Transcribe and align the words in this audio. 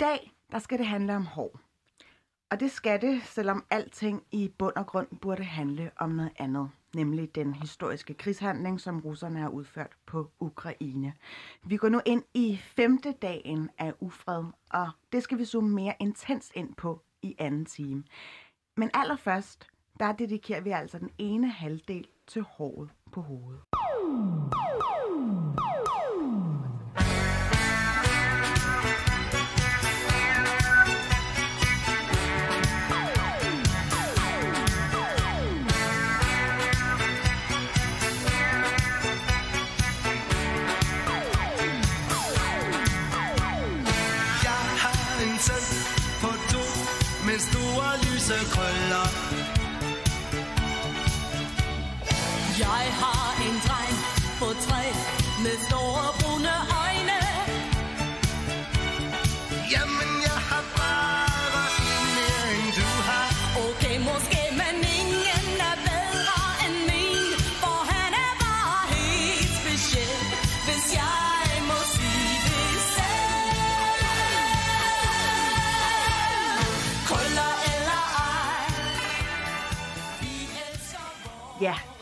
Dag, 0.00 0.32
der 0.52 0.58
skal 0.58 0.78
det 0.78 0.86
handle 0.86 1.16
om 1.16 1.26
hår. 1.26 1.60
Og 2.50 2.60
det 2.60 2.70
skal 2.70 3.00
det, 3.00 3.22
selvom 3.22 3.64
alting 3.70 4.22
i 4.32 4.52
bund 4.58 4.76
og 4.76 4.86
grund 4.86 5.06
burde 5.22 5.44
handle 5.44 5.90
om 5.96 6.10
noget 6.10 6.32
andet. 6.38 6.70
Nemlig 6.94 7.34
den 7.34 7.54
historiske 7.54 8.14
krigshandling, 8.14 8.80
som 8.80 9.00
russerne 9.00 9.38
har 9.38 9.48
udført 9.48 9.92
på 10.06 10.30
Ukraine. 10.40 11.12
Vi 11.64 11.76
går 11.76 11.88
nu 11.88 12.00
ind 12.06 12.22
i 12.34 12.56
femte 12.56 13.12
dagen 13.12 13.70
af 13.78 13.94
ufred, 14.00 14.44
og 14.70 14.90
det 15.12 15.22
skal 15.22 15.38
vi 15.38 15.44
zoome 15.44 15.74
mere 15.74 15.94
intens 16.00 16.52
ind 16.54 16.74
på 16.74 17.02
i 17.22 17.36
anden 17.38 17.64
time. 17.64 18.04
Men 18.76 18.90
allerførst, 18.94 19.66
der 20.00 20.12
dedikerer 20.12 20.60
vi 20.60 20.70
altså 20.70 20.98
den 20.98 21.10
ene 21.18 21.50
halvdel 21.50 22.06
til 22.26 22.42
håret 22.42 22.90
på 23.12 23.20
hovedet. 23.20 23.60
Store 48.30 48.89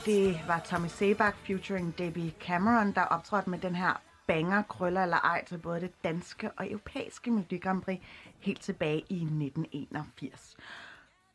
det 0.09 0.41
var 0.47 0.61
Tommy 0.61 0.89
Sebak 0.89 1.37
featuring 1.37 1.98
Debbie 1.98 2.34
Cameron, 2.41 2.92
der 2.92 3.03
optrådte 3.03 3.51
med 3.51 3.59
den 3.59 3.75
her 3.75 4.03
banger, 4.27 4.62
krøller 4.62 5.03
eller 5.03 5.17
ej 5.17 5.45
til 5.45 5.58
både 5.58 5.80
det 5.80 6.05
danske 6.05 6.51
og 6.51 6.70
europæiske 6.70 7.30
Melodi 7.30 7.58
Grand 7.58 7.83
Prix 7.83 8.01
helt 8.39 8.61
tilbage 8.61 8.98
i 9.08 9.14
1981. 9.14 10.57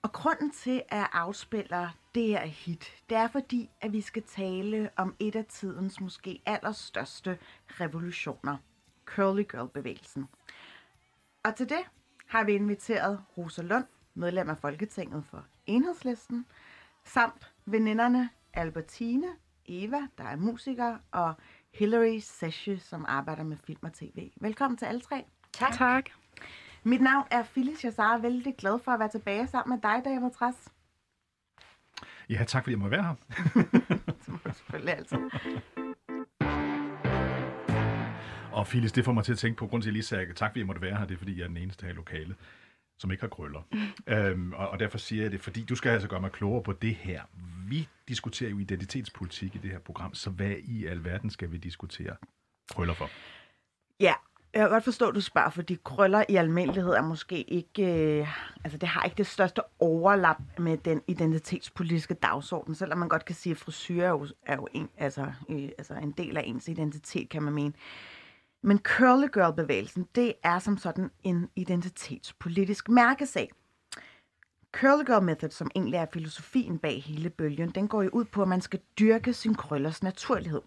Og 0.02 0.12
grunden 0.12 0.52
til, 0.52 0.82
at 0.90 0.98
jeg 0.98 1.08
afspiller 1.14 1.90
det 2.16 2.28
her 2.28 2.46
hit, 2.46 3.04
det 3.10 3.18
er 3.18 3.28
fordi, 3.28 3.70
at 3.82 3.94
vi 3.94 4.02
skal 4.02 4.24
tale 4.24 4.90
om 4.96 5.16
et 5.20 5.36
af 5.36 5.46
tidens 5.46 6.02
måske 6.02 6.42
allerstørste 6.46 7.38
revolutioner. 7.68 8.58
Curly 9.06 9.44
Girl-bevægelsen. 9.52 10.28
Og 11.44 11.56
til 11.56 11.70
det 11.70 11.84
har 12.28 12.44
vi 12.44 12.54
inviteret 12.54 13.24
Rosa 13.38 13.62
Lund, 13.62 13.86
medlem 14.14 14.50
af 14.50 14.58
Folketinget 14.58 15.24
for 15.26 15.46
Enhedslisten, 15.66 16.46
samt 17.04 17.52
veninderne 17.66 18.30
Albertine, 18.54 19.28
Eva, 19.66 19.98
der 20.18 20.24
er 20.24 20.36
musiker, 20.36 20.98
og 21.12 21.34
Hillary 21.74 22.20
Sesche, 22.20 22.80
som 22.80 23.06
arbejder 23.08 23.44
med 23.44 23.58
film 23.58 23.80
og 23.82 23.94
tv. 23.94 24.32
Velkommen 24.42 24.78
til 24.78 24.86
alle 24.86 25.02
tre. 25.02 25.24
Tak. 25.54 25.74
tak. 25.74 26.06
Mit 26.84 27.02
navn 27.02 27.28
er 27.32 27.44
Phyllis 27.44 27.86
Jassar, 27.86 28.18
vældig 28.18 28.56
glad 28.58 28.80
for 28.80 28.92
at 28.92 29.00
være 29.00 29.10
tilbage 29.10 29.48
sammen 29.48 29.76
med 29.76 29.92
dig, 29.92 30.06
David 30.06 30.32
Træs. 30.32 30.68
Ja, 32.30 32.44
tak 32.48 32.64
fordi 32.64 32.72
jeg 32.72 32.80
må 32.80 32.88
være 32.88 33.04
her. 33.04 33.16
Som 34.26 34.42
du 34.46 34.54
selvfølgelig 34.54 34.94
altid. 34.98 35.18
Og 38.52 38.68
Phyllis, 38.68 38.92
det 38.92 39.06
får 39.06 39.12
mig 39.12 39.24
til 39.24 39.32
at 39.32 39.38
tænke 39.38 39.58
på, 39.58 39.68
grund 39.68 39.82
til, 39.82 39.90
at 39.90 39.92
jeg 39.92 39.94
lige 39.94 40.04
sagde 40.04 40.34
tak, 40.34 40.52
fordi 40.52 40.60
jeg 40.60 40.68
måtte 40.68 40.82
være 40.82 40.98
her, 40.98 41.06
det 41.06 41.14
er, 41.14 41.18
fordi 41.18 41.38
jeg 41.38 41.44
er 41.44 41.48
den 41.48 41.58
eneste 41.58 41.86
her 41.86 41.94
i 41.94 41.96
lokalet, 41.96 42.36
som 43.00 43.12
ikke 43.12 43.22
har 43.22 43.28
krøller. 43.28 43.62
øhm, 44.08 44.54
og, 44.54 44.70
og 44.70 44.80
derfor 44.80 44.98
siger 44.98 45.22
jeg 45.22 45.32
det, 45.32 45.42
fordi 45.42 45.64
du 45.64 45.76
skal 45.76 45.90
altså 45.90 46.08
gøre 46.08 46.22
mig 46.22 46.32
klogere 46.32 46.64
på 46.64 46.74
det 46.74 46.96
her. 46.96 47.22
Vi 47.68 47.88
diskuterer 48.08 48.50
jo 48.50 48.60
identitetspolitik 48.60 49.56
i 49.56 49.58
det 49.58 49.72
her 49.72 49.80
program, 49.80 50.14
så 50.14 50.30
hvad 50.30 50.56
i 50.64 50.86
alverden 50.86 51.30
skal 51.30 51.52
vi 51.52 51.58
diskutere 51.58 52.16
krøller 52.70 52.94
for? 52.94 53.10
Ja, 54.00 54.14
jeg 54.54 54.62
kan 54.62 54.70
godt 54.70 54.84
forstå, 54.84 55.08
at 55.08 55.16
du 55.16 55.22
spørger, 55.22 55.50
fordi 55.50 55.78
krøller 55.84 56.24
i 56.30 56.36
almindelighed 56.36 56.94
er 56.94 57.02
måske 57.02 57.42
ikke... 57.42 57.84
Øh, 57.84 58.28
altså, 58.64 58.78
det 58.78 58.90
har 58.90 59.04
ikke 59.04 59.18
det 59.18 59.28
største 59.28 59.62
overlap 59.80 60.38
med 60.58 60.78
den 60.78 61.02
identitetspolitiske 61.08 62.14
dagsorden, 62.14 62.76
selvom 62.76 62.98
man 62.98 63.10
godt 63.10 63.26
kan 63.26 63.36
sige, 63.36 63.52
at 63.52 63.58
frisyr 63.58 64.04
er 64.04 64.10
jo, 64.10 64.28
er 64.46 64.56
jo 64.56 64.68
en, 64.74 64.90
altså, 64.98 65.32
øh, 65.50 65.70
altså 65.78 65.94
en 65.94 66.12
del 66.12 66.38
af 66.38 66.44
ens 66.46 66.68
identitet, 66.68 67.30
kan 67.30 67.44
man 67.44 67.54
mene. 67.54 67.74
Men 68.66 68.80
curly 68.80 69.28
girl-bevægelsen, 69.34 70.08
det 70.16 70.34
er 70.44 70.60
som 70.60 70.78
sådan 70.78 71.12
en 71.24 71.50
identitetspolitisk 71.56 72.90
mærkesag. 72.90 73.52
Curly 74.72 75.06
Girl 75.06 75.24
Method, 75.24 75.50
som 75.50 75.72
egentlig 75.76 75.98
er 75.98 76.06
filosofien 76.14 76.80
bag 76.80 77.04
hele 77.04 77.30
bølgen, 77.30 77.70
den 77.70 77.88
går 77.88 78.04
jo 78.04 78.10
ud 78.14 78.26
på, 78.26 78.42
at 78.42 78.48
man 78.48 78.62
skal 78.62 78.80
dyrke 79.00 79.34
sin 79.34 79.56
krøllers 79.56 80.04
naturlighed. 80.04 80.62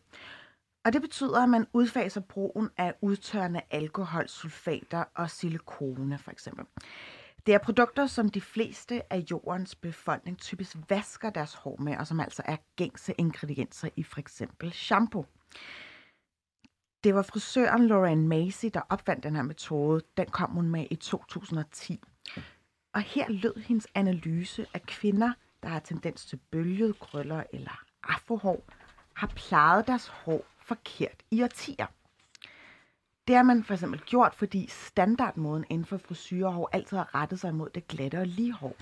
Og 0.85 0.93
det 0.93 1.03
betyder, 1.03 1.43
at 1.43 1.49
man 1.49 1.67
udfaser 1.73 2.21
brugen 2.21 2.69
af 2.77 2.95
udtørrende 3.01 3.61
alkohol, 3.71 4.29
sulfater 4.29 5.05
og 5.15 5.31
silikone 5.31 6.19
for 6.19 6.31
eksempel. 6.31 6.65
Det 7.47 7.55
er 7.55 7.59
produkter, 7.59 8.06
som 8.06 8.29
de 8.29 8.41
fleste 8.41 9.12
af 9.12 9.25
jordens 9.31 9.75
befolkning 9.75 10.39
typisk 10.39 10.77
vasker 10.89 11.31
deres 11.31 11.55
hår 11.55 11.77
med, 11.81 11.97
og 11.97 12.06
som 12.06 12.21
altså 12.21 12.43
er 12.45 12.56
gængse 12.77 13.15
ingredienser 13.19 13.89
i 13.97 14.03
for 14.03 14.21
eksempel 14.21 14.73
shampoo. 14.73 15.27
Det 17.06 17.15
var 17.15 17.22
frisøren 17.22 17.87
Lorraine 17.87 18.28
Macy, 18.28 18.67
der 18.75 18.81
opfandt 18.89 19.25
den 19.25 19.37
her 19.37 19.43
metode. 19.43 20.00
Den 20.17 20.27
kom 20.27 20.50
hun 20.50 20.69
med 20.69 20.87
i 20.91 20.94
2010. 20.94 22.00
Og 22.93 23.00
her 23.00 23.28
lød 23.28 23.56
hendes 23.56 23.87
analyse 23.94 24.67
af 24.75 24.83
kvinder, 24.83 25.33
der 25.62 25.69
har 25.69 25.78
tendens 25.78 26.27
til 26.27 26.41
bølget 26.50 26.99
krøller 26.99 27.43
eller 27.53 27.84
afrohår, 28.03 28.65
har 29.15 29.27
plejet 29.27 29.87
deres 29.87 30.06
hår 30.09 30.44
forkert 30.59 31.22
i 31.31 31.43
årtier. 31.43 31.87
Det 33.27 33.37
har 33.37 33.43
man 33.43 33.65
for 33.65 33.75
eksempel 33.75 34.00
gjort, 34.00 34.34
fordi 34.34 34.67
standardmåden 34.69 35.65
inden 35.71 35.84
for 35.84 35.97
frisyrehår 35.97 36.71
altid 36.73 36.97
har 36.97 37.15
rettet 37.15 37.41
sig 37.41 37.55
mod 37.55 37.71
det 37.71 37.88
glatte 37.88 38.19
og 38.19 38.27
lige 38.27 38.53
hår. 38.53 38.77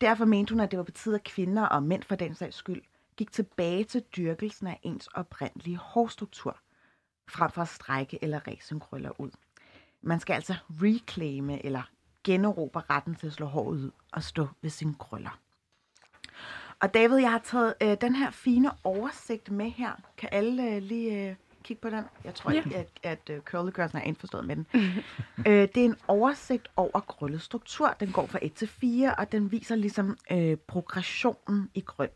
Derfor 0.00 0.24
mente 0.24 0.52
hun, 0.52 0.60
at 0.60 0.70
det 0.70 0.76
var 0.76 0.84
på 0.84 0.90
tide, 0.90 1.14
at 1.14 1.24
kvinder 1.24 1.66
og 1.66 1.82
mænd 1.82 2.02
for 2.02 2.14
den 2.14 2.34
sags 2.34 2.56
skyld 2.56 2.82
gik 3.16 3.32
tilbage 3.32 3.84
til 3.84 4.00
dyrkelsen 4.16 4.66
af 4.66 4.80
ens 4.82 5.06
oprindelige 5.06 5.76
hårstruktur, 5.76 6.58
frem 7.28 7.50
for 7.50 7.62
at 7.62 7.68
strække 7.68 8.18
eller 8.22 8.40
ræse 8.48 8.66
sine 8.68 8.80
krøller 8.80 9.20
ud. 9.20 9.30
Man 10.02 10.20
skal 10.20 10.34
altså 10.34 10.54
reclaime 10.70 11.64
eller 11.66 11.82
generobre 12.24 12.82
retten 12.90 13.14
til 13.14 13.26
at 13.26 13.32
slå 13.32 13.46
håret 13.46 13.76
ud 13.76 13.90
og 14.12 14.22
stå 14.22 14.48
ved 14.62 14.70
sine 14.70 14.94
krøller. 14.94 15.38
Og 16.80 16.94
David, 16.94 17.16
jeg 17.16 17.30
har 17.30 17.38
taget 17.44 17.74
øh, 17.82 17.96
den 18.00 18.14
her 18.14 18.30
fine 18.30 18.70
oversigt 18.84 19.50
med 19.50 19.70
her. 19.70 19.92
Kan 20.16 20.28
alle 20.32 20.70
øh, 20.70 20.82
lige 20.82 21.28
øh, 21.30 21.36
kigge 21.62 21.80
på 21.80 21.90
den? 21.90 22.04
Jeg 22.24 22.34
tror 22.34 22.50
Ja. 22.50 22.56
ikke, 22.56 22.76
at, 22.76 22.88
at 23.02 23.30
øh, 23.30 23.40
Curly 23.40 23.70
Girls 23.70 23.94
er 23.94 24.00
indforstået 24.00 24.46
med 24.46 24.56
den. 24.56 24.66
øh, 25.46 25.68
det 25.74 25.76
er 25.76 25.84
en 25.84 25.96
oversigt 26.08 26.68
over 26.76 27.00
krøllestruktur. 27.00 27.96
Den 28.00 28.12
går 28.12 28.26
fra 28.26 28.38
1 28.42 28.52
til 28.52 28.68
4, 28.68 29.14
og 29.14 29.32
den 29.32 29.52
viser 29.52 29.74
ligesom 29.76 30.16
øh, 30.30 30.56
progressionen 30.56 31.70
i 31.74 31.80
krøl. 31.80 32.08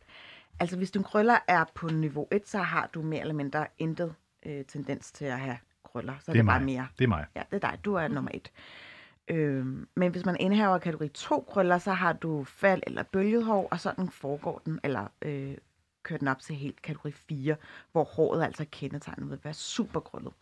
Altså 0.60 0.76
hvis 0.76 0.90
din 0.90 1.02
krøller 1.02 1.38
er 1.49 1.64
på 1.75 1.88
niveau 1.88 2.28
1, 2.32 2.49
så 2.49 2.58
har 2.58 2.87
du 2.94 3.02
mere 3.02 3.20
eller 3.20 3.34
mindre 3.34 3.66
intet 3.78 4.14
øh, 4.49 4.65
tendens 4.65 5.12
til 5.12 5.25
at 5.25 5.41
have 5.41 5.59
krøller. 5.85 6.15
Så 6.21 6.31
er 6.31 6.33
det, 6.33 6.41
er 6.41 6.45
bare 6.45 6.61
mig. 6.61 6.67
mere. 6.67 6.89
Det 6.99 7.05
er 7.05 7.09
mig. 7.09 7.27
Ja, 7.37 7.43
det 7.50 7.65
er 7.65 7.71
dig. 7.71 7.79
Du 7.85 7.95
er 7.95 8.09
nummer 8.09 8.31
et. 8.35 8.53
Øhm, 9.29 9.89
men 9.97 10.11
hvis 10.11 10.25
man 10.25 10.37
indhaver 10.41 10.79
kategori 10.79 11.09
2 11.09 11.41
krøller, 11.41 11.79
så 11.79 11.93
har 11.93 12.12
du 12.12 12.45
fald 12.45 12.83
eller 12.87 13.03
bølget 13.03 13.45
hår, 13.45 13.69
og 13.71 13.81
sådan 13.81 14.09
foregår 14.09 14.62
den, 14.65 14.81
eller 14.85 15.06
øh, 15.23 15.56
køre 16.03 16.19
den 16.19 16.29
op 16.29 16.41
til 16.41 16.56
helt 16.56 16.83
kategori 16.83 17.12
4, 17.12 17.56
hvor 17.93 18.05
håret 18.05 18.43
altså 18.45 18.62
er 18.62 18.67
kendetegnet 18.73 19.31
ved 19.31 19.39
at 19.39 19.45
være 19.45 19.55
super 19.55 20.00
krøllet. 20.00 20.33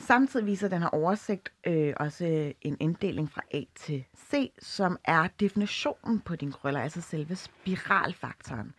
Samtidig 0.00 0.46
viser 0.46 0.68
den 0.68 0.82
her 0.82 0.88
oversigt 0.88 1.52
øh, 1.66 1.94
også 1.96 2.52
en 2.60 2.76
inddeling 2.80 3.30
fra 3.30 3.42
A 3.50 3.62
til 3.74 4.04
C, 4.16 4.52
som 4.58 4.98
er 5.04 5.28
definitionen 5.40 6.20
på 6.20 6.36
din 6.36 6.52
krøller, 6.52 6.80
altså 6.80 7.00
selve 7.00 7.36
spiralfaktoren. 7.36 8.74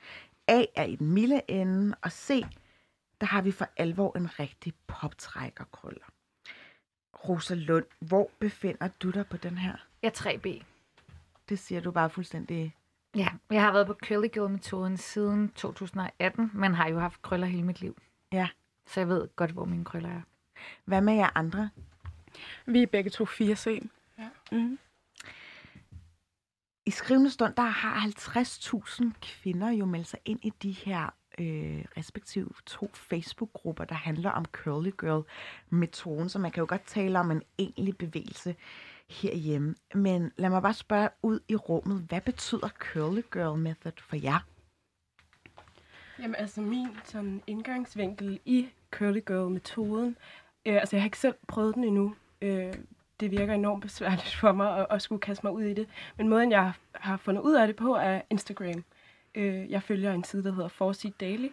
A 0.48 0.64
er 0.76 0.84
i 0.84 0.96
den 0.96 1.08
milde 1.08 1.42
ende, 1.48 1.96
og 2.02 2.12
C, 2.12 2.44
der 3.22 3.28
har 3.28 3.42
vi 3.42 3.52
for 3.52 3.68
alvor 3.78 4.18
en 4.18 4.40
rigtig 4.40 4.74
poptrækkerkrøller. 4.88 6.06
Rosa 7.30 7.54
Lund, 7.54 7.86
hvor 8.00 8.32
befinder 8.40 8.88
du 8.88 9.10
dig 9.10 9.28
på 9.28 9.38
den 9.38 9.58
her? 9.58 9.76
Jeg 10.02 10.08
er 10.08 10.30
3B. 10.30 10.64
Det 11.50 11.60
siger 11.60 11.82
du 11.82 11.92
bare 11.92 12.10
fuldstændig... 12.10 12.76
Ja, 13.16 13.28
jeg 13.50 13.62
har 13.62 13.72
været 13.72 13.88
på 13.88 13.94
Curly 13.94 14.28
Girl-metoden 14.28 14.98
siden 14.98 15.50
2018, 15.50 16.52
men 16.54 16.74
har 16.74 16.90
jo 16.90 17.00
haft 17.00 17.22
krøller 17.22 17.48
hele 17.48 17.64
mit 17.64 17.82
liv. 17.82 17.98
Ja. 18.32 18.50
Så 18.86 19.00
jeg 19.00 19.08
ved 19.08 19.28
godt, 19.36 19.52
hvor 19.52 19.66
mine 19.66 19.86
krøller 19.86 20.10
er. 20.10 20.22
Hvad 20.86 21.02
med 21.02 21.14
jer 21.14 21.30
andre? 21.36 21.70
Vi 22.66 22.84
er 22.84 22.88
begge 22.88 23.10
to 23.10 23.26
4C. 23.26 23.88
Mm. 24.52 24.80
I 26.86 26.92
skrivende 26.92 27.30
stund, 27.30 27.56
der 27.56 27.64
har 27.64 28.08
50.000 28.08 29.12
kvinder 29.22 29.70
jo 29.70 29.86
meldt 29.86 30.08
sig 30.08 30.20
ind 30.26 30.40
i 30.44 30.50
de 30.50 30.72
her 30.72 31.10
øh, 31.42 31.86
respektive 31.98 32.50
to 32.66 32.90
Facebook-grupper, 32.94 33.84
der 33.86 33.96
handler 33.96 34.30
om 34.30 34.46
Curly 34.46 34.92
Girl-metoden, 35.00 36.30
så 36.30 36.40
man 36.40 36.52
kan 36.52 36.62
jo 36.62 36.66
godt 36.70 36.86
tale 36.86 37.20
om 37.20 37.32
en 37.32 37.44
egentlig 37.60 37.98
bevægelse 37.98 38.56
herhjemme. 39.10 39.76
Men 39.94 40.32
lad 40.38 40.50
mig 40.50 40.62
bare 40.62 40.74
spørge 40.74 41.10
ud 41.24 41.40
i 41.48 41.56
rummet, 41.56 42.06
hvad 42.10 42.22
betyder 42.22 42.70
Curly 42.70 43.22
Girl 43.34 43.60
Method 43.60 43.94
for 43.98 44.16
jer? 44.16 44.46
Jamen 46.20 46.36
altså 46.36 46.62
min 46.62 46.88
sådan 47.04 47.42
indgangsvinkel 47.48 48.40
i 48.46 48.70
Curly 48.92 49.22
Girl-metoden, 49.26 50.18
øh, 50.66 50.76
altså 50.76 50.96
jeg 50.96 51.02
har 51.02 51.08
ikke 51.08 51.20
selv 51.20 51.36
prøvet 51.48 51.76
den 51.76 51.84
endnu. 51.84 52.16
Øh, 52.42 52.74
det 53.20 53.32
virker 53.32 53.54
enormt 53.54 53.82
besværligt 53.82 54.36
for 54.36 54.52
mig 54.52 54.78
at, 54.78 54.88
at 54.90 55.02
skulle 55.02 55.22
kaste 55.22 55.46
mig 55.46 55.54
ud 55.54 55.64
i 55.64 55.74
det. 55.74 55.88
Men 56.18 56.30
måden 56.30 56.52
jeg 56.52 56.74
har 56.96 57.18
fundet 57.18 57.42
ud 57.42 57.54
af 57.54 57.68
det 57.68 57.76
på 57.76 57.96
er 57.96 58.22
Instagram. 58.30 58.84
Øh, 59.36 59.72
jeg 59.72 59.83
følger 59.83 60.13
en 60.13 60.24
side, 60.24 60.44
der 60.44 60.51
hedder 60.51 60.68
Forseed 60.68 61.13
Daily, 61.19 61.50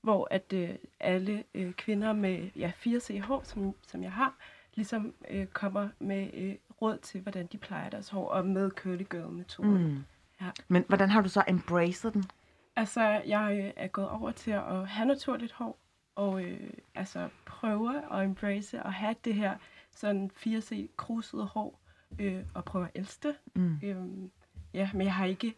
hvor 0.00 0.28
at 0.30 0.52
øh, 0.52 0.70
alle 1.00 1.44
øh, 1.54 1.72
kvinder 1.72 2.12
med 2.12 2.50
ja, 2.56 2.72
4CH, 2.86 3.44
som, 3.44 3.74
som 3.86 4.02
jeg 4.02 4.12
har, 4.12 4.34
ligesom 4.74 5.14
øh, 5.30 5.46
kommer 5.46 5.88
med 5.98 6.30
øh, 6.34 6.54
råd 6.82 6.98
til, 6.98 7.20
hvordan 7.20 7.46
de 7.46 7.58
plejer 7.58 7.90
deres 7.90 8.08
hår, 8.08 8.28
og 8.28 8.46
med 8.46 8.70
Curly 8.70 9.04
Girl-metoden. 9.10 9.84
Mm. 9.84 10.04
Ja. 10.40 10.50
Men 10.68 10.84
hvordan 10.88 11.08
har 11.08 11.22
du 11.22 11.28
så 11.28 11.44
embraced 11.48 12.10
den? 12.10 12.24
Altså, 12.76 13.22
jeg 13.26 13.64
øh, 13.64 13.72
er 13.76 13.88
gået 13.88 14.08
over 14.08 14.30
til 14.30 14.50
at 14.50 14.88
have 14.88 15.06
naturligt 15.06 15.52
hår, 15.52 15.78
og 16.14 16.44
øh, 16.44 16.70
altså 16.94 17.28
prøve 17.46 18.02
at 18.12 18.24
embrace 18.24 18.82
og 18.82 18.92
have 18.92 19.14
det 19.24 19.34
her 19.34 19.56
sådan 19.96 20.30
4C 20.36 20.88
krusede 20.96 21.44
hår, 21.44 21.80
øh, 22.18 22.44
og 22.54 22.64
prøve 22.64 22.84
at 22.84 22.90
elske 22.94 23.28
det. 23.28 23.36
Mm. 23.54 23.80
Øhm, 23.82 24.30
ja, 24.74 24.90
men 24.92 25.02
jeg 25.02 25.14
har 25.14 25.24
ikke 25.24 25.54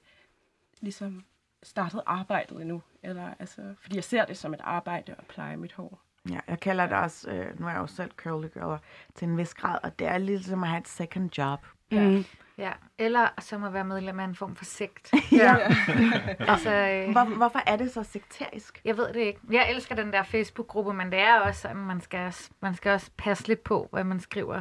ligesom 0.81 1.25
startet 1.65 2.03
arbejdet 2.07 2.61
endnu, 2.61 2.83
eller, 3.03 3.29
altså, 3.39 3.75
fordi 3.83 3.97
jeg 3.97 4.05
ser 4.05 4.25
det 4.25 4.37
som 4.37 4.55
et 4.55 4.61
arbejde 4.65 5.13
at 5.19 5.27
pleje 5.29 5.57
mit 5.57 5.73
hår. 5.73 6.01
Ja, 6.31 6.39
jeg 6.49 6.61
kalder 6.61 6.87
det 6.87 6.97
også, 6.97 7.31
øh, 7.31 7.61
nu 7.61 7.67
er 7.67 7.71
jeg 7.71 7.79
jo 7.79 7.87
selv 7.87 8.11
curly 8.17 8.47
girl 8.55 8.79
til 9.15 9.29
en 9.29 9.37
vis 9.39 9.55
grad, 9.55 9.79
og 9.83 9.99
det 9.99 10.07
er 10.07 10.19
ligesom 10.19 10.63
at 10.63 10.69
have 10.69 10.81
et 10.81 10.89
second 10.89 11.39
job. 11.39 11.67
Mm. 11.93 12.25
Ja, 12.59 12.73
eller 12.99 13.29
som 13.41 13.65
at 13.65 13.73
være 13.73 13.85
medlem 13.85 14.21
af 14.21 14.25
en 14.25 14.35
form 14.35 14.57
for 14.57 14.65
sekt. 14.65 15.13
Ja. 15.33 15.57
altså, 16.53 16.71
øh, 16.75 17.13
Hvor, 17.13 17.37
hvorfor 17.37 17.61
er 17.67 17.77
det 17.77 17.91
så 17.93 18.03
sekterisk? 18.03 18.81
jeg 18.85 18.97
ved 18.97 19.09
det 19.09 19.17
ikke. 19.21 19.41
Jeg 19.51 19.71
elsker 19.71 19.95
den 19.95 20.13
der 20.13 20.23
Facebook-gruppe, 20.23 20.93
men 20.93 21.13
det 21.13 21.19
er 21.21 21.41
også 21.41 21.61
sådan, 21.61 21.77
man 21.77 22.01
skal, 22.01 22.27
også- 22.27 22.51
man 22.61 22.75
skal 22.75 22.93
også 22.93 23.11
passe 23.17 23.49
lidt 23.49 23.65
på, 23.65 23.89
hvad 23.93 24.05
man 24.05 24.21
skriver. 24.21 24.61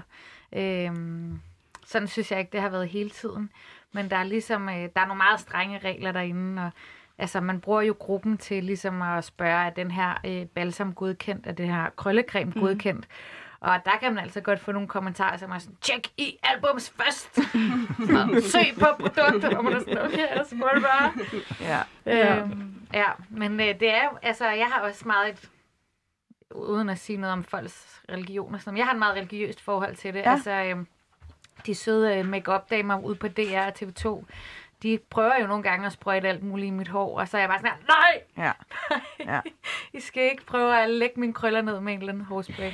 Øhm, 0.55 1.39
sådan 1.85 2.07
synes 2.07 2.31
jeg 2.31 2.39
ikke, 2.39 2.51
det 2.51 2.61
har 2.61 2.69
været 2.69 2.89
hele 2.89 3.09
tiden. 3.09 3.49
Men 3.93 4.09
der 4.09 4.17
er 4.17 4.23
ligesom, 4.23 4.69
øh, 4.69 4.75
der 4.75 5.01
er 5.01 5.05
nogle 5.05 5.17
meget 5.17 5.39
strenge 5.39 5.79
regler 5.83 6.11
derinde, 6.11 6.61
og 6.61 6.71
altså, 7.17 7.41
man 7.41 7.61
bruger 7.61 7.81
jo 7.81 7.95
gruppen 7.99 8.37
til 8.37 8.63
ligesom 8.63 9.01
at 9.01 9.23
spørge, 9.23 9.65
er 9.65 9.69
den 9.69 9.91
her 9.91 10.13
øh, 10.25 10.45
balsam 10.45 10.93
godkendt, 10.93 11.47
er 11.47 11.51
det 11.51 11.67
her 11.67 11.89
krøllecreme 11.95 12.51
mm. 12.55 12.61
godkendt? 12.61 13.07
Og 13.59 13.79
der 13.85 13.91
kan 13.99 14.13
man 14.13 14.23
altså 14.23 14.41
godt 14.41 14.59
få 14.59 14.71
nogle 14.71 14.87
kommentarer, 14.87 15.37
som 15.37 15.51
er 15.51 15.57
sådan, 15.57 15.75
tjek 15.81 16.07
i 16.17 16.37
albums 16.43 16.89
først, 16.89 17.35
søg 18.51 18.75
på 18.79 18.85
produktet, 18.99 19.57
og 19.57 19.63
man 19.63 19.73
er 19.73 19.79
sådan, 19.79 19.97
okay, 19.97 20.35
jeg 20.35 20.45
spurgte 20.45 20.81
bare. 20.81 21.13
Ja. 22.05 22.41
Øhm, 22.41 22.73
ja, 22.93 23.05
men 23.29 23.59
øh, 23.59 23.79
det 23.79 23.93
er 23.93 24.19
altså, 24.21 24.45
jeg 24.45 24.67
har 24.67 24.81
også 24.81 25.07
meget 25.07 25.29
et, 25.29 25.49
uden 26.51 26.89
at 26.89 26.97
sige 26.97 27.17
noget 27.17 27.33
om 27.33 27.43
folks 27.43 28.01
religion 28.09 28.55
og 28.55 28.61
sådan 28.61 28.77
jeg 28.77 28.85
har 28.85 28.93
et 28.93 28.99
meget 28.99 29.15
religiøst 29.15 29.61
forhold 29.61 29.95
til 29.95 30.13
det. 30.13 30.19
Ja. 30.19 30.31
Altså, 30.31 30.51
øh, 30.51 30.85
de 31.65 31.75
søde 31.75 32.17
øh, 32.17 32.25
make-up 32.25 32.69
damer 32.69 32.99
ude 32.99 33.15
på 33.15 33.27
DR 33.27 33.59
og 33.59 33.73
TV2, 33.81 34.25
de 34.83 34.99
prøver 35.09 35.41
jo 35.41 35.47
nogle 35.47 35.63
gange 35.63 35.85
at 35.85 35.91
sprøjte 35.91 36.27
alt 36.27 36.43
muligt 36.43 36.67
i 36.67 36.71
mit 36.71 36.87
hår, 36.87 37.19
og 37.19 37.27
så 37.27 37.37
er 37.37 37.41
jeg 37.41 37.49
bare 37.49 37.59
sådan 37.59 37.71
her, 37.71 37.87
nej, 37.87 38.21
Ja. 38.37 38.51
Ja. 39.33 39.39
I 39.93 39.99
skal 39.99 40.23
ikke 40.23 40.45
prøve 40.45 40.83
at 40.83 40.89
lægge 40.89 41.19
mine 41.19 41.33
krøller 41.33 41.61
ned 41.61 41.79
med 41.79 41.93
en 41.93 41.99
eller 41.99 42.13
anden 42.13 42.25
hårspray. 42.25 42.71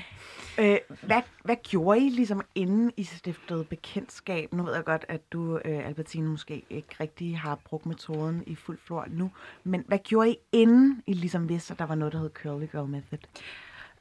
Øh, 0.59 0.77
hvad, 1.01 1.21
hvad 1.43 1.55
gjorde 1.63 1.99
I 1.99 2.09
ligesom 2.09 2.41
inden 2.55 2.91
I 2.97 3.03
stiftede 3.03 3.63
bekendtskab? 3.63 4.53
Nu 4.53 4.63
ved 4.63 4.75
jeg 4.75 4.83
godt, 4.85 5.05
at 5.07 5.33
du, 5.33 5.59
øh, 5.65 5.87
Albertine, 5.87 6.27
måske 6.27 6.63
ikke 6.69 6.95
rigtig 6.99 7.39
har 7.39 7.55
brugt 7.55 7.85
metoden 7.85 8.43
i 8.47 8.55
fuld 8.55 8.77
flor 8.85 9.05
nu. 9.07 9.31
Men 9.63 9.83
hvad 9.87 9.97
gjorde 9.97 10.29
I 10.31 10.37
inden 10.51 11.03
I 11.07 11.13
ligesom 11.13 11.49
vidste, 11.49 11.71
at 11.71 11.79
der 11.79 11.85
var 11.85 11.95
noget, 11.95 12.13
der 12.13 12.19
hed 12.19 12.29
Curly 12.29 12.65
Girl 12.71 12.87
Method? 12.87 13.19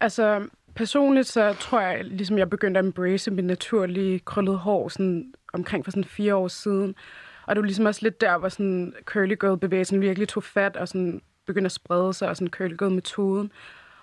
Altså, 0.00 0.49
personligt 0.79 1.27
så 1.27 1.53
tror 1.53 1.81
jeg, 1.81 2.05
ligesom 2.05 2.39
jeg 2.39 2.51
begyndte 2.51 2.79
at 2.79 2.85
embrace 2.85 3.31
mit 3.31 3.45
naturlige 3.45 4.19
krøllede 4.19 4.57
hår 4.57 4.89
sådan 4.89 5.35
omkring 5.53 5.85
for 5.85 5.91
sådan 5.91 6.05
fire 6.05 6.35
år 6.35 6.49
siden. 6.49 6.95
Og 7.47 7.57
det 7.57 7.61
var 7.61 7.67
ligesom 7.67 7.87
også 7.87 8.01
lidt 8.03 8.21
der, 8.21 8.39
hvor 8.39 8.49
sådan 8.49 8.95
curly 9.05 9.35
girl 9.41 9.59
bevægelsen 9.59 10.01
virkelig 10.01 10.29
tog 10.29 10.43
fat 10.43 10.77
og 10.77 10.89
sådan 10.89 11.23
begyndte 11.47 11.67
at 11.67 11.73
sprede 11.73 12.13
sig, 12.13 12.29
og 12.29 12.37
sådan 12.37 12.51
curly 12.51 12.77
girl 12.77 12.91
metoden. 12.91 13.53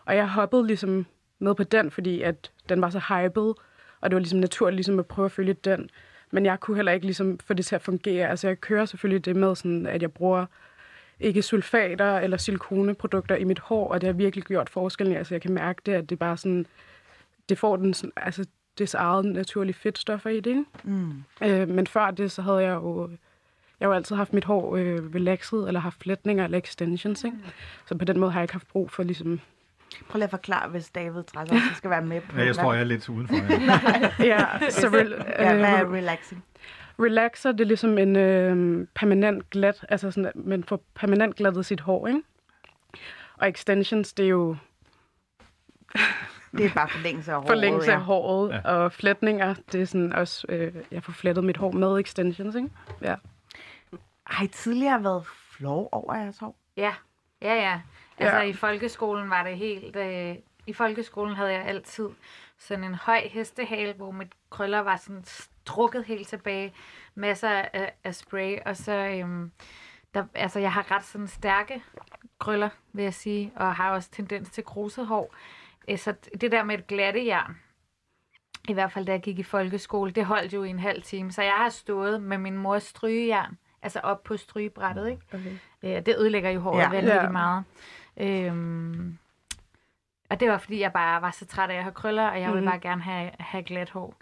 Og 0.06 0.16
jeg 0.16 0.30
hoppede 0.30 0.68
ligesom 0.68 1.06
med 1.40 1.56
på 1.56 1.64
den, 1.64 1.92
fordi 1.92 2.22
at 2.22 2.52
den 2.70 2.82
var 2.82 2.90
så 2.90 3.00
hyped, 3.00 3.54
og 4.02 4.10
det 4.10 4.14
var 4.14 4.20
ligesom 4.20 4.40
naturligt 4.40 4.76
ligesom 4.76 5.00
at 5.00 5.06
prøve 5.06 5.26
at 5.26 5.32
følge 5.32 5.54
den. 5.54 5.90
Men 6.32 6.46
jeg 6.46 6.60
kunne 6.60 6.76
heller 6.76 6.92
ikke 6.92 7.06
ligesom 7.06 7.40
få 7.40 7.54
det 7.54 7.66
til 7.66 7.76
at 7.76 7.82
fungere. 7.82 8.30
Altså 8.30 8.48
jeg 8.48 8.62
kører 8.62 8.86
selvfølgelig 8.86 9.26
det 9.26 9.36
med, 9.36 9.56
sådan, 9.56 9.86
at 9.86 10.02
jeg 10.02 10.12
bruger 10.12 10.46
ikke 11.20 11.42
sulfater 11.42 12.18
eller 12.20 12.38
silikoneprodukter 12.38 13.36
i 13.36 13.44
mit 13.44 13.60
hår, 13.60 13.88
og 13.92 14.02
det 14.02 14.08
har 14.08 14.14
virkelig 14.14 14.44
gjort 14.46 14.70
forskellen. 14.70 15.18
Altså 15.18 15.34
jeg 15.34 15.42
kan 15.42 15.52
mærke 15.54 15.82
det, 15.86 15.92
at 15.94 16.10
det 16.10 16.20
bare 16.20 16.38
sådan, 16.38 16.66
det 17.50 17.58
får 17.58 17.76
den 17.76 17.94
sådan, 17.94 18.12
altså 18.18 18.46
dets 18.78 18.94
eget 18.94 19.26
naturlige 19.26 19.74
fedtstoffer 19.74 20.30
i 20.30 20.40
det, 20.40 20.48
ikke? 20.50 20.64
Mm. 20.84 21.24
Øh, 21.44 21.68
men 21.70 21.88
før 21.88 22.12
det, 22.12 22.32
så 22.32 22.42
havde 22.42 22.58
jeg 22.58 22.74
jo, 22.74 23.10
jeg 23.80 23.86
har 23.88 23.90
jo 23.90 23.94
altid 23.96 24.16
haft 24.16 24.34
mit 24.34 24.44
hår 24.46 24.76
øh, 24.76 25.00
relaxet, 25.16 25.68
eller 25.68 25.80
haft 25.80 26.00
flætninger 26.00 26.44
eller 26.44 26.58
extensions, 26.58 27.24
ikke? 27.24 27.38
Så 27.86 27.98
på 27.98 28.06
den 28.06 28.20
måde 28.20 28.32
har 28.32 28.40
jeg 28.40 28.44
ikke 28.44 28.54
haft 28.54 28.68
brug 28.68 28.92
for 28.92 29.04
ligesom, 29.04 29.40
Prøv 30.10 30.18
lige 30.18 30.24
at 30.24 30.30
forklare, 30.30 30.70
hvis 30.70 30.90
David 30.90 31.24
Trækker 31.24 31.54
også 31.56 31.66
skal 31.76 31.90
være 31.90 32.02
med 32.02 32.22
på. 32.22 32.38
Ja, 32.38 32.46
jeg 32.46 32.56
tror, 32.56 32.74
jeg 32.74 32.80
er 32.82 32.86
lidt 32.86 33.10
udenfor. 33.10 33.36
Ja. 33.36 34.10
ja, 34.36 34.70
så 34.70 34.88
re- 34.88 35.42
Ja, 35.44 35.56
hvad 35.56 35.66
er 35.70 35.86
øh, 35.86 35.92
relaxing? 35.94 36.44
Relaxer, 37.00 37.52
det 37.52 37.62
er 37.62 37.66
ligesom 37.66 37.98
en 37.98 38.16
øh, 38.16 38.88
permanent 38.96 39.50
glat, 39.50 39.86
altså 39.90 40.12
sådan, 40.12 40.26
at 40.26 40.36
man 40.36 40.64
får 40.64 40.82
permanent 40.96 41.36
glattet 41.36 41.66
sit 41.66 41.80
hår, 41.82 42.08
ikke? 42.08 42.22
Og 43.38 43.50
extensions, 43.50 44.14
det 44.14 44.26
er 44.26 44.30
jo 44.30 44.56
Det 46.58 46.66
er 46.66 46.74
bare 46.76 46.90
forlængelse 46.90 47.32
af 47.32 47.38
håret. 47.38 47.48
forlængelse 47.56 47.92
af 47.92 48.02
håret, 48.02 48.50
ja. 48.52 48.70
og 48.72 48.92
flætninger, 48.92 49.56
det 49.72 49.82
er 49.82 49.86
sådan 49.86 50.14
også, 50.14 50.46
øh, 50.50 50.74
jeg 50.92 51.04
får 51.04 51.14
flettet 51.14 51.44
mit 51.44 51.58
hår 51.58 51.72
med 51.72 52.00
extensions, 52.00 52.56
ikke? 52.56 52.70
Ja. 53.02 53.16
Har 54.24 54.46
I 54.46 54.48
tidligere 54.48 55.04
været 55.04 55.26
flov 55.58 55.90
over 55.92 56.16
jeres 56.16 56.38
hår? 56.40 56.56
Ja, 56.78 56.94
ja, 57.42 57.54
ja. 57.56 57.82
Altså 58.18 58.38
Ja. 58.38 58.44
i 58.44 58.54
folkeskolen 58.54 59.30
var 59.30 59.44
det 59.44 59.58
helt... 59.58 59.96
Øh, 59.96 60.36
I 60.68 60.74
folkeskolen 60.74 61.36
havde 61.36 61.52
jeg 61.52 61.66
altid 61.66 62.10
sådan 62.58 62.84
en 62.84 62.96
høj 62.96 63.20
hestehale, 63.28 63.94
hvor 63.94 64.12
mit 64.12 64.32
krøller 64.50 64.80
var 64.80 64.96
sådan 64.96 65.24
strukket 65.66 66.04
helt 66.06 66.28
tilbage. 66.28 66.74
Masser 67.16 67.50
af, 67.50 67.94
af 68.04 68.16
spray, 68.16 68.58
og 68.66 68.78
så... 68.78 68.92
Øhm, 68.92 69.52
der, 70.14 70.26
altså, 70.34 70.60
jeg 70.60 70.74
har 70.74 70.92
ret 70.92 71.04
sådan 71.06 71.28
stærke 71.28 71.84
krøller, 72.40 72.70
vil 72.94 73.04
jeg 73.04 73.14
sige, 73.14 73.52
og 73.56 73.76
har 73.76 73.92
også 73.92 74.10
tendens 74.12 74.50
til 74.50 74.64
kruset 74.64 75.08
hår. 75.08 75.36
Øh, 75.88 75.98
Så 75.98 76.14
det 76.42 76.52
der 76.52 76.64
med 76.64 76.78
et 76.80 76.88
glatte 76.88 77.26
jern, 77.26 77.58
i 78.70 78.74
hvert 78.74 78.92
fald 78.92 79.06
da 79.06 79.12
jeg 79.12 79.22
gik 79.22 79.40
i 79.40 79.44
folkeskole, 79.44 80.12
det 80.12 80.26
holdt 80.26 80.54
jo 80.54 80.64
i 80.64 80.70
en 80.70 80.80
halv 80.80 81.02
time. 81.04 81.32
Så 81.32 81.42
jeg 81.44 81.54
har 81.54 81.70
stået 81.70 82.22
med 82.22 82.38
min 82.38 82.58
mors 82.58 82.84
strygejern, 82.84 83.58
altså 83.82 84.00
op 84.00 84.24
på 84.24 84.38
strygebrættet, 84.38 85.10
ikke? 85.10 85.22
Okay. 85.34 85.58
Øh, 85.84 86.06
det 86.06 86.16
ødelægger 86.18 86.50
jo 86.50 86.60
håret 86.60 86.82
Ja. 86.82 86.90
vanvittigt 86.90 87.24
Ja. 87.24 87.30
meget. 87.30 87.64
Øhm, 88.18 89.18
og 90.30 90.40
det 90.40 90.50
var, 90.50 90.58
fordi 90.58 90.80
jeg 90.80 90.94
bare 90.94 91.22
var 91.22 91.32
så 91.32 91.46
træt 91.46 91.70
af 91.70 91.76
at 91.76 91.84
have 91.84 91.94
krøller, 91.94 92.28
og 92.28 92.40
jeg 92.42 92.48
ville 92.48 92.62
Mhm. 92.62 92.70
bare 92.70 92.80
gerne 92.80 93.02
have, 93.02 93.32
have 93.40 93.64
glat 93.64 93.90
hår. 93.90 94.16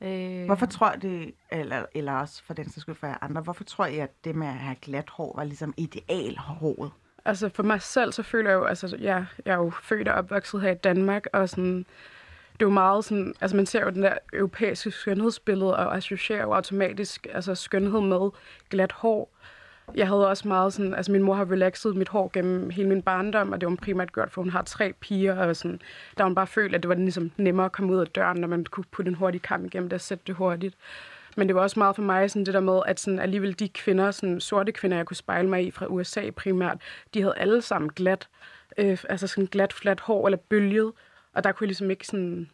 Ja. 0.00 0.08
Øh, 0.40 0.46
Hvorfor 0.46 0.66
tror 0.66 0.90
det, 0.90 1.34
eller, 1.50 1.86
eller 1.94 2.12
også 2.12 2.42
for 2.46 2.54
den 2.54 2.64
sags 2.70 2.80
skyld 2.80 2.94
for 2.94 3.06
jer 3.06 3.16
andre, 3.20 3.42
hvorfor 3.42 3.64
tror 3.64 3.86
I, 3.86 3.98
at 3.98 4.24
det 4.24 4.34
med 4.36 4.46
at 4.46 4.54
have 4.54 4.76
glat 4.82 5.10
hår 5.10 5.32
var 5.36 5.44
ligesom 5.44 5.74
idealhåret? 5.76 6.90
altså 7.26 7.48
for 7.48 7.62
mig 7.62 7.82
selv, 7.82 8.12
så 8.12 8.22
føler 8.22 8.50
jeg 8.50 8.56
jo, 8.56 8.64
altså 8.64 8.96
jeg, 9.00 9.26
jeg 9.44 9.52
er 9.52 9.56
jo 9.56 9.70
født 9.70 10.08
og 10.08 10.14
opvokset 10.14 10.60
her 10.62 10.70
i 10.70 10.74
Danmark, 10.74 11.26
og 11.32 11.48
sådan, 11.48 11.76
det 12.52 12.62
er 12.62 12.66
jo 12.66 12.70
meget 12.70 13.04
sådan, 13.04 13.34
altså 13.40 13.56
man 13.56 13.66
ser 13.66 13.80
jo 13.84 13.90
den 13.90 14.02
der 14.02 14.14
europæiske 14.32 14.90
skønhedsbillede, 14.90 15.76
og 15.76 15.96
associerer 15.96 16.42
jo 16.42 16.52
automatisk 16.52 17.26
altså 17.32 17.54
skønhed 17.54 18.00
med 18.00 18.30
glat 18.70 18.92
hår. 18.92 19.30
Jeg 19.94 20.06
havde 20.08 20.28
også 20.28 20.48
meget 20.48 20.72
sådan, 20.72 20.94
altså 20.94 21.12
min 21.12 21.22
mor 21.22 21.34
har 21.34 21.50
relaxet 21.50 21.96
mit 21.96 22.08
hår 22.08 22.30
gennem 22.32 22.70
hele 22.70 22.88
min 22.88 23.02
barndom, 23.02 23.52
og 23.52 23.60
det 23.60 23.68
var 23.68 23.76
primært 23.82 24.12
gjort, 24.12 24.30
for 24.30 24.42
hun 24.42 24.50
har 24.50 24.62
tre 24.62 24.92
piger, 25.00 25.34
og 25.34 25.56
sådan, 25.56 25.80
der 26.18 26.24
hun 26.24 26.34
bare 26.34 26.46
følte, 26.46 26.76
at 26.76 26.82
det 26.82 26.88
var 26.88 26.94
ligesom 26.94 27.30
nemmere 27.36 27.66
at 27.66 27.72
komme 27.72 27.92
ud 27.92 27.98
af 27.98 28.06
døren, 28.06 28.40
når 28.40 28.48
man 28.48 28.64
kunne 28.64 28.84
putte 28.90 29.08
en 29.08 29.14
hurtig 29.14 29.42
kam 29.42 29.64
igennem 29.64 29.88
det 29.88 29.94
og 29.94 30.00
sætte 30.00 30.24
det 30.26 30.34
hurtigt. 30.34 30.76
Men 31.36 31.48
det 31.48 31.56
var 31.56 31.62
også 31.62 31.78
meget 31.78 31.96
for 31.96 32.02
mig 32.02 32.30
sådan 32.30 32.46
det 32.46 32.54
der 32.54 32.60
med, 32.60 32.80
at 32.86 33.00
sådan 33.00 33.18
alligevel 33.18 33.58
de 33.58 33.68
kvinder, 33.68 34.10
sådan 34.10 34.40
sorte 34.40 34.72
kvinder, 34.72 34.96
jeg 34.96 35.06
kunne 35.06 35.16
spejle 35.16 35.48
mig 35.48 35.66
i 35.66 35.70
fra 35.70 35.86
USA 35.86 36.30
primært, 36.30 36.78
de 37.14 37.20
havde 37.20 37.34
alle 37.36 37.62
sammen 37.62 37.90
glat, 37.90 38.28
øh, 38.78 38.98
altså 39.08 39.26
sådan 39.26 39.46
glat, 39.46 39.72
fladt 39.72 40.00
hår 40.00 40.26
eller 40.26 40.38
bølget. 40.48 40.92
Og 41.32 41.44
der 41.44 41.52
kunne 41.52 41.64
jeg 41.64 41.68
ligesom 41.68 41.90
ikke 41.90 42.06
sådan... 42.06 42.50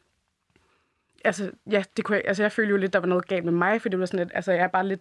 Altså, 1.25 1.51
ja, 1.71 1.85
det 1.97 2.05
kunne 2.05 2.17
jeg, 2.17 2.25
altså 2.27 2.43
jeg 2.43 2.53
følte 2.53 2.71
jo 2.71 2.77
lidt, 2.77 2.93
der 2.93 2.99
var 2.99 3.07
noget 3.07 3.29
galt 3.29 3.45
med 3.45 3.53
mig, 3.53 3.83
for 3.83 3.89
det 3.89 4.01
var 4.01 4.07
sådan 4.07 4.19
lidt, 4.19 4.33
altså 4.35 4.53
jeg 4.53 4.63
er 4.63 4.69
bare 4.69 4.87
lidt 4.87 5.01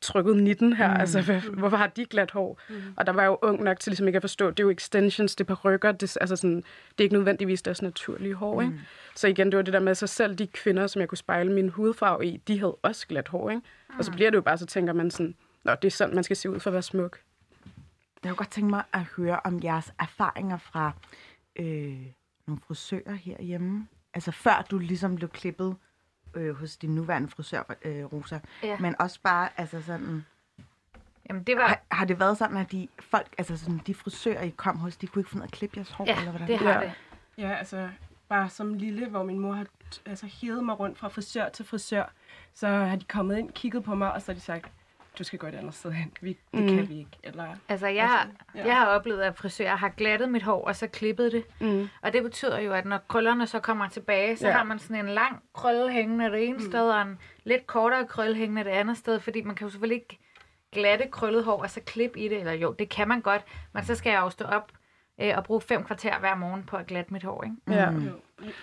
trykket 0.00 0.36
19 0.36 0.72
her. 0.72 0.94
Mm. 0.94 1.00
Altså, 1.00 1.22
hvad, 1.22 1.40
hvorfor 1.40 1.76
har 1.76 1.86
de 1.86 2.04
glat 2.04 2.30
hår? 2.30 2.60
Mm. 2.68 2.74
Og 2.96 3.06
der 3.06 3.12
var 3.12 3.22
jeg 3.22 3.28
jo 3.28 3.38
ung 3.42 3.62
nok 3.62 3.80
til 3.80 3.90
ligesom 3.90 4.06
ikke 4.06 4.16
at 4.16 4.22
forstå, 4.22 4.50
det 4.50 4.60
er 4.60 4.64
jo 4.64 4.70
extensions, 4.70 5.36
det 5.36 5.44
er 5.50 5.54
perukker, 5.54 5.92
det, 5.92 6.16
altså 6.20 6.36
sådan, 6.36 6.56
det 6.56 6.98
er 6.98 7.02
ikke 7.02 7.16
nødvendigvis 7.16 7.62
deres 7.62 7.82
naturlige 7.82 8.34
hår, 8.34 8.60
ikke? 8.62 8.80
Så 9.16 9.28
igen, 9.28 9.46
det 9.46 9.56
var 9.56 9.62
det 9.62 9.72
der 9.72 9.80
med, 9.80 9.94
så 9.94 10.06
selv 10.06 10.34
de 10.34 10.46
kvinder, 10.46 10.86
som 10.86 11.00
jeg 11.00 11.08
kunne 11.08 11.18
spejle 11.18 11.52
min 11.52 11.68
hudfarve 11.68 12.26
i, 12.26 12.36
de 12.36 12.58
havde 12.58 12.76
også 12.82 13.06
glat 13.06 13.28
hår, 13.28 13.50
ikke? 13.50 13.62
Og 13.98 14.04
så 14.04 14.12
bliver 14.12 14.30
det 14.30 14.36
jo 14.36 14.42
bare, 14.42 14.58
så 14.58 14.66
tænker 14.66 14.92
man 14.92 15.10
sådan, 15.10 15.34
Nå, 15.64 15.74
det 15.74 15.84
er 15.84 15.90
sådan, 15.90 16.14
man 16.14 16.24
skal 16.24 16.36
se 16.36 16.50
ud 16.50 16.60
for 16.60 16.70
at 16.70 16.74
være 16.74 16.82
smuk. 16.82 17.18
Jeg 18.24 18.30
kunne 18.30 18.36
godt 18.36 18.50
tænke 18.50 18.70
mig 18.70 18.82
at 18.92 19.02
høre 19.16 19.40
om 19.44 19.60
jeres 19.64 19.92
erfaringer 20.00 20.56
fra 20.56 20.92
øh, 21.56 22.06
nogle 22.46 22.60
frisører 22.66 23.14
herhjemme. 23.14 23.88
Altså 24.14 24.32
før 24.32 24.66
du 24.70 24.78
ligesom 24.78 25.16
blev 25.16 25.28
klippet 25.28 25.76
øh, 26.34 26.54
hos 26.56 26.76
din 26.76 26.94
nuværende 26.94 27.28
frisør, 27.28 27.62
øh, 27.84 28.04
Rosa. 28.04 28.38
Ja. 28.62 28.78
Men 28.78 28.94
også 29.00 29.18
bare, 29.22 29.48
altså 29.56 29.82
sådan... 29.82 30.24
Jamen, 31.28 31.42
det 31.42 31.56
var... 31.56 31.66
Har, 31.68 31.80
har 31.90 32.04
det 32.04 32.20
været 32.20 32.38
sådan, 32.38 32.56
at 32.56 32.72
de 32.72 32.88
folk, 33.00 33.34
altså 33.38 33.56
sådan, 33.56 33.80
de 33.86 33.94
frisører, 33.94 34.42
I 34.42 34.48
kom 34.48 34.76
hos, 34.78 34.96
de 34.96 35.06
kunne 35.06 35.20
ikke 35.20 35.30
finde 35.30 35.40
ud 35.42 35.44
af 35.44 35.48
at 35.48 35.52
klippe 35.52 35.76
jeres 35.78 35.90
hår? 35.90 36.04
Ja, 36.06 36.18
eller 36.18 36.30
hvordan? 36.30 36.48
det 36.48 36.58
har 36.58 36.70
Ja. 36.72 36.80
det. 36.80 36.92
Ja, 37.38 37.54
altså 37.54 37.88
bare 38.28 38.48
som 38.48 38.74
lille, 38.74 39.08
hvor 39.08 39.22
min 39.22 39.38
mor 39.38 39.52
har 39.52 39.66
altså, 40.06 40.26
hævet 40.26 40.64
mig 40.64 40.80
rundt 40.80 40.98
fra 40.98 41.08
frisør 41.08 41.48
til 41.48 41.64
frisør, 41.64 42.12
så 42.54 42.68
har 42.68 42.96
de 42.96 43.04
kommet 43.04 43.38
ind, 43.38 43.52
kigget 43.52 43.84
på 43.84 43.94
mig, 43.94 44.12
og 44.12 44.22
så 44.22 44.32
har 44.32 44.34
de 44.34 44.40
sagt, 44.40 44.72
du 45.18 45.24
skal 45.24 45.38
gå 45.38 45.46
et 45.46 45.54
andet 45.54 45.74
sted 45.74 45.92
hen. 45.92 46.12
Vi, 46.20 46.38
det 46.54 46.60
mm. 46.60 46.68
kan 46.68 46.88
vi 46.88 46.98
ikke. 46.98 47.18
Eller, 47.22 47.56
Altså, 47.68 47.86
jeg, 47.86 48.08
har, 48.08 48.28
ja. 48.54 48.66
jeg 48.66 48.76
har 48.76 48.86
oplevet, 48.86 49.22
at 49.22 49.36
frisører 49.36 49.76
har 49.76 49.88
glattet 49.88 50.28
mit 50.28 50.42
hår, 50.42 50.64
og 50.64 50.76
så 50.76 50.86
klippet 50.86 51.32
det. 51.32 51.44
Mm. 51.60 51.88
Og 52.02 52.12
det 52.12 52.22
betyder 52.22 52.58
jo, 52.58 52.72
at 52.72 52.84
når 52.84 52.98
krøllerne 53.08 53.46
så 53.46 53.60
kommer 53.60 53.88
tilbage, 53.88 54.36
så 54.36 54.48
ja. 54.48 54.52
har 54.52 54.64
man 54.64 54.78
sådan 54.78 55.06
en 55.06 55.12
lang 55.14 55.42
krølle 55.54 55.90
hængende 55.90 56.30
det 56.30 56.44
ene 56.44 56.58
mm. 56.58 56.64
sted, 56.70 56.90
og 56.90 57.02
en 57.02 57.18
lidt 57.44 57.66
kortere 57.66 58.06
krølle 58.06 58.36
hængende 58.36 58.64
det 58.64 58.70
andet 58.70 58.96
sted, 58.96 59.20
fordi 59.20 59.42
man 59.42 59.54
kan 59.54 59.66
jo 59.66 59.70
selvfølgelig 59.70 60.02
ikke 60.02 60.18
glatte 60.72 61.06
krøllet 61.10 61.44
hår, 61.44 61.62
og 61.62 61.70
så 61.70 61.80
klippe 61.80 62.20
i 62.20 62.28
det, 62.28 62.38
eller 62.38 62.52
jo, 62.52 62.72
det 62.72 62.88
kan 62.88 63.08
man 63.08 63.20
godt, 63.20 63.42
men 63.72 63.84
så 63.84 63.94
skal 63.94 64.10
jeg 64.10 64.20
jo 64.20 64.30
stå 64.30 64.44
op 64.44 64.72
øh, 65.20 65.32
og 65.36 65.44
bruge 65.44 65.60
fem 65.60 65.84
kvarter 65.84 66.18
hver 66.20 66.34
morgen 66.36 66.62
på 66.62 66.76
at 66.76 66.86
glatte 66.86 67.12
mit 67.12 67.22
hår, 67.22 67.44
ikke? 67.44 67.80
Ja. 67.82 67.90
jo, 67.92 68.10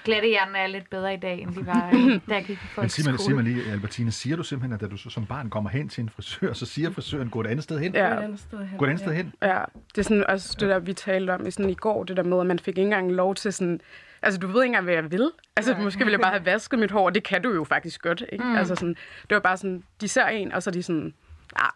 Glattehjernene 0.05 0.57
er 0.57 0.67
lidt 0.67 0.89
bedre 0.89 1.13
i 1.13 1.17
dag, 1.17 1.39
end 1.41 1.55
de 1.55 1.65
var, 1.65 1.89
øh, 1.93 2.19
da 2.29 2.35
jeg 2.35 2.43
gik 2.45 2.57
i 2.57 2.79
Men 2.81 2.89
sig 2.89 3.11
mig, 3.11 3.19
sig 3.19 3.35
mig 3.35 3.43
lige, 3.43 3.71
Albertine, 3.71 4.11
siger 4.11 4.35
du 4.35 4.43
simpelthen, 4.43 4.73
at 4.73 4.81
da 4.81 4.87
du 4.87 4.97
så 4.97 5.09
som 5.09 5.25
barn 5.25 5.49
kommer 5.49 5.69
hen 5.69 5.89
til 5.89 6.01
en 6.01 6.09
frisør, 6.09 6.53
så 6.53 6.65
siger 6.65 6.91
frisøren, 6.91 7.29
gå 7.29 7.41
et 7.41 7.47
andet 7.47 7.63
sted 7.63 7.79
hen? 7.79 7.91
gå 7.91 7.97
et 7.97 8.01
Ja. 8.01 8.21
andet 8.21 8.39
sted 8.39 8.57
hen. 8.65 8.77
Gå 8.77 8.85
et 8.85 8.89
andet 8.89 8.99
sted 9.03 9.13
hen? 9.13 9.33
Ja, 9.41 9.61
det 9.89 9.97
er 9.97 10.01
sådan 10.03 10.23
også 10.29 10.57
det 10.59 10.69
der, 10.69 10.79
vi 10.79 10.93
talte 10.93 11.31
om 11.31 11.47
i, 11.47 11.51
sådan, 11.51 11.69
i 11.69 11.73
går, 11.75 12.03
det 12.03 12.17
der 12.17 12.23
med, 12.23 12.39
at 12.39 12.45
man 12.45 12.59
fik 12.59 12.67
ikke 12.77 12.81
engang 12.81 13.11
lov 13.11 13.35
til 13.35 13.53
sådan... 13.53 13.81
Altså, 14.21 14.39
du 14.39 14.47
ved 14.47 14.55
ikke 14.63 14.65
engang, 14.65 14.83
hvad 14.85 14.93
jeg 14.93 15.11
vil. 15.11 15.31
Altså, 15.55 15.73
Nej. 15.73 15.81
måske 15.83 15.99
ville 15.99 16.11
jeg 16.11 16.19
bare 16.19 16.31
have 16.31 16.45
vasket 16.45 16.79
mit 16.79 16.91
hår, 16.91 17.05
og 17.05 17.15
det 17.15 17.23
kan 17.23 17.41
du 17.41 17.53
jo 17.53 17.63
faktisk 17.63 18.01
godt, 18.01 18.23
ikke? 18.31 18.43
Mm. 18.43 18.55
Altså 18.55 18.75
sådan, 18.75 18.95
det 19.29 19.35
var 19.35 19.39
bare 19.39 19.57
sådan, 19.57 19.83
de 20.01 20.07
ser 20.07 20.25
en, 20.25 20.51
og 20.53 20.63
så 20.63 20.69
er 20.69 20.71
de 20.71 20.83
sådan, 20.83 21.13
ah, 21.55 21.69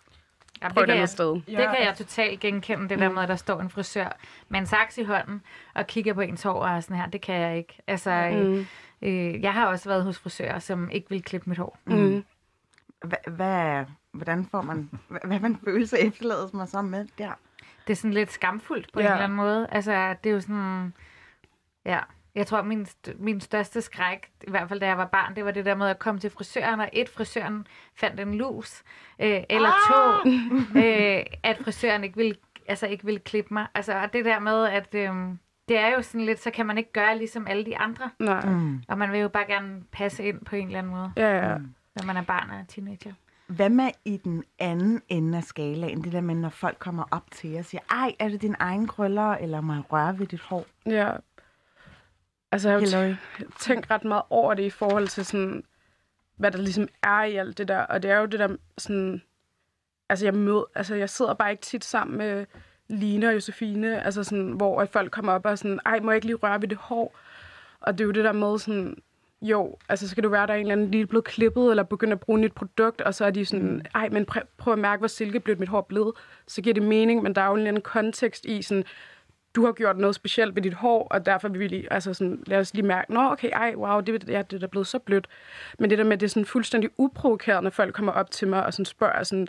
Ja, 0.62 0.68
det, 0.68 0.72
et 0.72 0.76
kan 0.76 0.90
andet 0.90 1.00
jeg, 1.00 1.10
sted. 1.10 1.34
det 1.34 1.46
kan 1.58 1.84
jeg 1.86 1.96
totalt 1.98 2.40
genkende, 2.40 2.90
det 2.90 3.00
der 3.00 3.10
med, 3.10 3.24
at 3.24 3.30
der 3.30 3.36
står 3.36 3.60
en 3.62 3.70
frisør 3.70 4.18
med 4.50 4.60
en 4.60 4.66
saks 4.66 4.98
i 4.98 5.04
hånden 5.04 5.42
og 5.74 5.88
kigger 5.88 6.14
på 6.14 6.22
ens 6.22 6.44
hår 6.44 6.54
og 6.66 6.84
sådan 6.84 6.98
her. 6.98 7.08
Det 7.08 7.22
kan 7.22 7.36
jeg 7.36 7.58
ikke. 7.58 7.78
Altså, 7.88 8.30
mm. 8.34 8.66
øh, 9.10 9.42
jeg 9.42 9.54
har 9.54 9.66
også 9.68 9.90
været 9.90 10.04
hos 10.04 10.20
frisører, 10.20 10.60
som 10.60 10.90
ikke 10.90 11.10
vil 11.10 11.24
klippe 11.24 11.50
mit 11.50 11.58
hår. 11.58 11.78
Mm. 11.86 12.24
Hva- 13.06 13.30
Hvad, 13.32 13.86
hvordan 14.12 14.46
får 14.46 14.62
man, 14.62 14.90
hvad, 15.08 15.40
en 15.40 15.60
følelse 15.66 16.00
efterlades 16.00 16.54
man 16.54 16.68
så 16.68 16.82
med 16.82 17.08
der? 17.18 17.32
Det 17.88 17.94
er 17.94 17.98
sådan 17.98 18.14
lidt 18.14 18.32
skamfuldt 18.32 18.94
på 18.94 19.00
Ja. 19.00 19.06
en 19.06 19.12
eller 19.12 19.24
anden 19.24 19.36
måde. 19.38 19.68
Altså, 19.72 20.16
det 20.24 20.30
er 20.30 20.34
jo 20.34 20.40
sådan... 20.42 20.94
Ja, 21.86 22.00
jeg 22.36 22.48
tror, 22.48 22.62
min, 22.62 22.82
st- 22.86 23.14
min 23.20 23.42
største 23.42 23.82
skræk, 23.82 24.32
i 24.48 24.50
hvert 24.52 24.70
fald 24.70 24.80
da 24.80 24.86
jeg 24.88 24.98
var 24.98 25.06
barn, 25.06 25.36
det 25.36 25.46
var 25.46 25.52
det 25.52 25.66
der 25.66 25.76
med 25.76 25.88
at 25.88 26.00
komme 26.00 26.20
til 26.20 26.30
frisøren, 26.30 26.80
og 26.80 26.90
et, 26.94 27.10
frisøren 27.10 27.68
fandt 27.96 28.20
en 28.20 28.34
lus, 28.36 28.84
øh, 29.20 29.44
eller 29.50 29.70
to, 29.90 30.30
øh, 30.80 31.24
at 31.44 31.58
frisøren 31.64 32.04
ikke 32.04 32.16
ville, 32.18 32.36
altså 32.68 32.88
ikke 32.88 33.06
ville 33.06 33.20
klippe 33.20 33.54
mig. 33.54 33.68
Altså, 33.76 33.94
og 33.94 34.14
det 34.14 34.26
der 34.26 34.40
med, 34.40 34.66
at 34.66 34.96
øh, 34.96 35.10
det 35.68 35.78
er 35.78 35.88
jo 35.96 36.02
sådan 36.02 36.26
lidt, 36.26 36.40
så 36.40 36.52
kan 36.52 36.66
man 36.66 36.78
ikke 36.78 36.92
gøre 36.94 37.18
ligesom 37.18 37.48
alle 37.48 37.66
de 37.66 37.78
andre, 37.78 38.10
Nej, 38.20 38.46
Mm. 38.46 38.82
og 38.88 38.98
man 38.98 39.12
vil 39.12 39.20
jo 39.20 39.28
bare 39.30 39.46
gerne 39.48 39.84
passe 39.92 40.24
ind 40.24 40.46
på 40.46 40.56
en 40.56 40.66
eller 40.68 40.80
anden 40.80 40.94
måde, 40.94 41.12
ja, 41.18 41.50
ja. 41.50 41.58
når 41.96 42.06
man 42.06 42.18
er 42.18 42.24
barn 42.24 42.50
og 42.50 42.68
teenager. 42.68 43.14
Hvad 43.48 43.70
med 43.70 43.90
i 44.06 44.18
den 44.18 44.44
anden 44.60 45.02
ende 45.10 45.38
af 45.38 45.44
skalaen? 45.44 46.04
Det 46.04 46.12
der 46.12 46.22
med, 46.22 46.36
når 46.36 46.50
folk 46.50 46.78
kommer 46.80 47.04
op 47.12 47.32
til 47.32 47.50
jer 47.50 47.60
og 47.60 47.66
siger, 47.66 47.82
ej, 47.92 48.16
er 48.20 48.30
det 48.30 48.42
din 48.42 48.56
egen 48.60 48.88
krøller, 48.88 49.32
eller 49.32 49.62
må 49.62 49.74
jeg 49.74 49.84
røre 49.92 50.20
ved 50.20 50.28
dit 50.28 50.42
hår? 50.42 50.66
Ja. 50.86 51.12
Altså, 52.52 52.70
jeg 52.70 53.18
har 53.34 53.46
tænkt 53.60 53.92
ret 53.92 54.04
meget 54.04 54.24
over 54.30 54.54
det 54.54 54.64
i 54.64 54.70
forhold 54.70 55.08
til 55.08 55.26
sådan, 55.26 55.64
hvad 56.38 56.52
der 56.52 56.58
ligesom 56.58 56.88
er 57.04 57.24
i 57.24 57.36
alt 57.36 57.58
det 57.58 57.68
der. 57.68 57.80
Og 57.80 58.04
det 58.04 58.12
er 58.12 58.18
jo 58.20 58.26
det 58.26 58.40
der 58.40 58.56
sådan... 58.78 59.22
Altså, 60.10 60.26
jeg, 60.26 60.34
mød, 60.34 60.64
altså, 60.76 60.96
jeg 60.96 61.10
sidder 61.10 61.34
bare 61.34 61.52
ikke 61.52 61.62
tit 61.62 61.84
sammen 61.84 62.18
med 62.18 62.46
Line 62.88 63.28
og 63.28 63.34
Josefine, 63.34 64.04
altså 64.06 64.24
sådan, 64.24 64.52
hvor 64.52 64.82
at 64.82 64.90
folk 64.90 65.12
kommer 65.12 65.34
op 65.34 65.46
og 65.46 65.58
sådan, 65.58 65.80
ej, 65.86 66.00
må 66.00 66.12
jeg 66.12 66.16
ikke 66.16 66.28
lige 66.28 66.36
røre 66.36 66.62
ved 66.62 66.68
det 66.68 66.78
hår? 66.78 67.16
Og 67.82 67.98
det 67.98 68.02
er 68.04 68.06
jo 68.06 68.12
det 68.12 68.24
der 68.24 68.32
med 68.32 68.60
sådan, 68.60 68.98
jo, 69.42 69.78
altså 69.90 70.10
så 70.10 70.16
kan 70.16 70.24
det 70.24 70.32
være, 70.32 70.48
der 70.48 70.54
er 70.54 70.58
en 70.58 70.62
eller 70.62 70.74
anden 70.74 70.92
lige 70.92 71.08
blevet 71.08 71.26
klippet, 71.26 71.70
eller 71.70 71.84
begyndt 71.84 72.14
at 72.14 72.20
bruge 72.20 72.40
nyt 72.40 72.54
produkt, 72.54 73.02
og 73.02 73.16
så 73.16 73.26
er 73.26 73.32
de 73.32 73.46
sådan, 73.46 73.86
ej, 73.96 74.10
men 74.10 74.26
prøv, 74.26 74.44
prøv 74.58 74.74
at 74.74 74.80
mærke, 74.80 75.00
hvor 75.00 75.08
silkeblødt 75.08 75.60
mit 75.60 75.70
hår 75.70 75.78
er 75.78 75.82
blevet. 75.82 76.14
Så 76.48 76.62
giver 76.62 76.74
det 76.74 76.84
mening, 76.84 77.24
men 77.24 77.36
der 77.36 77.42
er 77.42 77.46
jo 77.46 77.54
en 77.54 77.60
eller 77.60 77.68
anden 77.68 77.82
kontekst 77.82 78.46
i 78.46 78.62
sådan, 78.62 78.84
du 79.56 79.66
har 79.66 79.72
gjort 79.72 79.98
noget 79.98 80.16
specielt 80.16 80.56
ved 80.56 80.62
dit 80.62 80.74
hår, 80.74 81.08
og 81.12 81.26
derfor 81.26 81.48
vil 81.48 81.60
vi 81.60 81.68
lige, 81.68 81.94
altså 81.94 82.14
sådan, 82.14 82.44
lad 82.48 82.60
os 82.60 82.74
lige 82.74 82.86
mærke, 82.86 83.14
nå, 83.14 83.32
okay, 83.32 83.50
ej, 83.54 83.74
wow, 83.76 84.00
det, 84.00 84.30
ja, 84.30 84.42
det 84.42 84.54
er 84.54 84.60
da 84.60 84.68
blevet 84.68 84.88
så 84.88 85.00
blødt. 85.00 85.28
Men 85.80 85.90
det 85.90 85.98
der 85.98 86.04
med, 86.04 86.18
det 86.18 86.26
er 86.26 86.30
sådan 86.30 86.46
fuldstændig 86.46 86.90
uprovokerende, 86.98 87.64
når 87.64 87.70
folk 87.70 87.96
kommer 87.96 88.12
op 88.12 88.32
til 88.32 88.48
mig 88.48 88.66
og 88.66 88.74
sådan 88.74 88.86
spørger 88.86 89.24
sådan, 89.24 89.48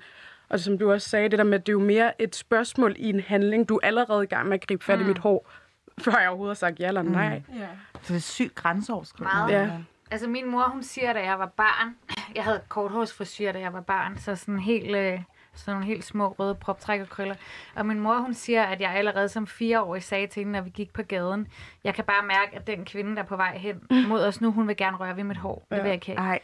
og 0.49 0.61
som 0.61 0.79
du 0.79 0.93
også 0.93 1.09
sagde, 1.09 1.29
det 1.29 1.39
der 1.39 1.45
med, 1.45 1.59
at 1.59 1.67
det 1.67 1.73
er 1.73 1.79
jo 1.79 1.85
mere 1.85 2.23
et 2.23 2.37
spørgsmål 2.37 2.95
i 2.99 3.09
en 3.09 3.21
handling. 3.21 3.69
Du 3.69 3.77
er 3.77 3.87
allerede 3.87 4.25
i 4.25 4.27
gang 4.27 4.49
med 4.49 4.55
at 4.55 4.67
gribe 4.67 4.85
fat 4.85 5.01
i 5.01 5.05
mit 5.05 5.19
hår, 5.19 5.51
før 5.99 6.19
jeg 6.21 6.29
overhovedet 6.29 6.51
har 6.51 6.69
sagt 6.69 6.81
ja 6.81 6.89
eller 6.89 7.03
nej. 7.03 7.43
Ja. 7.59 7.67
Så 8.03 8.13
det 8.13 8.17
er 8.17 8.21
sygt 8.21 8.55
grænseoverskridende. 8.55 9.59
Ja. 9.59 9.71
Altså 10.11 10.29
min 10.29 10.51
mor, 10.51 10.69
hun 10.69 10.83
siger, 10.83 11.13
da 11.13 11.25
jeg 11.25 11.39
var 11.39 11.47
barn, 11.47 11.97
jeg 12.37 12.45
havde 12.45 12.61
korthårsfrisyr, 12.69 13.53
da 13.53 13.59
jeg 13.59 13.73
var 13.73 13.81
barn, 13.81 14.19
så 14.19 14.37
sådan 14.37 14.59
helt, 14.59 14.97
øh, 14.97 15.21
sådan 15.55 15.75
nogle 15.75 15.87
helt 15.87 16.05
små 16.05 16.29
røde 16.29 16.55
proptrækkerkrøller. 16.55 17.35
Og 17.75 17.87
min 17.87 18.01
mor, 18.01 18.19
hun 18.19 18.35
siger, 18.35 18.63
at 18.63 18.81
jeg 18.81 18.91
allerede 18.91 19.29
som 19.29 19.47
fireårig 19.47 20.03
sagde 20.03 20.27
til 20.27 20.41
hende, 20.41 20.53
når 20.53 20.61
vi 20.61 20.71
gik 20.71 20.93
på 20.93 21.03
gaden, 21.03 21.49
jeg 21.85 21.95
kan 21.95 22.05
bare 22.05 22.27
mærke, 22.27 22.57
at 22.57 22.67
den 22.67 22.85
kvinde, 22.85 23.17
der 23.17 23.23
er 23.23 23.27
på 23.27 23.37
vej 23.37 23.57
hen 23.59 23.87
mod 24.09 24.25
os 24.25 24.41
nu, 24.41 24.53
hun 24.53 24.69
vil 24.69 24.77
gerne 24.77 24.97
røre 24.97 25.17
ved 25.17 25.25
mit 25.25 25.37
hår. 25.37 25.67
Det 25.71 25.79
vil 25.83 25.85
jeg 25.85 25.95
ikke 25.95 26.07
have. 26.21 26.39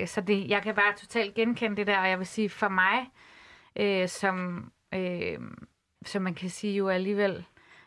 Øh, 0.00 0.08
så 0.08 0.20
det, 0.20 0.48
jeg 0.48 0.62
kan 0.62 0.74
bare 0.74 0.94
totalt 0.96 1.34
genkende 1.34 1.76
det 1.76 1.86
der, 1.86 1.98
og 1.98 2.08
jeg 2.08 2.18
vil 2.18 2.26
sige, 2.26 2.48
for 2.48 2.68
mig, 2.68 3.10
øh, 3.76 4.08
som, 4.08 4.64
øh, 4.94 5.38
som 6.06 6.22
man 6.22 6.34
kan 6.34 6.50
sige 6.50 6.76
jo 6.76 6.88
alligevel 6.88 7.44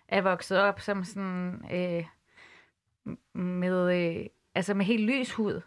er 0.08 0.22
vokset 0.22 0.60
op 0.60 0.79
som 0.79 1.03
sådan 1.03 1.65
øh, 1.74 2.05
med, 3.34 3.96
øh, 3.96 4.25
altså 4.55 4.74
med 4.74 4.86
helt 4.86 5.03
lys 5.03 5.34
hud, 5.34 5.62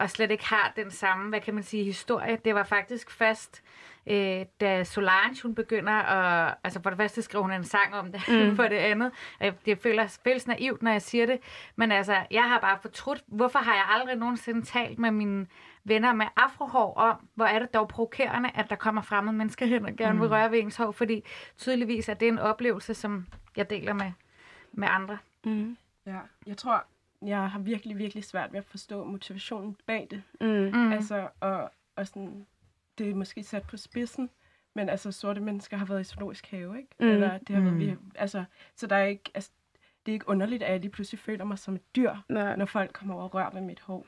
og 0.00 0.10
slet 0.10 0.30
ikke 0.30 0.44
har 0.44 0.72
den 0.76 0.90
samme, 0.90 1.28
hvad 1.28 1.40
kan 1.40 1.54
man 1.54 1.62
sige, 1.62 1.84
historie. 1.84 2.38
Det 2.44 2.54
var 2.54 2.62
faktisk 2.62 3.10
først, 3.10 3.62
øh, 4.06 4.46
da 4.60 4.84
Solange, 4.84 5.42
hun 5.42 5.54
begynder 5.54 5.92
at, 5.92 6.54
altså 6.64 6.82
for 6.82 6.90
det 6.90 6.96
første 6.96 7.22
skriver 7.22 7.42
hun 7.42 7.52
en 7.52 7.64
sang 7.64 7.94
om 7.94 8.12
det, 8.12 8.22
mm. 8.28 8.56
for 8.56 8.62
det 8.62 8.76
andet, 8.76 9.12
det 9.66 9.78
føles, 9.78 10.20
føles 10.24 10.46
naivt, 10.46 10.82
når 10.82 10.90
jeg 10.90 11.02
siger 11.02 11.26
det, 11.26 11.38
men 11.76 11.92
altså, 11.92 12.16
jeg 12.30 12.42
har 12.42 12.60
bare 12.60 12.78
fortrudt, 12.82 13.22
hvorfor 13.26 13.58
har 13.58 13.74
jeg 13.74 13.84
aldrig 13.88 14.16
nogensinde 14.16 14.62
talt 14.62 14.98
med 14.98 15.10
mine 15.10 15.46
venner 15.84 16.12
med 16.12 16.26
afrohår 16.36 16.94
om, 16.94 17.28
hvor 17.34 17.44
er 17.44 17.58
det 17.58 17.74
dog 17.74 17.88
provokerende, 17.88 18.50
at 18.54 18.70
der 18.70 18.76
kommer 18.76 19.02
fremmede 19.02 19.36
mennesker 19.36 19.66
hen 19.66 19.86
og 19.86 19.96
gerne 19.96 20.20
vil 20.20 20.28
røre 20.28 20.50
ved 20.50 20.58
ens 20.58 20.76
hår, 20.76 20.90
fordi 20.90 21.24
tydeligvis 21.58 22.08
er 22.08 22.14
det 22.14 22.28
en 22.28 22.38
oplevelse, 22.38 22.94
som 22.94 23.26
jeg 23.56 23.70
deler 23.70 23.92
med, 23.92 24.12
med 24.72 24.88
andre. 24.90 25.18
Mm. 25.44 25.76
ja. 26.06 26.18
Jeg 26.46 26.56
tror, 26.56 26.84
jeg 27.26 27.50
har 27.50 27.58
virkelig, 27.58 27.98
virkelig 27.98 28.24
svært 28.24 28.52
ved 28.52 28.58
at 28.58 28.64
forstå 28.64 29.04
motivationen 29.04 29.76
bag 29.86 30.06
det. 30.10 30.22
Mm. 30.40 30.46
Mm. 30.80 30.92
Altså, 30.92 31.28
og, 31.40 31.70
og 31.96 32.06
sådan, 32.06 32.46
det 32.98 33.10
er 33.10 33.14
måske 33.14 33.42
sat 33.42 33.62
på 33.62 33.76
spidsen, 33.76 34.30
Men 34.74 34.88
altså, 34.88 35.12
sorte 35.12 35.40
mennesker 35.40 35.76
har 35.76 35.84
været 35.84 36.00
i 36.00 36.04
zoologisk 36.04 36.46
have, 36.50 36.76
ikke? 36.78 36.88
Mm. 37.00 37.06
Eller 37.06 37.38
det 37.38 37.56
har 37.56 37.62
været, 37.62 37.72
Mm. 37.74 37.78
vi, 37.80 37.96
altså, 38.14 38.44
så 38.76 38.86
der 38.86 38.96
er 38.96 39.04
ikke, 39.04 39.30
altså, 39.34 39.50
det 40.06 40.12
er 40.12 40.14
ikke 40.14 40.28
underligt, 40.28 40.62
at 40.62 40.72
jeg 40.72 40.80
lige 40.80 40.90
pludselig 40.90 41.18
føler 41.18 41.44
mig 41.44 41.58
som 41.58 41.74
et 41.74 41.96
dyr, 41.96 42.14
Nej. 42.28 42.56
når 42.56 42.64
folk 42.66 42.92
kommer 42.92 43.14
over 43.14 43.24
og 43.24 43.34
rører 43.34 43.50
ved 43.50 43.60
mit 43.60 43.80
hår. 43.80 44.06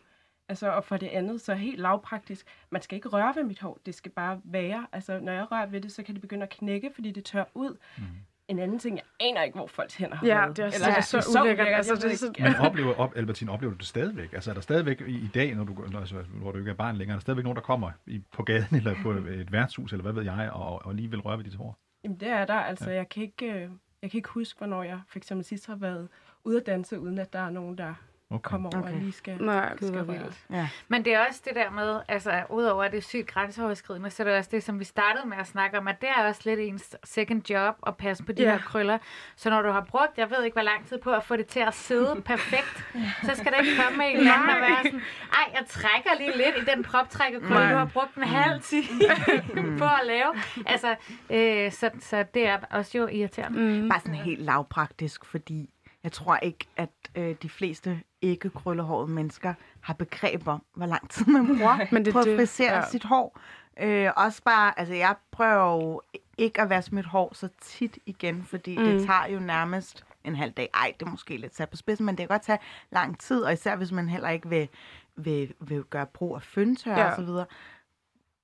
Altså, 0.49 0.71
og 0.71 0.85
for 0.85 0.97
det 0.97 1.07
andet, 1.09 1.41
så 1.41 1.55
helt 1.55 1.81
lavpraktisk, 1.81 2.47
man 2.71 2.83
skal 2.83 2.97
ikke 2.97 3.09
røre 3.09 3.33
ved 3.37 3.45
mit 3.45 3.61
hår, 3.61 3.81
det 3.87 3.95
skal 3.95 4.13
bare 4.13 4.41
være. 4.45 4.87
Altså, 4.93 5.21
når 5.21 5.33
jeg 5.33 5.53
rører 5.53 5.67
ved 5.67 5.81
det, 5.81 5.93
så 5.93 6.03
kan 6.03 6.15
det 6.15 6.21
begynde 6.23 6.43
at 6.43 6.51
knække, 6.51 6.91
fordi 6.95 7.11
det 7.11 7.25
tør 7.25 7.45
ud. 7.55 7.77
Mm. 7.99 8.05
En 8.49 8.59
anden 8.59 8.79
ting, 8.79 8.97
jeg 8.97 9.05
aner 9.21 9.43
ikke, 9.43 9.59
hvor 9.59 9.67
folks 9.67 9.95
hænder 9.95 10.17
har 10.17 10.27
Ja, 10.27 10.33
det 10.49 10.59
er, 10.59 10.65
Eller, 10.65 10.87
det 10.87 10.97
er 10.97 11.01
så 11.01 11.41
ulækkert. 11.43 11.69
Altså, 11.69 11.95
det 11.95 12.13
er 12.13 12.17
så. 12.17 12.33
Men 12.39 12.57
oplever, 12.57 12.95
op, 12.95 13.13
Albertine, 13.17 13.53
oplever 13.53 13.73
du 13.73 13.79
det 13.79 13.87
stadigvæk? 13.87 14.33
Altså 14.33 14.51
er 14.51 14.55
der 14.55 14.61
stadigvæk 14.61 15.01
i, 15.01 15.15
i 15.15 15.31
dag, 15.35 15.55
når 15.55 15.65
du, 15.65 15.73
når, 15.91 16.01
altså, 16.01 16.17
hvor 16.17 16.53
du 16.53 16.59
ikke 16.59 16.71
er 16.71 16.75
barn 16.75 16.97
længere, 16.97 17.15
er 17.15 17.19
der 17.19 17.21
stadigvæk 17.21 17.45
nogen, 17.45 17.57
der 17.57 17.63
kommer 17.63 17.91
i, 18.07 18.23
på 18.33 18.43
gaden 18.43 18.77
eller 18.77 18.95
på 19.03 19.13
et 19.41 19.53
værtshus, 19.53 19.93
eller 19.93 20.03
hvad 20.03 20.13
ved 20.13 20.23
jeg, 20.23 20.51
og, 20.53 20.87
og 20.87 20.95
lige 20.95 21.11
vil 21.11 21.21
røre 21.21 21.39
ved 21.39 21.45
dit 21.45 21.55
hår? 21.55 21.79
Jamen, 22.05 22.21
det 22.21 22.29
er 22.29 22.45
der. 22.45 22.55
Altså, 22.55 22.91
ja. 22.91 22.97
jeg, 22.97 23.09
kan 23.09 23.23
ikke, 23.23 23.47
øh, 23.47 23.71
jeg 24.03 24.11
kan 24.11 24.19
ikke 24.19 24.29
huske, 24.29 24.59
hvornår 24.59 24.83
jeg 24.83 25.01
for 25.09 25.19
eksempel 25.19 25.45
sidst 25.45 25.67
har 25.67 25.77
været 25.77 26.09
ude 26.45 26.61
at 26.61 26.67
danse, 26.67 27.01
uden 27.01 27.19
at 27.19 27.33
der 27.33 27.39
er 27.39 27.51
nogen, 27.51 27.79
der 27.79 27.95
Okay. 28.35 28.51
kommer 28.51 28.71
over 28.75 28.83
Okay. 28.85 28.95
og 28.95 29.01
lige 29.01 29.13
skal, 29.13 29.43
Nej, 29.43 29.77
skal 29.77 29.91
røre. 29.95 30.07
vildt. 30.07 30.41
Ja. 30.51 30.69
Men 30.89 31.05
det 31.05 31.15
er 31.15 31.27
også 31.29 31.41
det 31.45 31.55
der 31.55 31.71
med, 31.71 32.01
altså 32.09 32.43
udover 32.51 32.85
at 32.85 32.93
det 32.93 32.99
er 32.99 33.03
sygt 33.03 33.27
grænseoverskridende, 33.27 34.11
så 34.11 34.23
er 34.23 34.27
det 34.27 34.37
også 34.37 34.51
det, 34.53 34.63
som 34.63 34.79
vi 34.81 34.85
startede 34.85 35.29
med 35.29 35.37
at 35.37 35.47
snakke 35.47 35.79
om, 35.79 35.89
at 35.89 36.01
det 36.01 36.09
er 36.17 36.29
også 36.29 36.41
lidt 36.45 36.61
ens 36.61 36.97
second 37.05 37.51
job 37.51 37.75
at 37.87 37.97
passe 37.97 38.25
på 38.25 38.33
de 38.33 38.43
Ja. 38.43 38.51
her 38.51 38.59
krøller. 38.59 38.99
Så 39.37 39.51
når 39.51 39.63
du 39.63 39.71
har 39.71 39.81
brugt, 39.81 40.19
jeg 40.19 40.31
ved 40.31 40.45
ikke 40.45 40.55
hvor 40.55 40.63
lang 40.63 40.87
tid 40.89 40.99
på 40.99 41.11
at 41.13 41.25
få 41.25 41.37
det 41.37 41.47
til 41.47 41.61
at 41.61 41.75
sidde 41.75 42.23
perfekt, 42.33 42.85
så 43.23 43.31
skal 43.35 43.53
der 43.53 43.59
ikke 43.59 43.83
komme 43.87 44.11
en 44.11 44.17
eller 44.17 44.33
anden 44.33 44.49
og 44.51 44.57
være 44.61 44.77
sådan, 44.85 45.01
ej, 45.33 45.53
jeg 45.55 45.67
trækker 45.69 46.11
lige 46.19 46.37
lidt 46.37 46.69
i 46.69 46.71
den 46.75 46.85
proptrækkerkrølle, 46.85 47.71
du 47.73 47.77
har 47.77 47.91
brugt 47.93 48.15
en 48.15 48.23
halv 48.23 48.61
time 48.63 49.79
på 49.79 49.85
at 49.85 50.01
lave. 50.07 50.35
Altså, 50.67 50.97
øh, 51.31 51.73
så, 51.73 51.91
så 52.01 52.25
det 52.35 52.47
er 52.47 52.59
også 52.71 52.99
jo 52.99 53.07
irriterende. 53.07 53.83
mm. 53.83 53.89
Bare 53.89 54.01
sådan 54.01 54.15
helt 54.15 54.41
lavpraktisk, 54.41 55.25
fordi 55.25 55.71
jeg 56.05 56.13
tror 56.13 56.37
ikke, 56.37 56.67
at 56.77 56.91
øh, 57.15 57.37
de 57.43 57.49
fleste 57.49 58.01
ikke 58.23 58.51
krøllehårede 58.51 59.11
mennesker 59.11 59.55
har 59.81 59.95
begreb 59.95 60.49
om, 60.49 60.63
hvor 60.75 60.87
lang 60.87 61.11
tid 61.11 61.27
man 61.27 61.47
bruger 61.47 61.87
Men 61.93 62.05
det 62.05 62.13
på 62.13 62.19
at 62.19 62.25
frisere 62.25 62.75
ja. 62.75 62.89
sit 62.91 63.05
hår. 63.05 63.39
Øh, 63.81 64.11
også 64.17 64.43
bare, 64.43 64.79
altså 64.79 64.95
jeg 64.95 65.15
prøver 65.31 65.83
jo 65.83 66.03
ikke 66.39 66.61
at 66.61 66.71
vaske 66.71 66.95
mit 66.95 67.07
hår 67.07 67.31
så 67.35 67.49
tit 67.61 67.99
igen, 68.07 68.45
fordi 68.45 68.79
mm. 68.79 68.85
det 68.85 69.07
tager 69.07 69.27
jo 69.27 69.41
nærmest 69.41 70.05
en 70.25 70.37
halv 70.37 70.53
dag. 70.53 70.69
Ej, 70.75 70.93
det 71.01 71.07
er 71.07 71.11
måske 71.11 71.37
lidt 71.37 71.57
sat 71.57 71.71
på 71.71 71.77
spidsen, 71.77 72.07
men 72.07 72.15
det 72.15 72.23
kan 72.23 72.29
godt 72.29 72.43
tage 72.43 72.59
lang 72.91 73.19
tid, 73.19 73.43
og 73.43 73.53
især 73.53 73.77
hvis 73.77 73.93
man 73.93 74.09
heller 74.09 74.29
ikke 74.29 74.49
vil, 74.49 74.69
vil, 75.17 75.55
vil 75.61 75.83
gøre 75.83 76.07
brug 76.07 76.37
af 76.37 76.43
føntør 76.43 76.97
Ja. 76.97 77.11
og 77.11 77.17
så 77.17 77.23
videre. 77.23 77.47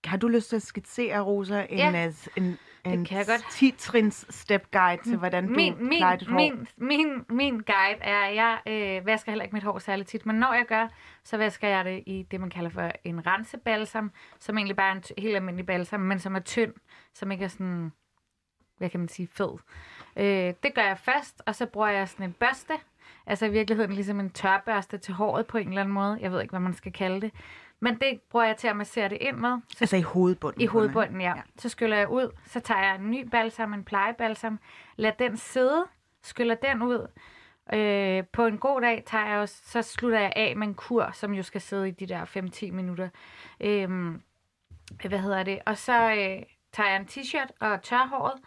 Har 0.05 0.17
du 0.17 0.29
lyst 0.29 0.49
til 0.49 0.57
at 0.57 0.63
skitsere, 0.63 1.21
Rosa, 1.21 1.67
en, 1.71 1.79
Ja, 1.79 2.13
en, 2.37 2.59
en 2.85 3.05
kan 3.05 3.19
jeg 3.19 3.27
godt. 3.27 3.41
10-trins 3.41 4.27
step 4.31 4.71
guide 4.71 5.03
til, 5.03 5.17
hvordan 5.17 5.47
du 5.47 5.55
min, 5.55 5.89
min, 5.89 5.99
plejer 5.99 6.17
dit 6.17 6.29
hår? 6.29 6.37
min, 6.37 6.69
min, 6.77 7.25
min 7.29 7.55
guide 7.61 7.99
er, 8.01 8.21
at 8.21 8.35
jeg 8.35 8.59
øh, 8.67 9.07
vasker 9.07 9.33
heller 9.33 9.45
ikke 9.45 9.57
mit 9.57 9.63
hår 9.63 9.79
særlig 9.79 10.07
tit, 10.07 10.27
men 10.27 10.37
når 10.37 10.55
jeg 10.55 10.65
gør, 10.69 10.89
så 11.25 11.37
vasker 11.37 11.69
jeg 11.69 11.85
det 11.85 12.03
i 12.07 12.27
det, 12.31 12.41
man 12.41 12.51
kalder 12.51 12.71
for 12.71 12.93
en 13.05 13.27
rensebalsam, 13.27 14.11
som 14.39 14.57
egentlig 14.59 14.77
bare 14.77 14.91
er 14.91 14.95
en 14.95 15.03
helt 15.19 15.37
almindelig 15.37 15.67
balsam, 15.67 16.01
men 16.01 16.19
som 16.19 16.35
er 16.35 16.41
tynd, 16.41 16.73
som 17.15 17.31
ikke 17.31 17.45
er 17.45 17.49
sådan, 17.49 17.93
hvad 18.79 18.91
kan 18.91 19.01
man 19.01 19.09
sige, 19.09 19.29
fed. 19.33 19.59
Øh, 20.17 20.55
det 20.63 20.75
gør 20.75 20.83
jeg 20.83 20.99
først, 20.99 21.43
og 21.47 21.55
så 21.55 21.67
bruger 21.67 21.89
jeg 21.89 22.09
sådan 22.09 22.27
en 22.27 22.33
børste, 22.33 22.75
altså 23.27 23.47
i 23.47 23.51
virkeligheden 23.51 23.93
ligesom 23.93 24.21
en 24.21 24.31
tørbørste 24.31 24.99
til 24.99 25.15
håret 25.15 25.47
på 25.47 25.59
en 25.59 25.69
eller 25.69 25.81
anden 25.81 25.95
måde. 25.95 26.19
Jeg 26.21 26.33
ved 26.33 26.41
ikke, 26.41 26.53
hvad 26.53 26.61
man 26.61 26.75
skal 26.75 26.93
kalde 26.93 27.21
det. 27.21 27.33
Men 27.81 27.99
det 28.01 28.21
bruger 28.31 28.47
jeg 28.47 28.57
til 28.57 28.69
at 28.69 28.77
massere 28.77 29.09
det 29.09 29.19
ind 29.21 29.37
med. 29.37 29.59
Så 29.69 29.77
Altså 29.81 29.97
i 29.97 30.03
hovedbunden? 30.03 30.61
i 30.61 30.67
hovedbunden, 30.67 31.21
ja. 31.21 31.29
Ja. 31.29 31.37
ja. 31.37 31.43
Så 31.59 31.69
skyller 31.69 31.97
jeg 31.97 32.09
ud, 32.09 32.31
så 32.47 32.61
tager 32.61 32.81
jeg 32.83 32.95
en 32.95 33.11
ny 33.11 33.29
balsam, 33.29 33.75
en 33.75 33.85
plejebalsam, 33.85 34.59
lad 34.97 35.13
den 35.19 35.37
sidde, 35.37 35.85
skyller 36.23 36.55
den 36.55 36.83
ud. 36.83 37.07
Øh, 37.73 38.25
på 38.33 38.47
en 38.47 38.59
god 38.59 38.81
dag 38.81 39.03
tager 39.07 39.27
jeg 39.27 39.39
også, 39.39 39.63
så 39.65 39.83
slutter 39.83 40.21
jeg 40.21 40.33
af 40.37 40.57
med 40.57 40.67
en 40.67 40.75
kur, 40.75 41.11
som 41.13 41.35
jo 41.35 41.43
skal 41.43 41.61
sidde 41.61 41.89
i 41.89 41.91
de 41.91 42.07
der 42.07 42.25
5-10 42.25 42.73
minutter. 42.73 43.09
Øh, 43.61 43.89
hvad 45.09 45.19
hedder 45.19 45.43
det? 45.43 45.59
Og 45.67 45.79
så 45.79 45.93
øh, 46.11 46.43
tager 46.73 46.89
jeg 46.89 46.97
en 46.97 47.09
t-shirt 47.11 47.49
og 47.61 47.83
tør 47.83 48.07
håret 48.07 48.41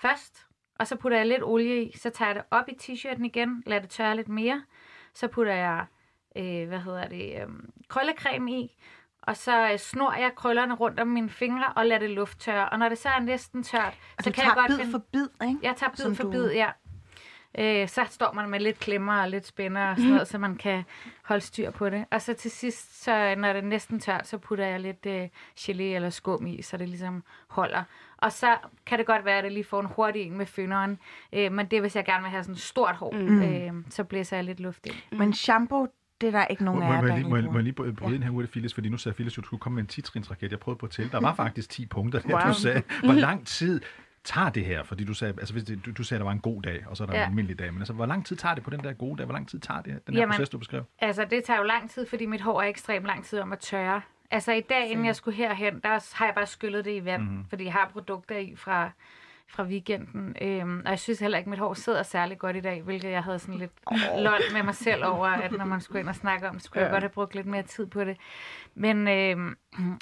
først, 0.00 0.46
og 0.78 0.86
så 0.86 0.96
putter 0.96 1.18
jeg 1.18 1.26
lidt 1.26 1.42
olie 1.42 1.82
i, 1.84 1.96
så 1.98 2.10
tager 2.10 2.28
jeg 2.28 2.34
det 2.34 2.44
op 2.50 2.68
i 2.68 2.72
t-shirten 2.82 3.24
igen, 3.24 3.62
lader 3.66 3.80
det 3.80 3.90
tørre 3.90 4.16
lidt 4.16 4.28
mere, 4.28 4.64
så 5.14 5.28
putter 5.28 5.54
jeg, 5.54 5.86
øh, 6.36 6.68
hvad 6.68 6.78
hedder 6.78 7.08
det, 7.08 7.34
øh, 7.34 7.48
krøllecreme 7.88 8.52
i, 8.52 8.76
og 9.22 9.36
så 9.36 9.70
øh, 9.72 9.78
snor 9.78 10.12
jeg 10.12 10.30
krøllerne 10.36 10.74
rundt 10.74 11.00
om 11.00 11.06
mine 11.08 11.30
fingre 11.30 11.72
og 11.76 11.86
lader 11.86 12.00
det 12.00 12.10
lufttørre. 12.10 12.68
Og 12.68 12.78
når 12.78 12.88
det 12.88 12.98
så 12.98 13.08
er 13.08 13.20
næsten 13.20 13.62
tørt, 13.62 13.98
Og 14.18 14.24
så 14.24 14.30
kan 14.30 14.34
tager 14.34 14.46
jeg 14.48 14.54
godt 14.56 14.68
bid 14.68 14.76
finde... 14.78 14.90
for 14.92 15.02
bid, 15.12 15.28
ikke? 15.48 15.58
Jeg 15.62 15.76
tager 15.76 15.90
som 15.94 16.10
bid 16.10 16.16
for 16.16 16.22
du- 16.22 16.30
bid, 16.30 16.50
ja. 16.52 16.70
Øh, 17.58 17.88
så 17.88 18.04
står 18.10 18.32
man 18.32 18.50
med 18.50 18.60
lidt 18.60 18.78
klemmer 18.78 19.22
og 19.22 19.28
lidt 19.28 19.46
spænder 19.46 19.90
og 19.90 19.96
sådan 19.96 20.10
noget, 20.10 20.28
så 20.28 20.38
man 20.38 20.56
kan 20.56 20.84
holde 21.24 21.40
styr 21.44 21.70
på 21.70 21.90
det. 21.90 22.04
Og 22.10 22.22
så 22.22 22.34
til 22.34 22.50
sidst, 22.50 23.02
så 23.04 23.34
når 23.34 23.52
det 23.52 23.62
er 23.62 23.66
næsten 23.66 24.00
tørt, 24.00 24.26
så 24.26 24.38
putter 24.38 24.66
jeg 24.66 24.80
lidt 24.80 25.06
øh, 25.06 25.28
gelé 25.58 25.82
eller 25.82 26.10
skum 26.10 26.46
i, 26.46 26.62
så 26.62 26.76
det 26.76 26.88
ligesom 26.88 27.24
holder. 27.48 27.82
Og 28.18 28.32
så 28.32 28.56
kan 28.86 28.98
det 28.98 29.06
godt 29.06 29.24
være, 29.24 29.38
at 29.38 29.44
det 29.44 29.52
lige 29.52 29.64
får 29.64 29.80
en 29.80 29.86
hurtig 29.86 30.22
en 30.22 30.38
med 30.38 30.46
fynderen. 30.46 30.98
Øh, 31.32 31.52
men 31.52 31.66
det 31.66 31.76
er, 31.76 31.80
hvis 31.80 31.96
jeg 31.96 32.04
gerne 32.04 32.22
vil 32.22 32.30
have 32.30 32.42
sådan 32.42 32.54
et 32.54 32.60
stort 32.60 32.94
hår, 32.96 33.12
mm. 33.12 33.42
øh, 33.42 33.72
så 33.90 34.04
blæser 34.04 34.36
jeg 34.36 34.44
lidt 34.44 34.60
luft 34.60 34.86
ind. 34.86 35.18
Men 35.18 35.32
shampoo, 35.34 35.86
det 36.20 36.26
er 36.26 36.30
der 36.30 36.44
ikke 36.46 36.64
nogen 36.64 36.80
Må, 36.80 36.86
af 36.86 36.88
må, 36.88 36.94
jer, 36.94 37.00
må, 37.02 37.06
jeg 37.08 37.16
lige, 37.18 37.28
må, 37.30 37.36
jeg- 37.36 37.44
må 37.44 37.52
jeg 37.52 37.62
lige 37.62 37.92
bryde 37.92 38.14
ind 38.14 38.22
her 38.24 38.30
hurtigt, 38.30 38.52
Phyllis, 38.52 38.74
fordi 38.74 38.88
nu 38.88 38.96
sagde 38.96 39.14
Phyllis, 39.14 39.32
at 39.32 39.36
du 39.42 39.46
skulle 39.46 39.60
komme 39.60 39.74
med 39.74 39.82
en 39.82 39.86
10 39.88 40.00
raket. 40.30 40.50
Jeg 40.50 40.58
prøvede 40.60 40.78
på 40.78 40.86
at 40.86 40.92
tælle. 40.92 41.10
Der 41.12 41.20
var 41.20 41.34
faktisk 41.34 41.70
10 41.70 41.86
punkter, 41.86 42.20
der 42.20 42.32
Wow. 42.44 42.52
du 42.52 42.54
sagde. 42.60 42.82
Hvor 43.04 43.12
lang 43.12 43.46
tid 43.46 43.80
tager 44.24 44.50
det 44.50 44.64
her? 44.64 44.82
Fordi 44.82 45.04
du 45.04 45.14
sagde, 45.14 45.34
altså, 45.38 45.52
hvis 45.54 45.64
det, 45.64 45.86
du, 45.86 45.90
du 45.90 46.02
sagde, 46.02 46.18
at 46.18 46.20
der 46.20 46.24
var 46.24 46.32
en 46.32 46.40
god 46.40 46.62
dag, 46.62 46.84
og 46.86 46.96
så 46.96 47.02
er 47.04 47.06
der 47.06 47.14
ja. 47.14 47.22
En 47.24 47.28
almindelig 47.30 47.58
dag. 47.58 47.72
Men 47.72 47.80
altså, 47.82 47.92
hvor 47.92 48.06
lang 48.06 48.26
tid 48.26 48.36
tager 48.36 48.54
det 48.54 48.64
på 48.64 48.70
den 48.70 48.80
der 48.80 48.92
gode 48.92 49.18
dag? 49.18 49.24
Hvor 49.26 49.32
lang 49.34 49.48
tid 49.48 49.58
tager 49.60 49.82
det, 49.82 50.06
den 50.06 50.14
her 50.14 50.20
Jamen, 50.20 50.32
proces, 50.32 50.48
du 50.48 50.58
beskrev? 50.58 50.82
Altså, 50.98 51.24
det 51.30 51.44
tager 51.44 51.58
jo 51.58 51.64
lang 51.64 51.90
tid, 51.90 52.06
fordi 52.06 52.26
mit 52.26 52.40
hår 52.40 52.62
er 52.62 52.66
ekstremt 52.66 53.06
lang 53.06 53.24
tid 53.24 53.38
om 53.38 53.52
at 53.52 53.58
tørre. 53.58 54.00
Altså, 54.30 54.52
i 54.52 54.60
dag, 54.60 54.90
inden 54.90 55.06
jeg 55.06 55.16
skulle 55.16 55.36
herhen, 55.36 55.80
der 55.80 56.14
har 56.16 56.24
jeg 56.26 56.34
bare 56.34 56.46
skyllet 56.46 56.84
det 56.84 56.96
i 57.02 57.04
vand, 57.04 57.22
Mhm. 57.22 57.30
mm-hmm. 57.32 57.48
fordi 57.48 57.64
jeg 57.64 57.72
har 57.72 57.88
produkter 57.92 58.36
i 58.38 58.54
fra, 58.56 58.90
fra 59.48 59.62
weekenden. 59.62 60.36
Øhm, 60.42 60.82
og 60.84 60.90
jeg 60.90 60.98
synes 60.98 61.18
heller 61.18 61.38
ikke, 61.38 61.48
at 61.48 61.50
mit 61.50 61.58
hår 61.58 61.74
sidder 61.74 62.02
særlig 62.02 62.38
godt 62.38 62.56
i 62.56 62.60
dag, 62.60 62.82
hvilket 62.82 63.10
jeg 63.10 63.22
havde 63.22 63.38
sådan 63.38 63.54
lidt 63.54 63.72
oh. 63.86 63.96
lol 64.18 64.40
med 64.52 64.62
mig 64.62 64.74
selv 64.74 65.04
over, 65.04 65.26
at 65.26 65.52
når 65.52 65.64
man 65.64 65.80
skulle 65.80 66.00
ind 66.00 66.08
og 66.08 66.14
snakke 66.14 66.48
om, 66.48 66.60
skulle 66.60 66.80
ja. 66.80 66.86
jeg 66.86 66.92
godt 66.92 67.02
have 67.02 67.10
brugt 67.10 67.34
lidt 67.34 67.46
mere 67.46 67.62
tid 67.62 67.86
på 67.86 68.04
det. 68.04 68.16
Men, 68.74 69.08
øhm, 69.08 69.56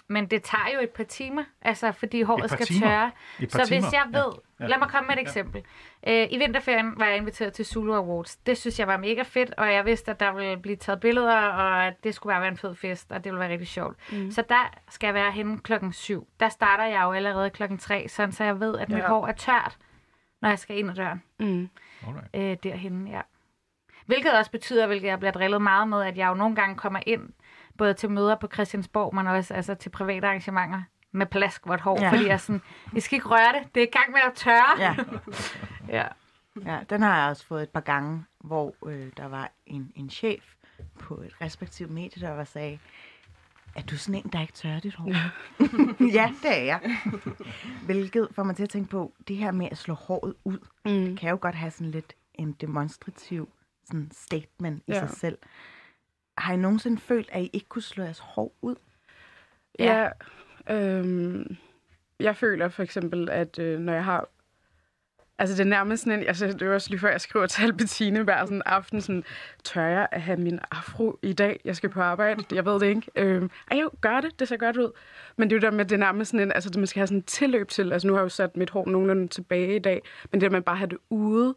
men 0.09 0.27
det 0.27 0.43
tager 0.43 0.75
jo 0.75 0.81
et 0.81 0.91
par 0.91 1.05
timer, 1.05 1.45
altså, 1.63 1.93
fordi 1.93 2.23
håret 2.23 2.51
skal 2.51 2.67
timer? 2.67 2.87
tørre. 2.87 3.11
Så 3.49 3.67
hvis 3.69 3.93
jeg 3.93 4.05
ved, 4.13 4.33
Ja. 4.54 4.54
Ja. 4.61 4.67
lad 4.67 4.79
mig 4.79 4.89
komme 4.89 5.07
med 5.07 5.17
et 5.17 5.21
eksempel. 5.21 5.63
Øh, 6.09 6.27
I 6.31 6.39
vinterferien 6.39 6.95
var 6.97 7.07
jeg 7.07 7.17
inviteret 7.17 7.53
til 7.53 7.65
Zulu 7.65 7.95
Awards. 7.95 8.37
Det 8.37 8.59
synes 8.59 8.79
jeg 8.79 8.89
var 8.89 8.97
mega 8.97 9.23
fedt, 9.23 9.55
og 9.59 9.73
jeg 9.73 9.85
vidste, 9.85 10.11
at 10.11 10.21
der 10.21 10.33
ville 10.33 10.57
blive 10.59 10.77
taget 10.77 11.01
billeder, 11.01 11.39
og 11.41 11.85
at 11.87 12.05
det 12.05 12.15
skulle 12.15 12.33
bare 12.33 12.41
være 12.41 12.51
en 12.51 12.57
fed 12.57 12.75
fest, 12.75 13.13
og 13.13 13.25
det 13.25 13.33
ville 13.33 13.41
være 13.41 13.51
rigtig 13.51 13.69
sjovt. 13.69 13.97
Mm. 14.13 14.31
Så 14.31 14.45
der 14.49 14.71
skal 14.89 15.07
jeg 15.07 15.15
være 15.15 15.33
henne 15.33 15.59
klokken 15.59 15.93
7. 15.93 16.29
Der 16.41 16.49
starter 16.49 16.85
jeg 16.85 17.03
jo 17.03 17.13
allerede 17.13 17.51
klokken 17.51 17.79
3, 17.79 18.09
sådan 18.09 18.33
så 18.33 18.45
jeg 18.45 18.61
ved, 18.61 18.79
at 18.79 18.89
mit 18.89 18.99
Ja. 18.99 19.09
hår 19.09 19.27
er 19.27 19.33
tørt, 19.33 19.77
når 20.43 20.49
jeg 20.49 20.59
skal 20.59 20.79
ind 20.79 20.91
ad 20.91 20.95
døren 20.95 21.23
Mm. 21.41 21.69
Alright. 22.07 22.29
øh, 22.35 22.57
derhenne, 22.71 23.11
ja. 23.11 23.21
Hvilket 24.07 24.33
også 24.39 24.51
betyder, 24.51 24.87
hvilket 24.87 25.09
jeg 25.09 25.19
bliver 25.19 25.33
drillet 25.33 25.63
meget 25.63 25.89
med, 25.89 26.03
at 26.03 26.17
jeg 26.17 26.29
jo 26.29 26.35
nogle 26.35 26.57
gange 26.57 26.77
kommer 26.77 27.01
ind, 27.07 27.29
både 27.79 27.95
til 27.95 28.11
møder 28.11 28.35
på 28.37 28.47
Christiansborg, 28.53 29.15
men 29.15 29.27
også 29.27 29.55
altså, 29.55 29.75
til 29.75 29.91
private 29.91 30.27
arrangementer 30.27 30.83
med 31.15 31.27
plaskvådt 31.27 31.81
hår, 31.81 31.99
Ja. 32.01 32.05
ja. 32.05 32.11
fordi 32.13 32.25
jeg 32.27 32.33
er 32.33 32.37
sådan, 32.37 32.63
I 32.97 33.01
skal 33.01 33.17
ikke 33.17 33.29
røre 33.29 33.53
det, 33.61 33.75
det 33.75 33.83
er 33.83 33.87
i 33.87 33.91
gang 33.99 34.11
med 34.13 34.21
at 34.27 34.33
tørre. 34.35 34.79
Ja, 34.79 34.95
ja. 35.89 36.07
ja, 36.73 36.81
den 36.91 37.03
har 37.03 37.21
jeg 37.21 37.29
også 37.31 37.47
fået 37.47 37.63
et 37.63 37.71
par 37.71 37.81
gange, 37.81 38.25
hvor 38.41 38.75
øh, 38.87 39.09
der 39.17 39.27
var 39.29 39.51
en, 39.67 39.93
en 39.97 40.11
chef 40.11 40.45
på 40.99 41.15
et 41.15 41.41
respektivt 41.41 41.91
medie, 41.91 42.23
der 42.27 42.31
var 42.31 42.45
sagde, 42.45 42.79
er 43.77 43.83
du 43.83 43.97
sådan 43.97 44.15
en, 44.25 44.31
der 44.33 44.41
ikke 44.41 44.53
tørrer 44.53 44.81
dit 44.81 44.95
hår? 44.95 45.09
ja, 46.13 46.33
det 46.43 46.59
er 46.61 46.65
jeg. 46.65 46.81
Hvilket 47.85 48.29
får 48.33 48.43
mig 48.43 48.57
til 48.57 48.63
at 48.63 48.69
tænke 48.71 48.91
på, 48.91 49.13
det 49.29 49.37
her 49.37 49.51
med 49.51 49.69
at 49.71 49.79
slå 49.79 49.95
håret 49.95 50.35
ud, 50.45 50.59
Mm. 50.85 51.17
kan 51.17 51.31
jo 51.31 51.39
godt 51.41 51.55
have 51.55 51.71
sådan 51.71 51.91
lidt 51.91 52.13
en 52.35 52.53
demonstrativ 52.53 53.49
sådan 53.85 54.09
statement 54.13 54.83
i 54.87 54.93
Ja. 54.93 54.99
sig 55.07 55.11
selv. 55.11 55.39
Har 56.39 56.53
I 56.55 56.57
nogensinde 56.57 57.01
følt, 57.01 57.29
at 57.33 57.43
I 57.43 57.47
ikke 57.53 57.69
kunne 57.69 57.83
slå 57.83 58.05
jeres 58.05 58.19
hår 58.19 58.53
ud? 58.63 58.75
Ja, 59.79 60.09
øhm, 60.71 61.57
jeg 62.21 62.37
føler 62.37 62.69
for 62.69 62.83
eksempel, 62.83 63.31
at 63.31 63.59
øh, 63.59 63.79
når 63.79 63.93
jeg 63.93 64.05
har... 64.05 64.29
Altså, 65.39 65.55
det 65.57 65.61
er 65.61 65.69
nærmest 65.71 66.03
sådan 66.03 66.19
en... 66.21 66.27
Altså, 66.27 66.47
det 66.47 66.63
er 66.63 66.75
også 66.75 66.91
lige 66.91 67.01
før, 67.01 67.11
jeg 67.11 67.21
skriver 67.21 67.47
til 67.47 67.63
Albertine 67.63 68.23
hver 68.23 68.45
sådan 68.45 68.63
aften, 68.67 69.01
sådan, 69.01 69.25
tør 69.65 69.87
jeg 69.87 70.09
at 70.13 70.23
have 70.23 70.39
min 70.39 70.61
afro 70.71 71.19
i 71.23 71.33
dag? 71.33 71.61
Jeg 71.65 71.77
skal 71.77 71.91
på 71.91 72.01
arbejde. 72.01 72.45
Jeg 72.55 72.65
ved 72.65 72.81
det 72.81 72.87
ikke. 72.87 73.11
Øhm, 73.17 73.51
ej, 73.71 73.79
jo, 73.79 73.91
gør 74.01 74.21
det. 74.21 74.41
Det 74.41 74.49
ser 74.49 74.57
godt 74.57 74.77
ud. 74.77 74.91
Men 75.37 75.51
det 75.51 75.57
er 75.57 75.61
jo 75.61 75.71
der 75.71 75.77
med, 75.77 75.85
det 75.85 75.93
er 75.93 75.99
nærmest 75.99 76.31
sådan 76.31 76.47
en... 76.47 76.53
Altså, 76.53 76.71
det, 76.71 76.77
man 76.77 76.87
skal 76.87 77.01
have 77.01 77.07
sådan 77.07 77.19
en 77.19 77.23
tilløb 77.23 77.69
til. 77.69 77.93
Altså, 77.93 78.09
nu 78.09 78.15
har 78.15 78.21
jeg 78.21 78.25
jo 78.25 78.29
sat 78.29 78.57
mit 78.57 78.71
hår 78.71 78.87
nogenlunde 78.87 79.29
tilbage 79.29 79.77
i 79.77 79.79
dag. 79.79 80.03
Men 80.33 80.41
det, 80.41 80.47
at 80.47 80.53
man 80.53 80.63
bare 80.63 80.77
har 80.77 80.87
det 80.87 80.99
ude. 81.11 81.55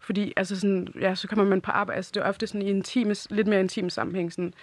Fordi, 0.00 0.32
altså 0.36 0.60
sådan, 0.60 0.88
ja, 1.00 1.14
så 1.14 1.28
kommer 1.28 1.44
man 1.44 1.60
på 1.60 1.70
arbejde. 1.70 1.96
Altså, 1.96 2.10
det 2.14 2.22
er 2.22 2.28
ofte 2.28 2.46
sådan 2.46 2.62
i 2.62 2.70
intime, 2.70 3.14
lidt 3.30 3.46
mere 3.46 3.60
intim 3.60 3.90
sammenhæng. 3.90 4.32
Sådan, 4.32 4.54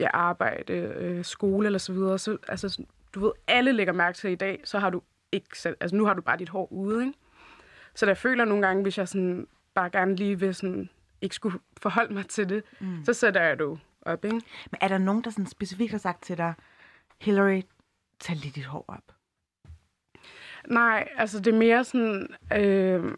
ja, 0.00 0.08
arbejde, 0.12 0.72
øh, 0.72 1.24
skole 1.24 1.66
eller 1.66 1.78
så 1.78 1.92
videre. 1.92 2.18
Så, 2.18 2.36
altså, 2.48 2.68
sådan, 2.68 2.86
du 3.14 3.20
ved, 3.20 3.32
alle 3.46 3.72
lægger 3.72 3.92
mærke 3.92 4.16
til 4.16 4.30
i 4.30 4.34
dag, 4.34 4.60
så 4.64 4.78
har 4.78 4.90
du 4.90 5.02
ikke 5.32 5.58
selv, 5.58 5.76
altså 5.80 5.96
nu 5.96 6.06
har 6.06 6.14
du 6.14 6.22
bare 6.22 6.36
dit 6.36 6.48
hår 6.48 6.72
ude, 6.72 7.06
ikke? 7.06 7.18
Så 7.94 8.06
jeg 8.06 8.16
føler 8.16 8.44
nogle 8.44 8.66
gange, 8.66 8.82
hvis 8.82 8.98
jeg 8.98 9.08
sådan, 9.08 9.46
bare 9.74 9.90
gerne 9.90 10.16
lige 10.16 10.40
vil 10.40 10.54
sådan, 10.54 10.90
ikke 11.20 11.34
skulle 11.34 11.58
forholde 11.76 12.14
mig 12.14 12.26
til 12.26 12.48
det, 12.48 12.64
mm. 12.80 13.04
så 13.04 13.12
sætter 13.12 13.42
jeg 13.42 13.58
det 13.58 13.78
op, 14.02 14.24
ikke? 14.24 14.40
Men 14.70 14.78
er 14.80 14.88
der 14.88 14.98
nogen, 14.98 15.24
der 15.24 15.30
sådan 15.30 15.46
specifikt 15.46 15.90
har 15.90 15.98
sagt 15.98 16.22
til 16.22 16.38
dig, 16.38 16.54
Hillary, 17.20 17.62
tag 18.20 18.36
lige 18.36 18.52
dit 18.54 18.64
hår 18.64 18.84
op? 18.88 19.14
Nej, 20.68 21.08
altså 21.16 21.40
det 21.40 21.54
er 21.54 21.58
mere 21.58 21.84
sådan... 21.84 22.28
Øh, 22.52 23.14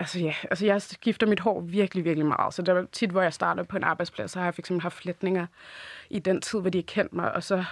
altså 0.00 0.18
ja, 0.18 0.34
altså 0.50 0.66
jeg 0.66 0.82
skifter 0.82 1.26
mit 1.26 1.40
hår 1.40 1.60
virkelig, 1.60 2.04
virkelig 2.04 2.26
meget. 2.26 2.54
Så 2.54 2.62
der 2.62 2.74
er 2.74 2.86
tit, 2.92 3.10
hvor 3.10 3.22
jeg 3.22 3.32
starter 3.32 3.62
på 3.62 3.76
en 3.76 3.84
arbejdsplads, 3.84 4.30
så 4.30 4.38
har 4.38 4.46
jeg 4.46 4.54
eksempel 4.58 4.82
haft 4.82 4.94
flætninger 4.94 5.46
i 6.10 6.18
den 6.18 6.40
tid, 6.40 6.60
hvor 6.60 6.70
de 6.70 6.78
har 6.78 6.82
kendt 6.82 7.12
mig, 7.12 7.32
og 7.32 7.42
så 7.42 7.64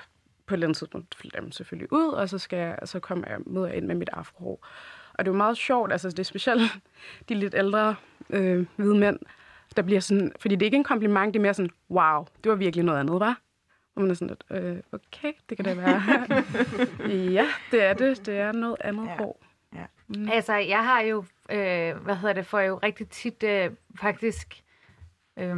på 0.47 0.55
et 0.55 0.57
eller 0.57 0.67
andet 0.67 0.79
tidspunkt 0.79 1.15
flytter 1.15 1.39
jeg 1.39 1.43
dem 1.43 1.53
selvfølgelig 1.53 1.93
ud, 1.93 2.07
og 2.13 2.29
så, 2.29 2.39
skal 2.39 2.59
jeg, 2.59 2.79
så 2.85 3.01
kommer 3.01 3.29
jeg, 3.29 3.39
møder 3.47 3.67
jeg 3.67 3.77
ind 3.77 3.87
med 3.87 3.95
mit 3.95 4.09
afrohår. 4.13 4.67
Og 5.15 5.25
det 5.25 5.29
er 5.31 5.33
jo 5.33 5.37
meget 5.37 5.57
sjovt, 5.57 5.93
altså 5.93 6.09
det 6.11 6.19
er 6.19 6.23
specielt 6.23 6.63
de 7.29 7.35
lidt 7.35 7.55
ældre 7.55 7.95
øh, 8.31 8.67
hvide 8.77 8.99
mænd, 8.99 9.19
der 9.77 9.83
bliver 9.83 10.01
sådan, 10.01 10.33
fordi 10.41 10.55
det 10.55 10.63
er 10.63 10.67
ikke 10.67 10.77
en 10.77 10.85
kompliment, 10.85 11.35
det 11.35 11.41
er 11.41 11.43
mere 11.43 11.55
sådan, 11.55 11.71
wow, 11.91 12.27
det 12.45 12.51
var 12.51 12.57
virkelig 12.57 12.85
noget 12.85 13.01
andet, 13.01 13.21
var? 13.21 13.41
Og 13.95 14.03
man 14.03 14.11
er 14.11 14.15
sådan 14.15 14.37
lidt, 14.51 14.65
øh, 14.65 14.77
okay, 14.93 15.33
det 15.49 15.57
kan 15.57 15.65
det 15.65 15.77
være. 15.77 16.03
ja, 17.39 17.47
det 17.71 17.83
er 17.83 17.93
det. 17.95 18.27
Det 18.27 18.39
er 18.39 18.53
noget 18.53 18.77
andet 18.81 19.05
Ja. 19.05 19.17
hår. 19.17 19.43
Mm. 20.09 20.29
Altså, 20.33 20.55
jeg 20.55 20.85
har 20.85 21.01
jo, 21.01 21.25
øh, 21.51 21.97
hvad 21.97 22.17
hedder 22.17 22.33
det, 22.35 22.47
får 22.47 22.61
jo 22.61 22.81
rigtig 22.83 23.09
tit 23.09 23.43
øh, 23.43 23.71
faktisk, 24.01 24.63
øh, 25.39 25.57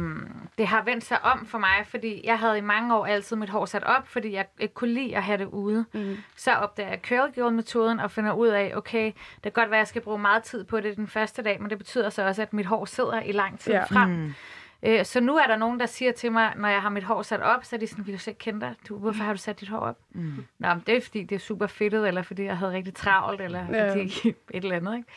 det 0.57 0.67
har 0.67 0.83
vendt 0.83 1.03
sig 1.05 1.25
om 1.25 1.45
for 1.45 1.57
mig, 1.57 1.85
fordi 1.87 2.21
jeg 2.23 2.39
havde 2.39 2.57
i 2.57 2.61
mange 2.61 2.95
år 2.95 3.05
altid 3.05 3.35
mit 3.35 3.49
hår 3.49 3.65
sat 3.65 3.83
op, 3.83 4.07
fordi 4.07 4.33
jeg 4.33 4.45
ikke 4.59 4.73
kunne 4.73 4.93
lide 4.93 5.15
at 5.17 5.23
have 5.23 5.37
det 5.37 5.45
ude. 5.45 5.85
Mm. 5.93 6.17
Så 6.35 6.51
opdager 6.53 6.89
jeg 6.89 6.99
curl 7.03 7.31
girl 7.31 7.53
metoden 7.53 7.99
og 7.99 8.11
finder 8.11 8.33
ud 8.33 8.47
af, 8.47 8.73
okay, 8.75 9.05
det 9.35 9.43
kan 9.43 9.51
godt 9.51 9.69
være, 9.71 9.77
at 9.77 9.81
jeg 9.81 9.87
skal 9.87 10.01
bruge 10.01 10.19
meget 10.19 10.43
tid 10.43 10.63
på 10.63 10.79
det 10.79 10.97
den 10.97 11.07
første 11.07 11.41
dag, 11.41 11.61
men 11.61 11.69
det 11.69 11.77
betyder 11.77 12.09
så 12.09 12.27
også, 12.27 12.41
at 12.41 12.53
mit 12.53 12.65
hår 12.65 12.85
sidder 12.85 13.21
i 13.21 13.31
lang 13.31 13.59
tid 13.59 13.73
Ja. 13.73 13.83
frem. 13.83 14.09
Mm. 14.09 14.33
Øh, 14.83 15.05
så 15.05 15.19
nu 15.21 15.37
er 15.37 15.47
der 15.47 15.55
nogen, 15.55 15.79
der 15.79 15.85
siger 15.85 16.11
til 16.11 16.31
mig, 16.31 16.53
når 16.55 16.67
jeg 16.69 16.81
har 16.81 16.89
mit 16.89 17.03
hår 17.03 17.21
sat 17.21 17.41
op, 17.41 17.63
så 17.65 17.75
er 17.75 17.79
de 17.79 17.87
sådan, 17.87 18.05
vi 18.07 18.11
kan 18.11 18.19
slet 18.19 18.31
ikke 18.31 18.39
kende 18.39 18.61
dig. 18.61 18.75
Du, 18.89 18.97
hvorfor 18.97 19.23
har 19.23 19.33
du 19.33 19.39
sat 19.39 19.59
dit 19.59 19.69
hår 19.69 19.79
op? 19.79 19.97
Mm. 20.11 20.45
Nå, 20.59 20.67
men 20.73 20.83
det 20.87 20.97
er 20.97 21.01
fordi, 21.01 21.23
det 21.23 21.35
er 21.35 21.39
super 21.39 21.67
fedtet, 21.67 22.07
eller 22.07 22.21
fordi 22.21 22.43
jeg 22.43 22.57
havde 22.57 22.71
rigtig 22.71 22.93
travlt, 22.95 23.41
eller 23.41 23.65
Ja. 23.71 23.89
fordi 23.91 24.03
et 24.53 24.63
eller 24.63 24.75
andet, 24.75 24.95
ikke? 24.97 25.09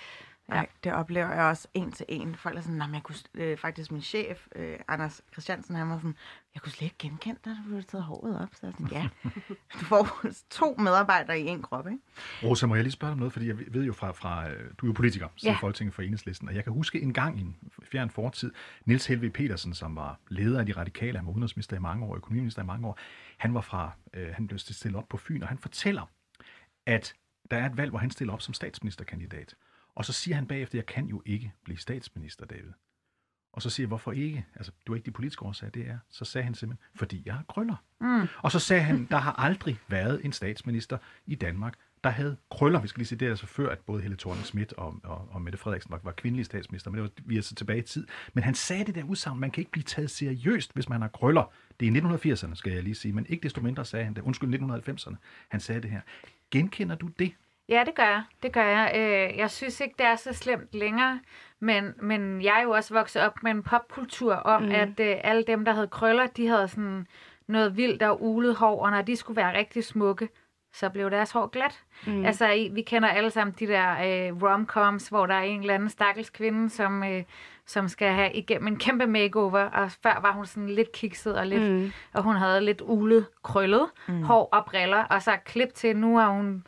Nej, 0.49 0.67
det 0.85 0.93
oplever 0.93 1.33
jeg 1.33 1.45
også 1.45 1.69
en 1.75 1.93
til 1.93 2.07
en. 2.09 2.35
Folk 2.35 2.57
er 2.57 2.61
sådan, 2.61 2.77
nej, 2.77 2.87
men 2.87 2.95
jeg 2.95 3.03
kunne, 3.03 3.17
øh, 3.35 3.59
faktisk 3.59 3.93
min 3.93 4.03
chef, 4.03 4.47
øh, 4.57 4.79
Anders 4.89 5.23
Christiansen, 5.33 5.77
han 5.77 5.89
var 5.89 5.97
sådan, 5.97 6.17
jeg 6.55 6.63
kunne 6.63 6.73
slet 6.73 6.83
ikke 6.83 6.97
genkende 6.99 7.41
dig, 7.45 7.57
da 7.57 7.69
du 7.69 7.71
havde 7.71 7.83
taget 7.83 8.05
håret 8.05 8.43
op. 8.43 8.49
Så 8.53 8.67
jeg 8.67 8.73
sådan, 8.73 8.89
ja, 8.93 9.09
du 9.81 9.85
får 9.85 10.27
to 10.51 10.75
medarbejdere 10.79 11.41
i 11.41 11.47
en 11.47 11.63
krop, 11.63 11.87
ikke? 11.87 11.99
Rosa, 12.43 12.67
må 12.67 12.75
jeg 12.75 12.85
lige 12.85 12.93
spørge 12.93 13.09
dig 13.09 13.13
om 13.13 13.19
noget, 13.19 13.33
fordi 13.33 13.49
jeg 13.49 13.59
ved 13.59 13.85
jo 13.85 13.93
fra, 13.93 14.13
fra 14.13 14.51
øh, 14.51 14.71
du 14.79 14.87
er 14.87 14.89
jo 14.89 14.93
politiker, 14.93 15.29
så 15.37 15.47
ja. 15.47 15.53
Ja. 15.53 15.59
Folketinget 15.61 15.95
for 15.95 16.03
Enhedslisten, 16.03 16.49
og 16.49 16.55
jeg 16.55 16.65
kan 16.65 16.73
huske 16.73 17.01
en 17.01 17.13
gang 17.13 17.39
i 17.39 17.41
en 17.41 17.57
fjern 17.85 18.11
fortid, 18.11 18.53
Niels 18.85 19.07
Helve 19.07 19.31
Petersen, 19.31 19.75
som 19.75 19.97
var 19.97 20.21
leder 20.29 20.61
af 20.61 20.67
de 20.67 20.73
radikale, 20.73 21.19
han 21.19 21.27
var 21.27 21.33
udenrigsminister 21.33 21.77
i 21.77 21.81
mange 21.81 22.07
år, 22.07 22.17
økonomiminister 22.17 22.63
i 22.63 22.67
mange 22.67 22.89
år, 22.89 22.99
han 23.39 23.55
var 23.55 23.61
fra, 23.61 23.93
øh, 24.15 24.35
han 24.35 24.47
blev 24.47 24.59
stillet 24.59 24.99
op 24.99 25.09
på 25.09 25.17
Fyn, 25.17 25.43
og 25.43 25.49
han 25.49 25.59
fortæller, 25.59 26.11
at 26.87 27.15
der 27.51 27.57
er 27.57 27.67
et 27.67 27.77
valg, 27.77 27.91
hvor 27.91 27.99
han 27.99 28.11
stiller 28.11 28.35
op 28.35 28.43
som 28.43 28.55
statsministerkandidat. 28.55 29.55
Og 29.95 30.05
så 30.05 30.13
siger 30.13 30.35
han 30.35 30.47
bagefter, 30.47 30.79
jeg 30.79 30.87
kan 30.87 31.07
jo 31.07 31.23
ikke 31.27 31.53
blive 31.65 31.79
statsminister, 31.79 32.47
David. 32.47 32.73
Og 33.53 33.63
så 33.63 33.71
siger 33.71 33.85
jeg, 33.85 33.89
hvorfor 33.89 34.13
ikke? 34.13 34.47
Altså, 34.57 34.73
du 34.87 34.93
er 34.93 34.97
ikke 34.97 35.07
de 35.07 35.11
politiske 35.11 35.45
årsager, 35.45 35.71
det 35.71 35.89
er. 35.89 35.99
Så 36.11 36.25
sagde 36.25 36.45
han 36.45 36.55
simpelthen, 36.55 36.89
fordi 36.95 37.23
jeg 37.27 37.35
har 37.35 37.45
krøller. 37.49 37.77
Mm. 38.01 38.29
Og 38.43 38.53
så 38.53 38.59
sagde 38.59 38.83
han, 38.83 39.07
der 39.11 39.17
har 39.17 39.33
aldrig 39.33 39.79
været 39.89 40.25
en 40.25 40.33
statsminister 40.33 40.99
i 41.27 41.35
Danmark, 41.35 41.75
der 42.05 42.11
havde 42.11 42.37
krøller. 42.51 42.81
Vi 42.81 42.89
skal 42.89 42.99
lige 43.01 43.09
sige, 43.09 43.19
det 43.19 43.27
er 43.27 43.31
altså 43.31 43.47
før, 43.47 43.71
at 43.71 43.79
både 43.79 44.03
Helle 44.03 44.17
thorning 44.17 44.47
Schmidt 44.47 44.73
og, 44.73 45.01
og, 45.05 45.29
og 45.31 45.43
Mette 45.43 45.59
Frederiksen 45.59 45.93
var, 45.93 46.01
var 46.03 46.13
kvindelige 46.13 46.45
statsminister, 46.45 46.91
men 46.91 46.97
det 46.97 47.03
var, 47.03 47.11
vi 47.25 47.37
er 47.37 47.43
så 47.43 47.55
tilbage 47.55 47.79
i 47.79 47.83
tid. 47.83 48.07
Men 48.33 48.45
han 48.45 48.55
sagde 48.55 48.85
det 48.85 48.95
der 48.95 49.05
udsagn, 49.05 49.41
man 49.41 49.51
kan 49.51 49.61
ikke 49.61 49.71
blive 49.71 49.85
taget 49.85 50.11
seriøst, 50.11 50.75
hvis 50.75 50.89
man 50.89 51.01
har 51.01 51.09
krøller. 51.09 51.53
Det 51.81 51.89
er 51.89 51.93
i 51.93 52.33
1980'erne, 52.33 52.55
skal 52.55 52.73
jeg 52.73 52.83
lige 52.83 52.95
sige, 52.95 53.13
men 53.13 53.27
ikke 53.29 53.43
desto 53.43 53.61
mindre 53.61 53.85
sagde 53.85 54.05
han 54.05 54.15
det. 54.15 54.23
Undskyld, 54.23 54.55
1990'erne. 54.55 55.15
Han 55.49 55.61
sagde 55.61 55.81
det 55.81 55.91
her. 55.91 56.01
Genkender 56.51 56.95
du 56.95 57.07
det? 57.19 57.33
Ja, 57.73 57.85
det 57.87 57.95
gør 57.95 58.03
jeg. 58.03 58.23
Det 58.43 58.53
gør 58.53 58.65
jeg. 58.65 58.93
Øh, 58.97 59.39
jeg 59.39 59.51
synes 59.51 59.81
ikke, 59.81 59.95
det 59.99 60.07
er 60.07 60.17
så 60.17 60.33
slemt 60.33 60.75
længere, 60.75 61.21
men, 61.61 61.95
men 62.01 62.43
jeg 62.43 62.59
er 62.59 62.63
jo 62.63 62.71
også 62.71 62.95
vokset 62.95 63.23
op 63.23 63.43
med 63.43 63.51
en 63.51 63.63
popkultur 63.63 64.35
om, 64.35 64.63
Mm. 64.63 64.71
at 64.71 65.01
øh, 65.01 65.17
alle 65.25 65.45
dem, 65.47 65.65
der 65.65 65.73
havde 65.73 65.89
krøller, 65.89 66.27
de 66.27 66.47
havde 66.49 66.69
sådan 66.69 67.07
noget 67.47 67.77
vildt 67.77 68.03
og 68.03 68.23
ulet 68.25 68.55
hår, 68.57 68.85
og 68.85 68.91
når 68.91 69.03
de 69.03 69.17
skulle 69.17 69.37
være 69.37 69.59
rigtig 69.59 69.85
smukke, 69.85 70.29
så 70.75 70.89
blev 70.91 71.11
deres 71.11 71.31
hår 71.31 71.47
glat. 71.47 71.81
Mm. 72.07 72.25
Altså, 72.25 72.69
vi 72.73 72.83
kender 72.83 73.09
alle 73.09 73.31
sammen 73.31 73.55
de 73.59 73.67
der 73.67 73.91
øh, 73.93 74.43
romcoms, 74.43 75.09
hvor 75.09 75.27
der 75.27 75.35
er 75.35 75.43
en 75.43 75.61
eller 75.61 75.75
anden 75.75 75.89
stakkels 75.89 76.31
kvinde, 76.31 76.71
som, 76.71 77.05
øh, 77.05 77.23
som 77.67 77.89
skal 77.89 78.09
have 78.13 78.33
igennem 78.33 78.67
en 78.69 78.79
kæmpe 78.79 79.07
makeover, 79.07 79.61
og 79.61 79.91
før 80.03 80.19
var 80.23 80.33
hun 80.33 80.47
sådan 80.47 80.69
lidt 80.71 80.93
kikset 80.93 81.37
og 81.39 81.47
lidt 81.47 81.63
Mm. 81.73 81.93
og 82.13 82.23
hun 82.23 82.37
havde 82.37 82.61
lidt 82.61 82.83
ulet, 82.85 83.27
krøllet 83.43 83.87
mm. 84.09 84.23
hår 84.23 84.49
og 84.53 84.65
briller, 84.65 85.05
og 85.05 85.23
så 85.23 85.37
klip 85.45 85.75
til, 85.75 85.97
nu 85.97 86.17
har 86.19 86.29
hun 86.29 86.65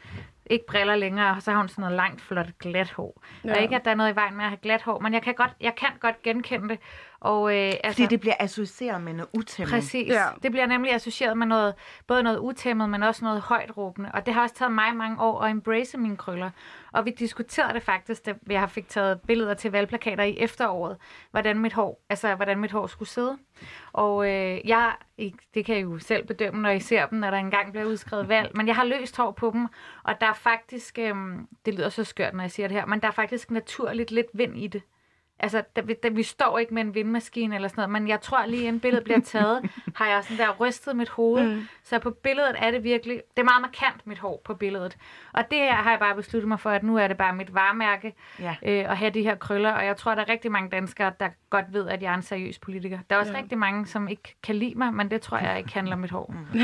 ikke 0.50 0.66
briller 0.66 0.96
længere, 0.96 1.36
og 1.36 1.42
så 1.42 1.50
har 1.50 1.58
hun 1.58 1.68
sådan 1.68 1.82
noget 1.82 1.96
langt, 1.96 2.20
flot, 2.20 2.58
glat 2.58 2.90
hår. 2.90 3.22
Ja. 3.44 3.54
Og 3.54 3.62
ikke, 3.62 3.76
at 3.76 3.84
der 3.84 3.90
er 3.90 3.94
noget 3.94 4.12
i 4.12 4.16
vejen 4.16 4.36
med 4.36 4.44
at 4.44 4.50
have 4.50 4.58
glat 4.62 4.82
hår, 4.82 4.98
men 5.00 5.14
jeg 5.14 5.22
kan 5.22 5.34
godt, 5.34 5.50
jeg 5.60 5.74
kan 5.74 5.90
godt 6.00 6.22
genkende 6.22 6.68
det. 6.68 6.78
Og, 7.24 7.56
øh, 7.56 7.72
altså, 7.84 8.02
Fordi 8.02 8.06
det 8.06 8.20
bliver 8.20 8.34
associeret 8.40 9.02
med 9.02 9.12
noget 9.12 9.28
utæmmet. 9.32 9.74
Præcis. 9.74 10.08
Ja. 10.08 10.24
Det 10.42 10.50
bliver 10.50 10.66
nemlig 10.66 10.92
associeret 10.92 11.36
med 11.36 11.46
noget, 11.46 11.74
både 12.06 12.22
noget 12.22 12.38
utæmmet, 12.38 12.90
men 12.90 13.02
også 13.02 13.24
noget 13.24 13.40
højt 13.40 13.76
råbende. 13.76 14.10
Og 14.14 14.26
det 14.26 14.34
har 14.34 14.42
også 14.42 14.54
taget 14.54 14.72
mig 14.72 14.96
mange 14.96 15.20
år 15.20 15.40
at 15.40 15.50
embrace 15.50 15.98
mine 15.98 16.16
krøller. 16.16 16.50
Og 16.92 17.04
vi 17.04 17.10
diskuterede 17.10 17.74
det 17.74 17.82
faktisk, 17.82 18.26
da 18.26 18.34
jeg 18.48 18.70
fik 18.70 18.88
taget 18.88 19.20
billeder 19.20 19.54
til 19.54 19.70
valgplakater 19.72 20.24
i 20.24 20.36
efteråret, 20.38 20.96
hvordan 21.30 21.58
mit 21.58 21.72
hår, 21.72 22.04
altså, 22.08 22.34
hvordan 22.34 22.58
mit 22.58 22.72
hår 22.72 22.86
skulle 22.86 23.08
sidde. 23.08 23.38
Og 23.92 24.26
øh, 24.30 24.68
jeg, 24.68 24.92
det 25.54 25.64
kan 25.64 25.76
I 25.76 25.80
jo 25.80 25.98
selv 25.98 26.26
bedømme, 26.26 26.62
når 26.62 26.70
I 26.70 26.80
ser 26.80 27.06
dem, 27.06 27.18
når 27.18 27.30
der 27.30 27.38
engang 27.38 27.72
bliver 27.72 27.86
udskrevet 27.86 28.28
valg, 28.28 28.50
men 28.54 28.66
jeg 28.66 28.76
har 28.76 28.84
løst 28.84 29.16
hår 29.16 29.30
på 29.30 29.50
dem, 29.50 29.66
og 30.02 30.20
der 30.20 30.26
er 30.26 30.34
faktisk, 30.34 30.98
øh, 30.98 31.14
det 31.66 31.74
lyder 31.74 31.88
så 31.88 32.04
skørt, 32.04 32.34
når 32.34 32.42
jeg 32.42 32.50
siger 32.50 32.68
det 32.68 32.76
her, 32.76 32.86
men 32.86 33.00
der 33.00 33.06
er 33.08 33.12
faktisk 33.12 33.50
naturligt 33.50 34.10
lidt 34.10 34.28
vind 34.34 34.56
i 34.56 34.66
det. 34.66 34.82
Altså, 35.40 35.62
der, 35.76 35.82
vi- 35.82 35.96
der, 36.02 36.10
vi 36.10 36.22
står 36.22 36.58
ikke 36.58 36.74
med 36.74 36.82
en 36.82 36.94
vindmaskine 36.94 37.54
eller 37.54 37.68
sådan 37.68 37.80
noget, 37.88 37.90
men 38.02 38.08
jeg 38.08 38.20
tror 38.20 38.46
lige, 38.46 38.62
inden 38.62 38.80
billedet 38.80 39.04
bliver 39.04 39.20
taget, 39.20 39.70
har 39.96 40.06
jeg 40.06 40.24
sådan 40.24 40.36
der 40.46 40.52
rystet 40.60 40.96
mit 40.96 41.08
hoved. 41.08 41.54
Mm. 41.54 41.62
Så 41.84 41.98
på 41.98 42.10
billedet 42.10 42.54
er 42.58 42.70
det 42.70 42.84
virkelig, 42.84 43.22
det 43.36 43.40
er 43.40 43.44
meget 43.44 43.60
markant 43.60 44.06
mit 44.06 44.18
hår 44.18 44.40
på 44.44 44.54
billedet. 44.54 44.96
Og 45.32 45.44
det 45.50 45.58
her 45.58 45.74
har 45.74 45.90
jeg 45.90 45.98
bare 45.98 46.14
besluttet 46.16 46.48
mig 46.48 46.60
for, 46.60 46.70
at 46.70 46.82
nu 46.82 46.96
er 46.98 47.08
det 47.08 47.16
bare 47.16 47.34
mit 47.34 47.54
varemærke 47.54 48.14
Ja. 48.38 48.56
øh, 48.62 48.90
at 48.90 48.96
have 48.96 49.10
de 49.10 49.22
her 49.22 49.34
krøller. 49.34 49.72
Og 49.72 49.84
jeg 49.86 49.96
tror, 49.96 50.14
der 50.14 50.22
er 50.22 50.28
rigtig 50.28 50.52
mange 50.52 50.70
danskere, 50.70 51.12
der 51.20 51.28
godt 51.50 51.72
ved, 51.72 51.88
at 51.88 52.02
jeg 52.02 52.10
er 52.10 52.14
en 52.16 52.22
seriøs 52.22 52.58
politiker. 52.58 52.98
Der 53.10 53.16
er 53.16 53.20
også 53.20 53.32
Ja. 53.32 53.38
rigtig 53.38 53.58
mange, 53.58 53.86
som 53.86 54.08
ikke 54.08 54.34
kan 54.42 54.54
lide 54.54 54.74
mig, 54.74 54.94
men 54.94 55.10
det 55.10 55.20
tror 55.22 55.38
jeg 55.38 55.58
ikke 55.58 55.72
handler 55.74 55.94
om 55.94 56.00
mit 56.00 56.10
hår. 56.10 56.34
Mm. 56.54 56.60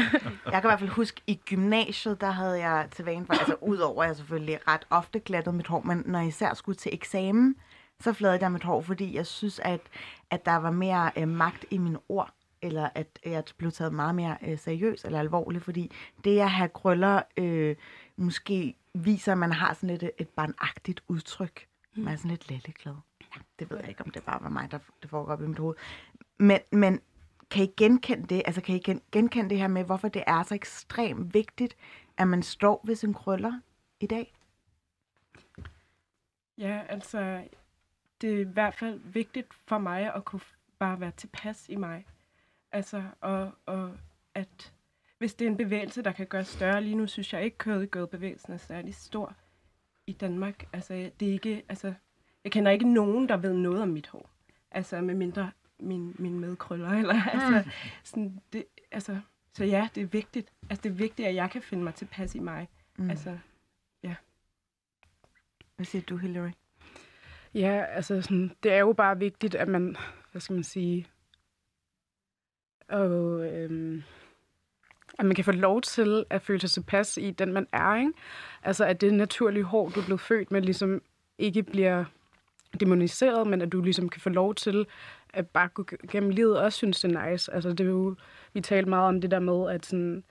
Jeg 0.53 0.53
kan 0.53 0.59
i 0.65 0.69
hvert 0.69 0.79
fald 0.79 0.91
huske, 0.91 1.21
i 1.27 1.41
gymnasiet, 1.47 2.21
der 2.21 2.31
havde 2.31 2.59
jeg 2.67 2.87
til 2.91 3.05
vane 3.05 3.27
for, 3.27 3.33
altså 3.33 3.55
udover 3.61 4.03
at 4.03 4.09
jeg 4.09 4.17
selvfølgelig 4.17 4.59
ret 4.69 4.87
ofte 4.91 5.21
glattet 5.21 5.55
mit 5.55 5.67
hår, 5.67 5.81
men 5.81 6.03
når 6.07 6.19
jeg 6.19 6.29
især 6.29 6.55
skulle 6.55 6.77
til 6.77 6.95
eksamen, 6.95 7.57
så 8.01 8.13
fladede 8.13 8.39
jeg 8.43 8.53
mit 8.53 8.63
hår, 8.63 8.81
fordi 8.81 9.15
jeg 9.15 9.27
synes, 9.27 9.59
at, 9.59 9.81
at 10.31 10.47
der 10.47 10.57
var 10.57 10.71
mere 10.71 11.11
øh, 11.17 11.29
magt 11.29 11.65
i 11.71 11.79
mine 11.79 11.99
ord, 12.09 12.35
eller 12.63 12.89
at 12.95 13.19
jeg 13.25 13.45
blev 13.57 13.73
taget 13.73 13.93
meget 13.93 14.15
mere 14.15 14.37
øh, 14.43 14.59
seriøs 14.59 15.05
eller 15.05 15.19
alvorlig, 15.21 15.63
fordi 15.63 15.93
det 16.25 16.41
at 16.41 16.51
have 16.51 16.69
krøller 16.69 17.23
øh, 17.37 17.77
måske 18.17 18.75
viser, 18.95 19.33
at 19.33 19.39
man 19.39 19.53
har 19.53 19.75
sådan 19.75 19.89
lidt 19.89 20.03
et, 20.03 20.11
et 20.19 20.29
barnagtigt 20.29 21.03
udtryk. 21.09 21.67
Man 21.97 22.13
er 22.13 22.17
sådan 22.17 22.31
lidt 22.31 22.51
letteglad. 22.51 22.95
Ja, 23.21 23.41
det 23.59 23.71
ved 23.71 23.79
jeg 23.79 23.89
ikke, 23.89 24.05
om 24.05 24.11
det 24.11 24.23
bare 24.23 24.43
var 24.43 24.49
mig, 24.49 24.71
der 24.71 24.79
det 25.03 25.11
foregår 25.11 25.33
op 25.33 25.43
i 25.43 25.47
mit 25.47 25.59
hoved. 25.59 25.77
Men, 26.39 26.59
men 26.73 27.01
kan 27.51 27.65
I 27.65 27.73
genkende 27.77 28.27
det? 28.27 28.43
Altså 28.45 28.61
kan 28.61 28.77
I 28.77 28.79
gen- 28.79 29.03
genkende 29.13 29.51
det 29.51 29.59
her 29.59 29.69
med, 29.69 29.85
hvorfor 29.85 30.09
det 30.09 30.25
er 30.27 30.43
så 30.43 30.55
ekstremt 30.55 31.35
vigtigt, 31.35 31.77
at 32.17 32.29
man 32.29 32.43
står 32.43 32.81
ved 32.85 32.95
sin 32.95 33.15
krøller 33.15 33.61
i 34.01 34.07
dag? 34.07 34.35
Ja, 36.59 36.83
altså, 36.89 37.45
det 38.21 38.35
er 38.35 38.39
i 38.39 38.53
hvert 38.53 38.75
fald 38.75 39.01
vigtigt 39.05 39.55
for 39.55 39.79
mig 39.79 40.15
at 40.15 40.25
kunne 40.25 40.41
bare 40.79 41.01
være 41.01 41.11
tilpas 41.11 41.69
i 41.69 41.77
mig. 41.77 42.07
Altså, 42.73 43.05
og, 43.21 43.53
og 43.67 43.97
at 44.35 44.73
hvis 45.19 45.35
det 45.35 45.47
er 45.47 45.51
en 45.51 45.57
bevægelse, 45.57 46.03
der 46.03 46.13
kan 46.13 46.27
gøres 46.27 46.49
større, 46.49 46.83
lige 46.83 46.95
nu 46.95 47.07
synes 47.07 47.33
jeg 47.33 47.45
ikke, 47.45 47.57
curly 47.57 47.87
girl 47.93 48.07
bevægelsen 48.07 48.53
er 48.53 48.57
særlig 48.57 48.95
stor 48.95 49.35
i 50.07 50.13
Danmark. 50.13 50.69
Altså, 50.73 51.11
det 51.21 51.29
er 51.29 51.33
ikke, 51.33 51.63
altså, 51.69 51.95
jeg 52.45 52.53
kender 52.53 52.71
ikke 52.71 52.93
nogen, 52.93 53.29
der 53.29 53.37
ved 53.37 53.55
noget 53.55 53.83
om 53.83 53.89
mit 53.89 54.09
hår. 54.09 54.31
Altså, 54.71 55.01
med 55.01 55.15
mindre 55.15 55.51
min, 55.79 56.17
min 56.19 56.41
medkrøller, 56.41 56.91
eller 56.91 57.23
altså, 57.33 57.71
sådan, 58.05 58.41
det, 58.53 58.65
altså, 58.91 59.21
så 59.55 59.65
ja, 59.65 59.89
det 59.95 60.03
er 60.03 60.07
vigtigt. 60.07 60.53
Altså, 60.71 60.83
det 60.83 60.91
er 60.91 60.95
vigtigt, 60.95 61.29
at 61.29 61.35
jeg 61.35 61.51
kan 61.51 61.63
finde 61.63 61.85
mig 61.85 61.95
tilpas 61.95 62.35
i 62.35 62.39
mig. 62.39 62.69
Mm. 62.97 63.11
Altså, 63.11 63.39
Hvad 65.81 65.85
siger 65.85 66.03
du, 66.03 66.17
Hillary? 66.17 66.51
Ja, 67.55 67.85
altså 67.85 68.23
sådan, 68.23 68.53
det 68.63 68.73
er 68.73 68.79
jo 68.79 68.93
bare 68.93 69.19
vigtigt, 69.19 69.55
at 69.55 69.69
man, 69.69 69.97
hvad 70.33 70.41
skal 70.41 70.55
man 70.55 70.65
sige, 70.65 71.07
og, 72.89 73.47
øhm, 73.47 74.03
at 75.19 75.27
man 75.27 75.35
kan 75.35 75.45
få 75.45 75.53
lov 75.53 75.81
til 75.81 76.25
at 76.31 76.43
føle 76.43 76.61
sig 76.61 76.71
tilpas 76.71 77.17
i 77.17 77.31
den, 77.31 77.53
man 77.53 77.67
er, 77.73 77.97
ikke? 77.97 78.13
Altså, 78.63 78.85
at 78.85 79.01
det 79.01 79.15
naturlige 79.15 79.65
hår, 79.65 79.89
du 79.89 80.01
er 80.01 80.05
blevet 80.05 80.21
født 80.21 80.51
med, 80.51 80.63
ligesom 80.63 81.03
ikke 81.39 81.63
bliver 81.63 82.05
demoniseret, 82.81 83.47
men 83.47 83.63
at 83.63 83.73
du 83.73 83.81
ligesom 83.81 84.09
kan 84.09 84.21
få 84.21 84.29
lov 84.29 84.55
til 84.55 84.87
at 85.35 85.49
bare 85.49 85.69
gå 85.69 85.85
gennem 86.11 86.31
livet 86.31 86.59
og 86.59 86.65
også 86.65 86.77
synes, 86.77 87.01
det 87.01 87.17
er 87.17 87.31
nice. 87.31 87.53
Altså, 87.55 87.71
det 87.71 87.81
er 87.81 87.85
jo, 87.85 88.17
vi 88.53 88.61
talte 88.61 88.91
meget 88.91 89.09
om 89.09 89.21
det 89.21 89.31
der 89.31 89.41
med, 89.41 89.71
at 89.71 89.87
sådan, 89.87 90.25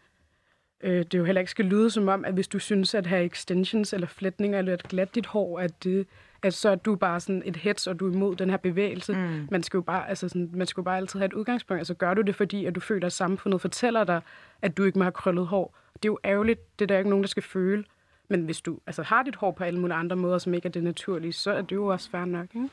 øh, 0.81 1.05
det 1.05 1.13
jo 1.13 1.23
heller 1.23 1.39
ikke 1.39 1.51
skal 1.51 1.65
lyde 1.65 1.89
som 1.89 2.07
om, 2.07 2.25
at 2.25 2.33
hvis 2.33 2.47
du 2.47 2.59
synes, 2.59 2.95
at 2.95 3.07
have 3.07 3.25
extensions 3.25 3.93
eller 3.93 4.07
flætninger 4.07 4.59
eller 4.59 4.73
at 4.73 4.83
glat 4.83 5.15
dit 5.15 5.25
hår, 5.25 5.59
at, 5.59 5.83
det, 5.83 6.07
at 6.43 6.53
så 6.53 6.69
er 6.69 6.75
du 6.75 6.95
bare 6.95 7.19
sådan 7.19 7.41
et 7.45 7.55
hets, 7.55 7.87
og 7.87 7.99
du 7.99 8.09
er 8.09 8.13
imod 8.13 8.35
den 8.35 8.49
her 8.49 8.57
bevægelse. 8.57 9.13
Mm. 9.13 9.47
Man 9.51 9.63
skal 9.63 9.77
jo 9.77 9.81
bare, 9.81 10.09
altså 10.09 10.29
sådan, 10.29 10.49
man 10.53 10.67
skal 10.67 10.81
jo 10.81 10.83
bare 10.83 10.97
altid 10.97 11.19
have 11.19 11.25
et 11.25 11.33
udgangspunkt. 11.33 11.79
Altså 11.79 11.93
gør 11.93 12.13
du 12.13 12.21
det, 12.21 12.35
fordi 12.35 12.65
at 12.65 12.75
du 12.75 12.79
føler, 12.79 13.05
at 13.05 13.13
samfundet 13.13 13.61
fortæller 13.61 14.03
dig, 14.03 14.21
at 14.61 14.77
du 14.77 14.83
ikke 14.83 14.97
må 14.97 15.03
have 15.03 15.11
krøllet 15.11 15.47
hår. 15.47 15.75
Det 15.93 16.05
er 16.05 16.11
jo 16.11 16.19
ærgerligt, 16.25 16.79
det 16.79 16.85
er 16.85 16.87
der 16.87 16.97
ikke 16.97 17.09
nogen, 17.09 17.23
der 17.23 17.29
skal 17.29 17.43
føle. 17.43 17.83
Men 18.27 18.41
hvis 18.41 18.61
du 18.61 18.79
altså, 18.87 19.03
har 19.03 19.23
dit 19.23 19.35
hår 19.35 19.51
på 19.51 19.63
alle 19.63 19.79
mulige 19.79 19.97
andre 19.97 20.15
måder, 20.15 20.37
som 20.37 20.53
ikke 20.53 20.67
er 20.67 20.71
det 20.71 20.83
naturlige, 20.83 21.33
så 21.33 21.51
er 21.51 21.61
det 21.61 21.75
jo 21.75 21.85
også 21.85 22.09
fair 22.11 22.25
nok. 22.25 22.47
Ikke? 22.55 22.69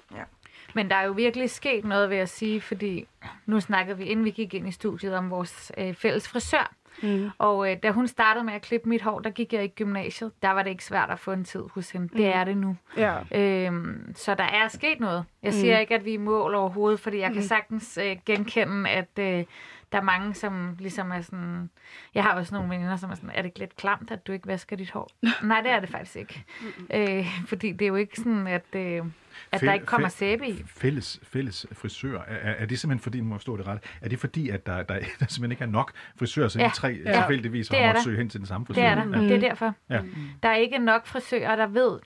Men 0.74 0.90
der 0.90 0.96
er 0.96 1.04
jo 1.04 1.12
virkelig 1.12 1.50
sket 1.50 1.84
noget, 1.84 2.10
vil 2.10 2.18
jeg 2.18 2.28
sige, 2.28 2.60
fordi 2.60 3.08
nu 3.46 3.60
snakkede 3.60 3.98
vi, 3.98 4.04
inden 4.04 4.24
vi 4.24 4.30
gik 4.30 4.54
ind 4.54 4.68
i 4.68 4.70
studiet, 4.70 5.14
om 5.14 5.30
vores 5.30 5.72
øh, 5.78 5.94
fælles 5.94 6.28
frisør. 6.28 6.74
Mm. 7.02 7.30
Og 7.38 7.70
øh, 7.70 7.76
da 7.82 7.90
hun 7.90 8.08
startede 8.08 8.44
med 8.44 8.54
at 8.54 8.62
klippe 8.62 8.88
mit 8.88 9.02
hår, 9.02 9.18
der 9.20 9.30
gik 9.30 9.52
jeg 9.52 9.64
i 9.64 9.68
gymnasiet. 9.68 10.32
Der 10.42 10.50
var 10.50 10.62
det 10.62 10.70
ikke 10.70 10.84
svært 10.84 11.10
at 11.10 11.18
få 11.18 11.32
en 11.32 11.44
tid 11.44 11.62
hos 11.74 11.90
hende. 11.90 12.08
Det 12.08 12.16
Mm. 12.16 12.24
er 12.40 12.44
det 12.44 12.56
nu. 12.56 12.76
Ja. 12.96 13.14
Øhm, 13.66 14.12
så 14.14 14.34
der 14.34 14.44
er 14.44 14.68
sket 14.68 15.00
noget. 15.00 15.24
Jeg 15.42 15.54
siger 15.54 15.74
Mm. 15.76 15.80
ikke, 15.80 15.94
at 15.94 16.04
vi 16.04 16.10
er 16.10 16.14
i 16.14 16.16
mål 16.16 16.54
overhovedet, 16.54 17.00
fordi 17.00 17.18
jeg 17.18 17.28
kan 17.32 17.42
Mm. 17.42 17.48
sagtens 17.48 17.98
øh, 18.02 18.16
genkende, 18.26 18.90
at 18.90 19.08
øh, 19.18 19.44
der 19.92 19.98
er 19.98 20.02
mange, 20.02 20.34
som 20.34 20.76
ligesom 20.78 21.10
er 21.12 21.20
sådan... 21.20 21.70
Jeg 22.14 22.22
har 22.24 22.34
også 22.34 22.54
nogle 22.54 22.70
veninder, 22.70 22.96
som 22.96 23.10
er 23.10 23.14
sådan, 23.14 23.30
er 23.30 23.36
det 23.36 23.44
ikke 23.44 23.58
lidt 23.58 23.76
klamt, 23.76 24.10
at 24.10 24.26
du 24.26 24.32
ikke 24.32 24.46
vasker 24.46 24.76
dit 24.76 24.90
hår? 24.90 25.10
Nej, 25.42 25.60
det 25.60 25.70
er 25.70 25.80
det 25.80 25.88
faktisk 25.88 26.16
ikke. 26.16 26.44
Øh, 26.94 27.26
fordi 27.46 27.72
det 27.72 27.82
er 27.82 27.88
jo 27.88 27.94
ikke 27.94 28.16
sådan, 28.16 28.46
at, 28.46 28.64
øh, 28.76 29.02
at 29.52 29.60
der 29.60 29.70
Fæ- 29.70 29.72
ikke 29.74 29.86
kommer 29.86 30.08
sæbe 30.08 30.48
i. 30.48 30.62
Fælles, 30.66 31.20
fælles 31.22 31.66
frisør. 31.72 32.18
Er, 32.20 32.22
er, 32.36 32.52
er 32.52 32.66
det 32.66 32.78
simpelthen 32.78 33.02
fordi, 33.02 33.20
nu 33.20 33.24
må 33.26 33.34
jeg 33.34 33.40
forstå 33.40 33.56
det 33.56 33.66
ret, 33.66 33.78
er 34.00 34.08
det 34.08 34.18
fordi, 34.18 34.48
at 34.50 34.66
der, 34.66 34.82
der, 34.82 34.94
der 35.20 35.26
simpelthen 35.28 35.50
ikke 35.50 35.62
er 35.64 35.66
nok 35.68 35.92
frisører, 36.18 36.48
så 36.48 36.58
Ja. 36.58 36.64
de 36.68 36.70
tre 36.74 36.88
Ja. 37.04 37.12
tilfældigvis 37.12 37.68
Det 37.68 37.78
har 37.78 37.86
måttet 37.86 37.96
der. 37.96 38.02
søge 38.04 38.16
hen 38.18 38.28
til 38.28 38.40
den 38.40 38.46
samme 38.46 38.66
frisør? 38.66 38.82
Det 38.82 38.90
er 38.90 38.94
der. 39.04 39.18
Ja. 39.22 39.24
Det 39.28 39.32
er 39.44 39.48
derfor. 39.48 39.74
Ja. 39.90 40.00
Der 40.42 40.48
er 40.48 40.56
ikke 40.56 40.78
nok 40.78 41.06
frisører, 41.06 41.56
der 41.56 41.66
ved 41.66 41.98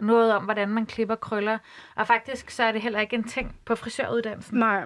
noget 0.00 0.34
om, 0.36 0.44
hvordan 0.44 0.68
man 0.68 0.86
klipper 0.86 1.14
krøller. 1.14 1.58
Og 1.96 2.06
faktisk 2.06 2.50
så 2.50 2.62
er 2.62 2.72
det 2.72 2.82
heller 2.82 3.00
ikke 3.00 3.16
en 3.16 3.24
ting 3.24 3.54
på 3.64 3.74
frisøruddannelsen. 3.74 4.58
Nej. 4.58 4.82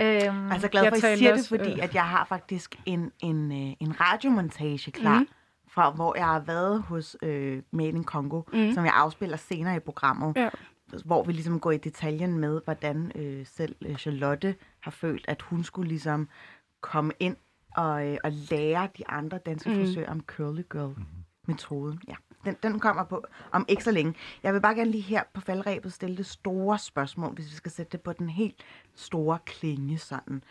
Øhm, 0.00 0.02
Jeg 0.48 0.54
er 0.54 0.58
så 0.58 0.68
glad 0.68 0.82
for, 0.82 0.90
at 0.90 0.96
I 0.96 1.00
siger 1.18 1.30
det, 1.30 1.32
også, 1.32 1.48
fordi 1.48 1.72
øh, 1.72 1.78
at 1.82 1.94
jeg 1.94 2.02
har 2.04 2.24
faktisk 2.24 2.74
en, 2.86 3.12
en, 3.20 3.52
øh, 3.52 3.74
en 3.80 4.00
radiomontage 4.00 4.90
klar, 4.92 5.18
Mhm. 5.18 5.28
fra 5.70 5.90
hvor 5.90 6.16
jeg 6.16 6.24
har 6.26 6.40
været 6.40 6.82
hos 6.82 7.16
øh, 7.22 7.62
Made 7.72 7.88
in 7.88 8.04
Congo, 8.04 8.42
Mhm. 8.52 8.72
som 8.74 8.84
jeg 8.84 8.92
afspiller 8.96 9.36
senere 9.36 9.76
i 9.76 9.78
programmet, 9.78 10.36
Ja. 10.36 10.48
Hvor 11.04 11.22
vi 11.24 11.32
ligesom 11.32 11.60
går 11.60 11.70
i 11.70 11.76
detaljen 11.76 12.38
med, 12.38 12.60
hvordan 12.64 13.12
øh, 13.14 13.46
selv 13.46 13.76
øh, 13.82 13.96
Charlotte 13.96 14.54
har 14.80 14.90
følt, 14.90 15.24
at 15.28 15.42
hun 15.42 15.64
skulle 15.64 15.88
ligesom 15.88 16.28
komme 16.80 17.12
ind 17.20 17.36
og, 17.76 18.06
øh, 18.08 18.18
og 18.24 18.32
lære 18.50 18.88
de 18.98 19.08
andre 19.08 19.38
danske 19.38 19.68
Mhm. 19.70 19.78
mm. 19.78 19.84
frisører 19.84 20.10
om 20.10 20.20
curly 20.20 20.62
girl-metoden. 20.70 22.00
Ja. 22.08 22.14
Den, 22.44 22.56
den 22.62 22.80
kommer 22.80 23.04
på 23.04 23.24
om 23.52 23.64
ikke 23.68 23.84
så 23.84 23.90
længe. 23.90 24.14
Jeg 24.42 24.54
vil 24.54 24.60
bare 24.60 24.74
gerne 24.74 24.90
lige 24.90 25.00
her 25.02 25.22
på 25.34 25.40
faldrebet 25.40 25.92
stille 25.92 26.16
det 26.16 26.26
store 26.26 26.78
spørgsmål, 26.78 27.34
hvis 27.34 27.50
vi 27.50 27.54
skal 27.54 27.72
sætte 27.72 27.92
det 27.92 28.00
på 28.00 28.12
den 28.12 28.28
helt 28.30 28.62
store 28.94 29.38
klinge 29.46 29.98
sådan. 29.98 30.42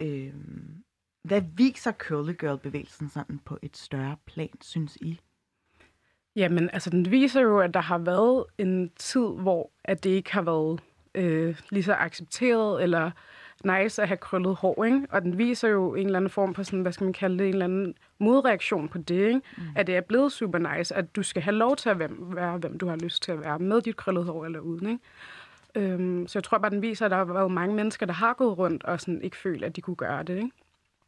Øhm, 0.00 0.82
hvad 1.28 1.42
viser 1.54 1.92
curly 1.92 2.32
girl-bevægelsen 2.38 3.08
sådan 3.08 3.38
på 3.38 3.58
et 3.62 3.76
større 3.76 4.16
plan, 4.26 4.50
synes 4.60 4.96
I? 4.96 5.20
Jamen, 6.36 6.70
altså 6.72 6.90
den 6.90 7.10
viser 7.10 7.40
jo, 7.40 7.58
at 7.58 7.74
der 7.74 7.80
har 7.80 7.98
været 7.98 8.44
en 8.58 8.90
tid, 8.96 9.26
hvor 9.36 9.70
at 9.84 10.04
det 10.04 10.10
ikke 10.10 10.32
har 10.32 10.42
været 10.42 10.80
øh, 11.14 11.60
lige 11.70 11.82
så 11.82 11.94
accepteret 11.94 12.82
eller 12.82 13.10
nice 13.64 14.02
at 14.02 14.08
have 14.08 14.16
krøllet 14.16 14.56
hår, 14.56 14.84
ikke? 14.84 15.06
Og 15.10 15.22
den 15.22 15.38
viser 15.38 15.68
jo 15.68 15.94
en 15.94 16.06
eller 16.06 16.18
anden 16.18 16.30
form 16.30 16.54
for 16.54 16.62
sådan, 16.62 16.80
hvad 16.80 16.92
skal 16.92 17.04
man 17.04 17.12
kalde 17.12 17.38
det, 17.38 17.46
en 17.46 17.52
eller 17.52 17.64
anden 17.64 17.94
modreaktion 18.18 18.88
på 18.88 18.98
det, 18.98 19.26
ikke? 19.26 19.40
Mm. 19.56 19.62
At 19.76 19.86
det 19.86 19.96
er 19.96 20.00
blevet 20.00 20.32
super 20.32 20.76
nice, 20.76 20.94
at 20.94 21.16
du 21.16 21.22
skal 21.22 21.42
have 21.42 21.54
lov 21.56 21.76
til 21.76 21.88
at 21.88 21.98
være, 21.98 22.08
være, 22.18 22.56
hvem 22.58 22.78
du 22.78 22.88
har 22.88 22.96
lyst 22.96 23.22
til 23.22 23.32
at 23.32 23.40
være, 23.40 23.58
med 23.58 23.80
dit 23.82 23.96
krøllet 23.96 24.24
hår 24.24 24.44
eller 24.44 24.60
uden, 24.60 24.88
ikke? 24.88 25.02
Øhm, 25.92 26.26
så 26.26 26.38
jeg 26.38 26.44
tror 26.44 26.58
bare, 26.58 26.70
den 26.70 26.82
viser, 26.82 27.04
at 27.04 27.10
der 27.10 27.16
har 27.16 27.24
været 27.24 27.50
mange 27.52 27.74
mennesker, 27.74 28.06
der 28.06 28.12
har 28.12 28.34
gået 28.34 28.58
rundt 28.58 28.84
og 28.84 29.00
sådan 29.00 29.22
ikke 29.22 29.36
følt, 29.36 29.64
at 29.64 29.76
de 29.76 29.80
kunne 29.80 29.96
gøre 29.96 30.22
det, 30.22 30.36
ikke? 30.36 30.50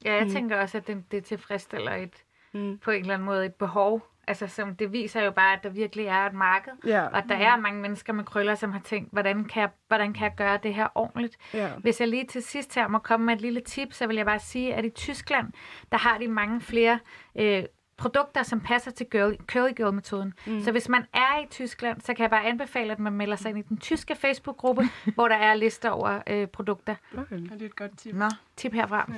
Ja, 0.04 0.14
jeg 0.14 0.24
Mm. 0.24 0.30
tænker 0.32 0.61
også, 0.61 0.78
at 0.78 0.87
det, 0.87 1.02
det 1.12 1.24
tilfredsstiller 1.24 1.92
et, 1.94 2.12
Mm. 2.54 2.78
på 2.78 2.90
en 2.90 3.00
eller 3.00 3.14
anden 3.14 3.26
måde 3.26 3.46
et 3.46 3.54
behov. 3.54 4.06
Altså, 4.28 4.46
som 4.46 4.76
det 4.76 4.92
viser 4.92 5.22
jo 5.22 5.30
bare, 5.30 5.52
at 5.52 5.62
der 5.62 5.68
virkelig 5.68 6.06
er 6.06 6.26
et 6.26 6.32
marked. 6.32 6.72
Ja. 6.87 7.06
Og 7.06 7.18
at 7.18 7.24
der 7.28 7.35
er 7.35 7.56
mange 7.56 7.80
mennesker 7.80 8.12
med 8.12 8.24
krøller, 8.24 8.54
som 8.54 8.72
har 8.72 8.80
tænkt, 8.80 9.12
hvordan 9.12 9.44
kan 9.44 9.61
jeg, 9.61 9.70
hvordan 9.88 10.12
kan 10.12 10.24
jeg 10.24 10.32
gøre 10.37 10.58
det 10.62 10.74
her 10.74 10.88
ordentligt? 10.94 11.37
Ja. 11.54 11.68
Hvis 11.78 12.00
jeg 12.00 12.08
lige 12.08 12.26
til 12.26 12.42
sidst 12.42 12.74
her 12.74 12.88
må 12.88 12.98
komme 12.98 13.26
med 13.26 13.35
et 13.35 13.40
lille 13.40 13.61
tip, 13.61 13.92
så 13.92 14.06
vil 14.06 14.16
jeg 14.16 14.26
bare 14.26 14.38
sige, 14.38 14.74
at 14.74 14.85
i 14.85 14.90
Tyskland, 14.90 15.52
der 15.92 15.98
har 15.98 16.18
de 16.18 16.28
mange 16.28 16.61
flere 16.61 16.98
øh, 17.37 17.64
produkter, 17.96 18.42
som 18.42 18.61
passer 18.61 18.90
til 18.90 19.06
girl, 19.11 19.37
curly 19.46 19.72
girl-metoden. 19.76 20.35
Mm. 20.46 20.61
Så 20.61 20.72
hvis 20.72 20.88
man 20.88 21.04
er 21.14 21.42
i 21.42 21.46
Tyskland, 21.50 22.00
så 22.00 22.14
kan 22.14 22.22
jeg 22.22 22.30
bare 22.30 22.46
anbefale, 22.46 22.92
at 22.92 22.98
man 22.98 23.12
melder 23.12 23.37
sig 23.37 23.48
ind 23.48 23.58
i 23.58 23.62
den 23.62 23.76
tyske 23.76 24.14
Facebook-gruppe, 24.14 24.82
hvor 25.14 25.28
der 25.28 25.37
er 25.37 25.54
lister 25.54 25.90
over 25.90 26.22
øh, 26.26 26.46
produkter. 26.46 26.94
Okay. 27.18 27.37
Det 27.37 27.62
er 27.62 27.66
et 27.66 27.76
godt 27.76 27.98
tip. 27.98 28.14
Nå. 28.14 28.28
Tip 28.56 28.72
herfra. 28.72 29.12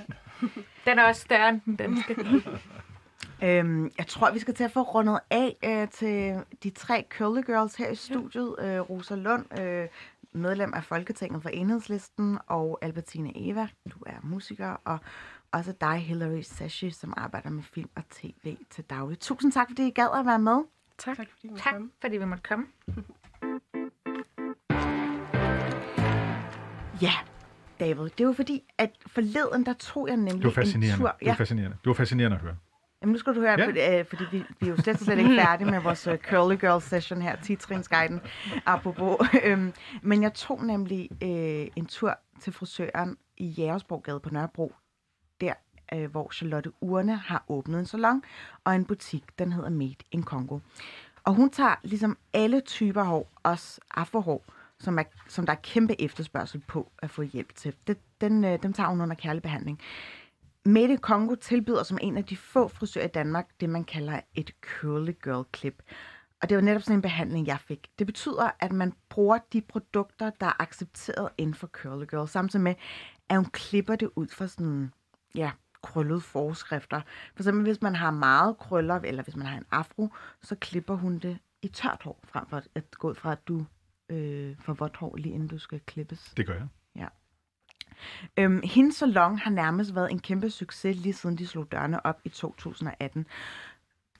Den 0.86 0.98
er 0.98 1.04
også 1.04 1.20
større 1.20 1.48
end 1.48 1.60
den 1.64 1.76
danske. 1.76 2.16
Øhm, 3.42 3.90
jeg 3.98 4.06
tror, 4.06 4.30
vi 4.32 4.38
skal 4.38 4.54
til 4.54 4.64
at 4.64 4.70
få 4.72 4.82
rundet 4.82 5.18
af 5.30 5.56
øh, 5.64 5.88
til 5.88 6.36
de 6.62 6.70
tre 6.70 7.04
curly 7.10 7.42
girls 7.46 7.74
her 7.76 7.90
i 7.90 7.94
studiet. 7.94 8.54
Øh, 8.58 8.80
Rosa 8.80 9.14
Lund, 9.14 9.60
øh, 9.60 9.88
medlem 10.32 10.74
af 10.74 10.84
Folketinget 10.84 11.42
for 11.42 11.48
Enhedslisten, 11.48 12.38
og 12.46 12.78
Albertine 12.82 13.32
Eva, 13.36 13.68
du 13.90 13.98
er 14.06 14.16
musiker, 14.22 14.76
og 14.84 14.98
også 15.52 15.74
dig, 15.80 15.96
Hilary 15.98 16.40
Sashi, 16.40 16.90
som 16.90 17.14
arbejder 17.16 17.50
med 17.50 17.62
film 17.62 17.90
og 17.96 18.02
tv 18.10 18.56
til 18.70 18.84
daglig. 18.84 19.20
Tusind 19.20 19.52
tak, 19.52 19.68
fordi 19.70 19.86
I 19.86 19.90
gad 19.90 20.08
at 20.20 20.26
være 20.26 20.38
med. 20.38 20.58
Tak. 20.98 21.16
Tak 21.16 21.26
fordi 21.30 21.48
du 21.48 21.56
Tak, 21.56 21.72
kom. 21.72 21.92
fordi 22.00 22.16
vi 22.16 22.24
måtte 22.24 22.42
komme. 22.48 22.66
Ja, 27.02 27.12
David, 27.80 28.10
det 28.18 28.26
var 28.26 28.32
fordi, 28.32 28.62
at 28.78 28.90
forleden, 29.06 29.66
der 29.66 29.72
tog 29.72 30.08
jeg 30.08 30.16
nemlig 30.16 30.34
Det 30.34 30.44
var 30.44 30.48
en 30.50 30.54
fascinerende. 30.54 30.96
tur. 30.98 31.16
Det 31.20 31.28
var 31.28 31.34
fascinerende. 31.34 31.76
Det 31.84 31.86
var 31.88 31.94
fascinerende 31.94 32.36
at 32.36 32.42
høre. 32.42 32.56
Jamen, 33.04 33.12
nu 33.12 33.18
skal 33.18 33.34
du 33.34 33.40
høre, 33.40 33.60
Ja. 33.60 33.66
fordi, 33.66 33.98
øh, 33.98 34.04
fordi 34.04 34.24
vi, 34.32 34.44
vi 34.60 34.66
er 34.66 34.70
jo 34.70 34.76
slet, 34.76 35.00
slet 35.00 35.18
ikke 35.18 35.36
færdige 35.40 35.70
med 35.70 35.80
vores 35.80 36.06
uh, 36.06 36.16
Curly 36.16 36.56
Girl 36.60 36.80
session 36.82 37.22
her, 37.22 37.36
titrinsguiden, 37.42 38.20
apropos. 38.66 39.28
Øhm, 39.44 39.72
men 40.02 40.22
jeg 40.22 40.34
tog 40.34 40.64
nemlig 40.64 41.08
øh, 41.22 41.66
en 41.76 41.86
tur 41.86 42.18
til 42.40 42.52
frisøren 42.52 43.16
i 43.36 43.46
Jægersborggade 43.46 44.20
på 44.20 44.30
Nørrebro, 44.30 44.72
der 45.40 45.52
øh, 45.94 46.10
hvor 46.10 46.30
Charlotte 46.32 46.72
Urne 46.80 47.16
har 47.16 47.44
åbnet 47.48 47.78
en 47.78 47.86
salon 47.86 48.22
og 48.64 48.74
en 48.74 48.84
butik, 48.84 49.24
den 49.38 49.52
hedder 49.52 49.70
Made 49.70 49.94
in 50.12 50.24
Congo. 50.24 50.58
Og 51.24 51.34
hun 51.34 51.50
tager 51.50 51.74
ligesom 51.82 52.18
alle 52.32 52.60
typer 52.60 53.02
hår, 53.02 53.30
også 53.42 53.80
afrohår, 53.94 54.44
som, 54.78 54.98
er, 54.98 55.02
som 55.28 55.46
der 55.46 55.52
er 55.52 55.56
kæmpe 55.62 56.00
efterspørgsel 56.02 56.62
på 56.66 56.92
at 56.98 57.10
få 57.10 57.22
hjælp 57.22 57.54
til. 57.54 57.74
Det, 57.86 57.98
den, 58.20 58.44
øh, 58.44 58.58
dem 58.62 58.72
tager 58.72 58.88
hun 58.88 59.00
under 59.00 59.14
kærlig 59.16 59.42
behandling. 59.42 59.80
Mette 60.66 60.96
Kongo 60.96 61.24
Congo 61.24 61.34
tilbyder 61.34 61.82
som 61.82 61.98
en 62.00 62.16
af 62.16 62.24
de 62.24 62.36
få 62.36 62.68
frisører 62.68 63.04
i 63.04 63.08
Danmark 63.08 63.48
det, 63.60 63.70
man 63.70 63.84
kalder 63.84 64.20
et 64.34 64.50
curly 64.60 65.12
girl 65.22 65.44
clip. 65.56 65.82
Og 66.42 66.48
det 66.48 66.56
var 66.56 66.62
netop 66.62 66.82
sådan 66.82 66.98
en 66.98 67.02
behandling, 67.02 67.46
jeg 67.46 67.60
fik. 67.60 67.88
Det 67.98 68.06
betyder, 68.06 68.50
at 68.60 68.72
man 68.72 68.92
bruger 69.08 69.38
de 69.52 69.60
produkter, 69.60 70.30
der 70.40 70.46
er 70.46 70.62
accepteret 70.62 71.28
inden 71.38 71.54
for 71.54 71.66
curly 71.66 72.04
girl, 72.06 72.28
samtidig 72.28 72.62
med, 72.62 72.74
at 73.28 73.36
hun 73.36 73.44
klipper 73.44 73.96
det 73.96 74.10
ud 74.16 74.28
fra 74.28 74.46
sådan, 74.46 74.92
ja, 75.34 75.50
krøllede 75.82 76.20
forskrifter. 76.20 77.00
For 77.34 77.42
eksempel, 77.42 77.62
hvis 77.64 77.82
man 77.82 77.96
har 77.96 78.10
meget 78.10 78.58
krøller, 78.58 78.94
eller 78.94 79.22
hvis 79.22 79.36
man 79.36 79.46
har 79.46 79.58
en 79.58 79.66
afro, 79.70 80.08
så 80.42 80.56
klipper 80.56 80.94
hun 80.94 81.18
det 81.18 81.38
i 81.62 81.68
tørt 81.68 82.02
hår, 82.02 82.20
frem 82.24 82.46
for 82.46 82.62
at 82.74 82.90
gå 82.90 83.10
ud 83.10 83.14
fra, 83.14 83.32
at 83.32 83.48
du 83.48 83.66
øh, 84.08 84.56
får 84.60 84.72
vådt 84.72 84.96
hår, 84.96 85.16
lige 85.16 85.34
inden 85.34 85.48
du 85.48 85.58
skal 85.58 85.80
klippes. 85.80 86.32
Det 86.36 86.46
gør 86.46 86.54
jeg. 86.54 86.68
Øhm, 88.36 88.60
hendes 88.64 88.96
salon 88.96 89.38
har 89.38 89.50
nærmest 89.50 89.94
været 89.94 90.10
en 90.10 90.18
kæmpe 90.18 90.50
succes, 90.50 90.96
lige 90.96 91.12
siden 91.12 91.38
de 91.38 91.46
slog 91.46 91.72
dørene 91.72 92.06
op 92.06 92.20
i 92.24 92.28
2018. 92.28 93.26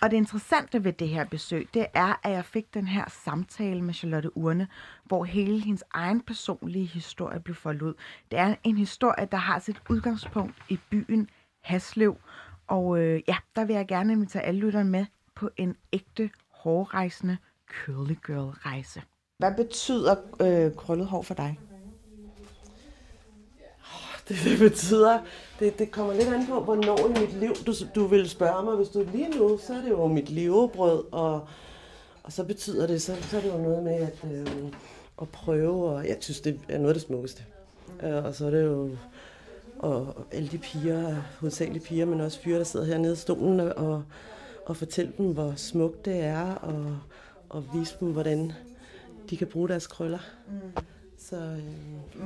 Og 0.03 0.11
det 0.11 0.17
interessante 0.17 0.85
ved 0.85 0.93
det 0.93 1.09
her 1.09 1.25
besøg, 1.25 1.69
det 1.75 1.87
er, 1.95 2.21
at 2.23 2.33
jeg 2.33 2.45
fik 2.45 2.75
den 2.75 2.89
her 2.89 3.05
samtale 3.25 3.83
med 3.83 3.95
Charlotte 3.95 4.37
Urne, 4.37 4.69
hvor 5.05 5.25
hele 5.25 5.61
hendes 5.61 5.85
egen 5.91 6.21
personlige 6.21 6.87
historie 6.87 7.41
blev 7.41 7.55
foldet 7.55 7.83
ud. 7.83 7.95
Det 8.31 8.39
er 8.39 8.55
en 8.65 8.77
historie, 8.77 9.29
der 9.31 9.37
har 9.37 9.59
sit 9.59 9.83
udgangspunkt 9.91 10.55
i 10.69 10.79
byen 10.91 11.31
Haslev. 11.61 12.17
Og 12.67 12.99
øh, 12.99 13.23
ja, 13.29 13.37
der 13.57 13.65
vil 13.65 13.77
jeg 13.77 13.87
gerne 13.89 14.13
invitere 14.13 14.43
alle 14.43 14.61
lytterne 14.61 14.91
med 14.91 15.07
på 15.35 15.51
en 15.57 15.77
ægte 15.93 16.31
hårrejsende 16.51 17.37
curly 17.71 18.15
girl 18.27 18.51
rejse. 18.51 19.03
Hvad 19.39 19.55
betyder 19.55 20.17
øh, 20.41 20.77
krøllet 20.77 21.07
hår 21.07 21.23
for 21.23 21.35
dig? 21.35 21.59
det, 24.29 24.37
det 24.45 24.59
betyder, 24.59 25.19
det, 25.59 25.79
det 25.79 25.91
kommer 25.91 26.15
lidt 26.15 26.29
an 26.29 26.47
på, 26.47 26.61
hvornår 26.61 27.07
i 27.07 27.21
mit 27.21 27.41
liv 27.41 27.55
du, 27.67 27.75
du 27.95 28.07
vil 28.07 28.29
spørge 28.29 28.65
mig. 28.65 28.75
Hvis 28.75 28.89
du 28.89 29.07
lige 29.13 29.39
nu, 29.39 29.59
så 29.59 29.75
er 29.75 29.81
det 29.81 29.91
jo 29.91 30.07
mit 30.07 30.31
levebrød, 30.31 31.05
og, 31.13 31.49
og 32.23 32.33
så 32.33 32.45
betyder 32.45 32.87
det, 32.87 33.03
så, 33.03 33.17
så 33.23 33.37
er 33.37 33.41
det 33.41 33.53
jo 33.53 33.59
noget 33.59 33.83
med 33.83 33.95
at, 33.95 34.19
øh, 34.33 34.47
at 35.23 35.29
prøve, 35.29 35.85
og 35.85 36.09
jeg 36.09 36.17
synes, 36.21 36.41
det 36.41 36.61
er 36.69 36.79
noget 36.79 36.89
af 36.89 36.95
det 36.95 37.03
smukkeste. 37.03 37.45
Øh, 38.03 38.25
og 38.25 38.35
så 38.35 38.47
er 38.47 38.51
det 38.51 38.65
jo 38.65 38.91
og 39.79 40.27
alle 40.33 40.49
de 40.49 40.59
piger, 40.59 41.23
hovedsageligt 41.41 41.85
piger, 41.85 42.07
men 42.07 42.21
også 42.21 42.41
fyre, 42.41 42.59
der 42.59 42.65
sidder 42.65 42.87
hernede 42.87 43.13
i 43.13 43.17
stolen 43.17 43.61
og, 43.61 44.03
og 44.67 44.77
fortælle 44.77 45.13
dem, 45.19 45.33
hvor 45.33 45.53
smukt 45.57 46.05
det 46.05 46.21
er, 46.21 46.55
og, 46.55 46.99
og 47.49 47.65
vise 47.75 47.97
dem, 48.01 48.13
hvordan 48.13 48.53
de 49.31 49.37
kan 49.37 49.47
bruge 49.47 49.69
deres 49.69 49.87
krøller. 49.87 50.19
Mm. 50.49 50.85
Så, 51.31 51.37
øh, 51.37 51.59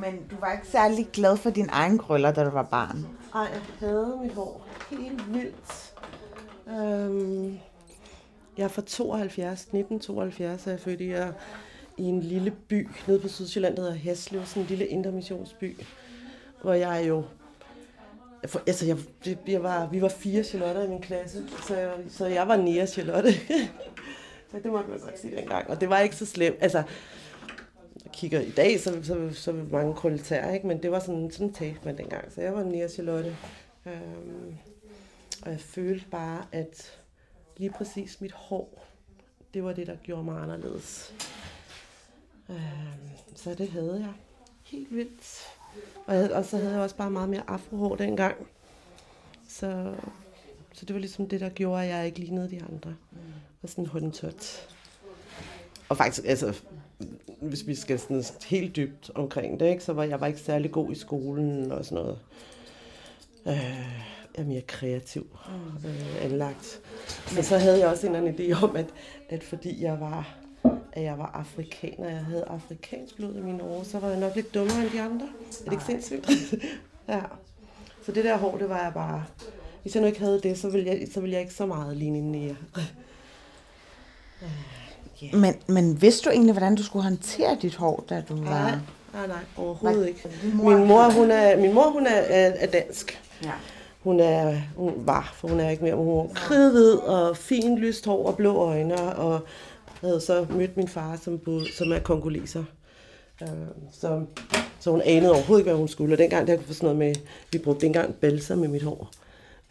Men 0.03 0.27
du 0.31 0.37
var 0.41 0.53
ikke 0.53 0.67
særlig 0.67 1.09
glad 1.13 1.37
for 1.37 1.51
din 1.51 1.69
egen 1.73 1.99
krøller, 1.99 2.33
da 2.33 2.45
du 2.45 2.51
var 2.51 2.63
barn. 2.63 3.07
ej, 3.35 3.41
jeg 3.41 3.61
havde 3.79 4.19
mit 4.23 4.33
hår 4.35 4.67
helt 4.91 5.35
vildt. 5.35 5.95
Øhm, 6.69 7.59
jeg 8.59 8.65
er 8.65 8.69
fra 8.69 8.83
72, 8.87 9.61
1972 9.61 10.67
er 10.67 10.71
jeg 10.71 10.81
født 10.81 11.01
i, 11.01 11.11
og 11.11 11.33
i 11.97 12.03
en 12.05 12.21
lille 12.21 12.51
by 12.51 12.89
nede 13.07 13.21
på 13.21 13.29
Sydsjælland, 13.29 13.77
der 13.77 13.83
hedder 13.83 13.97
Haslev, 13.97 14.47
sådan 14.47 14.63
en 14.63 14.69
lille 14.69 14.87
intermissionsby, 14.87 15.77
hvor 16.63 16.73
jeg 16.73 17.05
jo 17.09 17.25
jeg 18.43 18.51
for, 18.51 18.61
altså, 18.67 18.87
jeg, 18.87 18.97
det- 19.25 19.39
jeg 19.47 19.63
var, 19.63 19.87
vi 19.87 20.03
var 20.03 20.09
fire 20.09 20.45
Charlotter 20.45 20.83
i 20.85 20.89
min 20.89 21.01
klasse, 21.03 21.43
så 21.67 21.77
jeg, 21.77 21.91
så 22.11 22.27
jeg 22.27 22.49
var 22.49 22.57
nære 22.57 22.87
Charlotte. 22.87 23.33
så 24.51 24.57
det 24.63 24.73
måtte 24.73 24.91
man 24.91 24.99
godt 24.99 25.21
sige 25.21 25.37
dengang. 25.37 25.71
Og 25.71 25.81
det 25.81 25.89
var 25.89 25.99
ikke 25.99 26.17
så 26.17 26.27
slemt. 26.27 26.57
Altså, 26.61 26.79
jeg 26.79 26.87
kigger 28.19 28.41
i 28.41 28.51
dag, 28.51 28.81
så, 28.81 29.01
så, 29.03 29.31
så 29.35 29.53
mange 29.53 29.95
krølletær, 29.95 30.53
ikke? 30.53 30.67
Men 30.67 30.83
det 30.83 30.91
var 30.91 31.01
sådan, 31.01 31.31
sådan 31.31 31.53
talte 31.53 31.81
man 31.85 31.99
dengang. 31.99 32.33
Så 32.33 32.41
jeg 32.41 32.55
var 32.55 32.63
nære 32.65 32.89
Charlotte. 32.89 33.37
Øhm, 33.87 34.57
og 35.43 35.51
jeg 35.51 35.61
følte 35.61 36.07
bare, 36.11 36.47
at 36.53 37.01
lige 37.57 37.71
præcis 37.71 38.21
mit 38.21 38.33
hår, 38.33 38.87
det 39.55 39.65
var 39.65 39.73
det, 39.73 39.87
der 39.87 39.97
gjorde 39.97 40.25
mig 40.25 40.43
anderledes. 40.43 41.15
Øhm, 42.49 42.59
så 43.35 43.55
det 43.55 43.69
havde 43.69 43.97
jeg 44.01 44.13
helt 44.65 44.97
vildt. 44.97 45.39
Og, 46.07 46.15
jeg, 46.15 46.33
og 46.33 46.45
så 46.45 46.57
havde 46.57 46.73
jeg 46.73 46.81
også 46.81 46.97
bare 46.97 47.11
meget 47.11 47.29
mere 47.29 47.43
afrohår 47.47 47.97
dengang. 47.97 48.37
Så, 49.49 49.95
så 50.73 50.85
det 50.85 50.95
var 50.95 51.01
ligesom 51.01 51.29
det, 51.29 51.41
der 51.41 51.49
gjorde, 51.49 51.83
at 51.83 51.89
jeg 51.89 52.07
ikke 52.07 52.19
lignede 52.19 52.51
de 52.51 52.63
andre. 52.73 52.97
Og 53.63 53.69
sådan 53.69 53.87
håndtot. 53.87 54.69
Og 55.89 55.97
faktisk, 55.97 56.27
altså, 56.27 56.63
hvis 57.41 57.67
vi 57.67 57.75
skal 57.75 57.99
sådan 57.99 58.25
helt 58.47 58.77
dybt 58.77 59.11
omkring 59.15 59.61
det, 59.61 59.71
ikke, 59.71 59.85
så 59.85 59.93
var 59.93 60.05
jeg 60.05 60.21
var 60.21 60.27
ikke 60.27 60.41
særlig 60.41 60.73
god 60.73 60.91
i 60.91 60.95
skolen 60.95 61.73
og 61.73 61.85
sådan 61.85 62.05
noget. 62.05 62.19
Øh, 63.47 63.79
jeg 64.37 64.45
er 64.45 64.45
mere 64.45 64.61
kreativ 64.61 65.27
øh, 65.85 66.25
anlagt. 66.25 66.81
Så 67.27 67.43
så 67.43 67.59
havde 67.59 67.79
jeg 67.79 67.89
også 67.89 68.07
en 68.07 68.15
eller 68.15 68.29
anden 68.29 68.47
idé 68.47 68.65
om, 68.65 68.77
at, 68.77 68.87
at 69.29 69.45
fordi 69.45 69.83
jeg 69.83 70.01
var 70.01 70.39
at 70.93 71.03
jeg 71.03 71.19
var 71.19 71.31
afrikaner, 71.35 72.09
jeg 72.09 72.25
havde 72.25 72.45
afrikansk 72.45 73.17
blod 73.17 73.35
i 73.35 73.41
mine 73.41 73.63
år, 73.63 73.83
så 73.83 73.99
var 73.99 74.09
jeg 74.09 74.21
nok 74.21 74.37
lidt 74.37 74.55
dummere 74.55 74.83
end 74.83 74.91
de 74.91 75.01
andre. 75.01 75.29
Er 75.61 75.65
det 75.65 75.73
ikke 75.73 75.85
sindssygt? 75.85 76.55
ja. 77.09 77.21
Så 78.07 78.13
det 78.13 78.25
der 78.25 78.37
hår, 78.37 78.59
det 78.59 78.69
var 78.69 78.83
jeg 78.83 78.93
bare... 78.95 79.25
Hvis 79.83 79.95
jeg 79.95 80.01
nu 80.01 80.07
ikke 80.07 80.21
havde 80.21 80.41
det, 80.41 80.59
så 80.59 80.71
ville 80.71 80.91
jeg, 80.91 81.09
så 81.15 81.21
ville 81.21 81.33
jeg 81.33 81.41
ikke 81.41 81.55
så 81.55 81.67
meget 81.67 81.97
ligne 81.97 82.19
en 82.19 82.33
nære. 82.33 82.57
Men, 85.33 85.55
men 85.67 86.03
vidste 86.03 86.25
du 86.25 86.31
egentlig, 86.31 86.53
hvordan 86.53 86.75
du 86.75 86.83
skulle 86.83 87.03
håndtere 87.03 87.57
dit 87.63 87.75
hår, 87.77 88.05
da 88.11 88.23
du 88.29 88.35
Nej, 88.35 88.45
var... 88.53 88.81
nej, 89.15 89.27
nej, 89.27 89.37
overhovedet 89.57 89.99
Hvad- 89.99 90.09
ikke. 90.09 90.29
mor- 90.55 90.77
Min 90.79 90.87
mor, 90.89 91.11
hun 91.11 91.31
er, 91.31 91.57
min 91.61 91.75
mor, 91.75 91.91
hun 91.91 92.07
er, 92.07 92.11
er, 92.21 92.53
er 92.57 92.67
dansk. 92.67 93.23
Ja. 93.45 93.51
Hun 94.01 94.21
er, 94.21 94.57
hun 94.77 94.93
var, 94.97 95.33
for 95.37 95.49
hun 95.49 95.61
er 95.61 95.69
ikke 95.71 95.85
mere, 95.85 95.95
hun 95.95 96.17
var 96.19 96.29
kridhvid 96.35 96.93
og 96.93 97.37
fin 97.37 97.79
lyst 97.79 98.07
hår 98.07 98.27
og 98.27 98.37
blå 98.37 98.57
øjne, 98.57 99.17
og 99.17 99.41
havde 100.01 100.21
så 100.21 100.47
mødt 100.51 100.77
min 100.77 100.89
far, 100.89 101.19
som, 101.23 101.39
boede, 101.39 101.73
som 101.77 101.93
er 101.93 101.99
kongoleser. 101.99 102.65
Øh, 103.43 103.49
så, 103.93 104.21
så 104.81 104.91
hun 104.91 105.03
anede 105.05 105.33
overhovedet 105.33 105.61
ikke, 105.61 105.71
hvad 105.71 105.79
hun 105.79 105.89
skulle. 105.89 106.15
Og 106.15 106.19
dengang, 106.19 106.47
der 106.47 106.57
var 106.57 106.63
sådan 106.75 106.77
noget 106.87 106.99
med, 106.99 107.15
vi 107.53 107.59
brugte 107.59 107.87
engang 107.87 108.15
balser 108.15 108.55
med 108.57 108.69
mit 108.69 108.83
hår. 108.83 109.11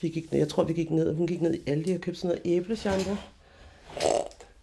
Vi 0.02 0.08
gik 0.10 0.26
jeg 0.32 0.48
tror, 0.48 0.64
vi 0.64 0.74
gik 0.74 0.92
ned, 0.92 1.16
hun 1.16 1.28
gik 1.28 1.42
ned 1.42 1.54
i 1.54 1.70
Aldi 1.70 1.94
og 1.94 2.02
købte 2.02 2.20
sådan 2.22 2.38
noget 2.46 2.58
æbleshampoo. 2.58 3.16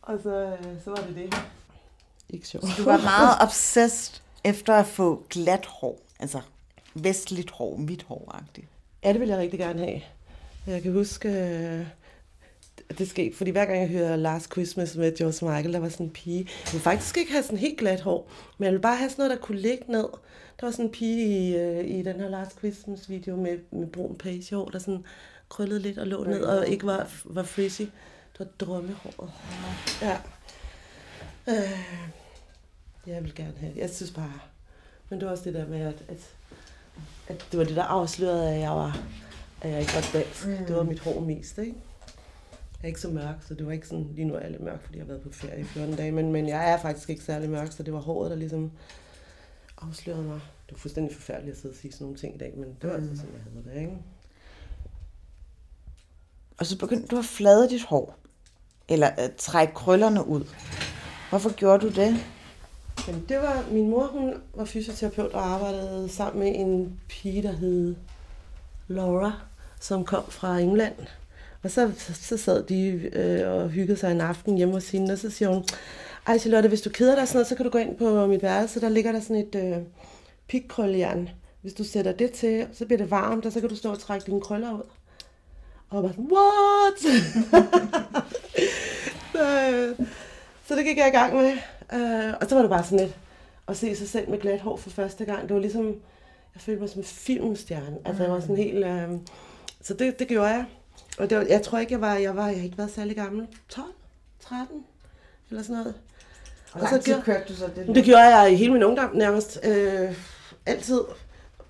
Og 0.07 0.19
så, 0.23 0.35
øh, 0.35 0.83
så 0.85 0.91
var 0.91 0.97
det 0.97 1.17
det. 1.17 1.35
Ikke 2.31 2.49
sjovt. 2.49 2.65
Du 2.79 2.85
var 2.85 3.03
meget 3.03 3.37
obsessed 3.41 4.21
efter 4.45 4.75
at 4.75 4.87
få 4.87 5.27
glat 5.31 5.67
hår. 5.67 6.01
Altså 6.21 6.41
vestligt 6.95 7.51
hår, 7.51 7.77
hvidt 7.77 8.03
hår-agtigt. 8.03 8.67
Ja, 9.05 9.13
det 9.13 9.21
vil 9.21 9.29
jeg 9.29 9.39
rigtig 9.39 9.59
gerne 9.59 9.79
have. 9.79 10.01
Jeg 10.67 10.83
kan 10.83 10.93
huske, 10.93 11.29
øh, 11.29 11.87
at 12.89 12.99
det 12.99 13.11
skete, 13.11 13.37
fordi 13.37 13.51
hver 13.51 13.65
gang 13.65 13.81
jeg 13.81 13.89
hører 13.89 14.17
Last 14.17 14.53
Christmas 14.53 14.97
med 14.97 15.17
George 15.17 15.55
Michael, 15.55 15.73
der 15.73 15.79
var 15.81 15.89
sådan 15.89 16.07
en 16.07 16.13
pige. 16.13 16.39
Jeg 16.39 16.73
ville 16.73 16.83
faktisk 16.83 17.17
ikke 17.17 17.33
have 17.33 17.43
sådan 17.43 17.59
helt 17.59 17.79
glat 17.79 18.01
hår, 18.01 18.31
men 18.59 18.65
jeg 18.65 18.73
ville 18.73 18.83
bare 18.83 18.97
have 18.97 19.11
sådan 19.11 19.23
noget, 19.23 19.39
der 19.39 19.47
kunne 19.47 19.59
ligge 19.59 19.85
ned. 19.89 20.07
Der 20.61 20.67
var 20.67 20.71
sådan 20.71 20.85
en 20.85 20.91
pige 20.91 21.27
i, 21.27 21.57
øh, 21.57 21.85
i 21.99 22.03
den 22.03 22.21
her 22.21 22.29
Last 22.29 22.59
Christmas 22.59 23.11
video 23.11 23.37
med, 23.37 23.59
med 23.71 23.87
brun 23.87 24.17
page 24.19 24.55
hår, 24.57 24.69
der 24.69 24.79
sådan 24.79 25.05
krøllede 25.49 25.81
lidt 25.81 25.99
og 25.99 26.07
lå 26.07 26.25
ned, 26.25 26.43
og 26.43 26.69
ikke 26.69 26.87
var, 26.87 27.09
var 27.25 27.43
frizzy. 27.43 27.83
Det 28.39 28.41
var 28.41 28.67
drømmehåret. 28.67 29.33
Ja. 30.03 30.19
Øh, 31.49 31.81
jeg 33.07 33.25
vil 33.25 33.35
gerne 33.35 33.55
have. 33.59 33.73
Jeg 33.77 33.91
synes 33.91 34.11
bare... 34.11 34.41
Men 35.09 35.21
det 35.21 35.27
var 35.27 35.33
også 35.33 35.45
det 35.45 35.55
der 35.55 35.69
med, 35.69 35.81
at, 35.81 36.05
at, 36.09 36.35
at 37.29 37.47
det 37.51 37.59
var 37.59 37.65
det, 37.65 37.77
der 37.77 37.83
afslørede, 37.83 38.55
at 38.55 38.61
jeg, 38.61 38.71
var, 38.71 38.99
at 39.61 39.71
jeg 39.71 39.81
ikke 39.81 39.95
var 39.95 40.11
dansk. 40.13 40.47
Mm. 40.47 40.67
Det 40.67 40.77
var 40.77 40.83
mit 40.83 41.01
hår 41.01 41.21
mest, 41.21 41.59
ikke? 41.59 41.75
Jeg 42.83 42.83
er 42.83 42.87
ikke 42.87 43.01
så 43.01 43.11
mørk, 43.11 43.37
så 43.49 43.55
det 43.55 43.67
var 43.67 43.73
ikke 43.73 43.89
sådan... 43.89 44.11
Lige 44.15 44.25
nu 44.25 44.35
er 44.35 44.41
jeg 44.41 44.51
lidt 44.51 44.63
mørk, 44.63 44.83
fordi 44.83 44.99
jeg 44.99 45.05
har 45.05 45.09
været 45.09 45.23
på 45.23 45.33
ferie 45.33 45.61
i 45.61 45.65
14 45.65 45.97
dage, 45.97 46.13
men, 46.13 46.33
men 46.33 46.49
jeg 46.49 46.73
er 46.73 46.79
faktisk 46.79 47.11
ikke 47.11 47.25
særlig 47.25 47.51
mørk, 47.51 47.73
så 47.73 47.83
det 47.83 47.93
var 47.93 48.01
håret, 48.01 48.31
der 48.31 48.37
ligesom 48.37 48.73
afslørede 49.79 50.23
mig. 50.23 50.41
Det 50.67 50.73
var 50.73 50.79
fuldstændig 50.79 51.17
forfærdeligt 51.17 51.55
at 51.55 51.61
sidde 51.61 51.73
og 51.73 51.77
sige 51.77 51.93
sådan 51.93 52.05
nogle 52.05 52.19
ting 52.19 52.35
i 52.35 52.39
dag, 52.39 52.53
men 52.57 52.77
det 52.83 52.91
var 52.91 52.97
mm. 52.97 53.03
altså 53.03 53.17
sådan, 53.17 53.35
jeg 53.35 53.43
havde 53.53 53.75
det, 53.75 53.81
ikke? 53.81 54.03
Og 56.59 56.67
så 56.67 56.79
begyndte 56.79 57.07
du 57.07 57.19
at 57.19 57.25
flade 57.25 57.69
dit 57.69 57.85
hår. 57.85 58.19
Eller 58.89 59.07
øh, 59.07 59.25
at 59.25 59.35
trække 59.35 59.75
krøllerne 59.75 60.27
ud. 60.27 60.45
Hvorfor 61.31 61.53
gjorde 61.55 61.87
du 61.87 61.89
det? 61.89 62.17
Men 63.07 63.25
det 63.29 63.37
var, 63.37 63.65
min 63.71 63.91
mor 63.91 64.07
hun 64.07 64.35
var 64.55 64.65
fysioterapeut 64.65 65.33
og 65.33 65.47
arbejdede 65.47 66.09
sammen 66.09 66.45
med 66.45 66.61
en 66.61 67.01
pige, 67.09 67.43
der 67.43 67.53
hed 67.53 67.95
Laura, 68.89 69.33
som 69.81 70.05
kom 70.05 70.25
fra 70.29 70.59
England. 70.59 70.95
Og 71.63 71.71
så, 71.71 71.91
så 72.15 72.37
sad 72.37 72.63
de 72.63 73.11
øh, 73.13 73.53
og 73.53 73.69
hyggede 73.69 73.99
sig 73.99 74.13
en 74.13 74.21
aften 74.21 74.57
hjemme 74.57 74.75
hos 74.75 74.91
hende, 74.91 75.13
og 75.13 75.19
så 75.19 75.31
siger 75.31 75.49
hun, 75.49 75.65
ej 76.27 76.39
Charlotte, 76.39 76.69
hvis 76.69 76.81
du 76.81 76.91
keder 76.91 77.15
dig 77.15 77.29
sådan 77.29 77.37
noget, 77.37 77.47
så 77.47 77.55
kan 77.55 77.65
du 77.65 77.71
gå 77.71 77.79
ind 77.79 77.97
på 77.97 78.27
mit 78.27 78.43
værelse, 78.43 78.81
der 78.81 78.89
ligger 78.89 79.13
der 79.13 79.21
sådan 79.21 79.37
et 79.37 79.55
øh, 79.55 79.83
pikkrøljern. 80.49 81.29
Hvis 81.63 81.75
du 81.75 81.85
sætter 81.85 82.13
det 82.13 82.31
til, 82.31 82.67
så 82.73 82.87
bliver 82.87 82.99
det 82.99 83.11
varmt, 83.11 83.47
og 83.47 83.53
så 83.53 83.61
kan 83.61 83.69
du 83.69 83.77
stå 83.77 83.91
og 83.91 83.99
trække 83.99 84.27
dine 84.27 84.41
krøller 84.41 84.73
ud. 84.73 84.83
Og 85.95 86.03
var 86.03 86.09
sådan, 86.09 86.31
what? 86.33 86.99
så, 89.33 89.71
øh, 89.71 90.07
så 90.67 90.77
det 90.77 90.85
gik 90.85 90.97
jeg 90.97 91.09
i 91.09 91.17
gang 91.17 91.35
med. 91.35 91.53
Øh, 91.93 92.35
og 92.41 92.49
så 92.49 92.55
var 92.55 92.63
det 92.63 92.71
bare 92.71 92.85
sådan 92.85 93.01
lidt 93.01 93.17
at 93.69 93.77
se 93.77 93.97
sig 93.97 94.09
selv 94.09 94.31
med 94.31 94.39
glat 94.41 94.61
hår 94.61 94.77
for 94.77 94.91
første 94.91 95.25
gang. 95.25 95.43
Det 95.43 95.55
var 95.55 95.61
ligesom, 95.61 95.87
jeg 96.55 96.61
følte 96.61 96.81
mig 96.81 96.91
som 96.91 97.01
en 97.01 97.05
filmstjerne. 97.05 97.97
Altså 98.05 98.23
jeg 98.23 98.33
var 98.33 98.41
sådan 98.41 98.57
helt... 98.57 98.85
Øh, 98.85 99.09
så 99.83 99.95
det, 99.95 100.19
det 100.19 100.29
gjorde 100.29 100.49
jeg. 100.49 100.65
Og 101.19 101.31
det 101.31 101.39
var, 101.39 101.45
jeg 101.45 101.63
tror 101.63 101.79
ikke, 101.79 101.93
jeg 101.93 102.01
var, 102.01 102.15
jeg 102.15 102.37
var, 102.37 102.49
jeg 102.49 102.57
har 102.57 102.65
ikke 102.65 102.79
været 102.79 102.91
særlig 102.91 103.17
gammel. 103.17 103.47
12, 103.69 103.87
13 104.41 104.85
eller 105.51 105.63
sådan 105.63 105.77
noget. 105.77 105.95
Hvor 106.73 106.81
lang 106.81 107.03
tid 107.03 107.23
kørte 107.23 107.45
du 107.49 107.55
så 107.55 107.71
det? 107.77 107.95
Det 107.95 108.05
gjorde 108.05 108.37
jeg 108.37 108.53
i 108.53 108.57
hele 108.57 108.73
min 108.73 108.83
ungdom 108.83 109.17
nærmest. 109.17 109.61
Øh, 109.65 110.15
altid. 110.67 111.01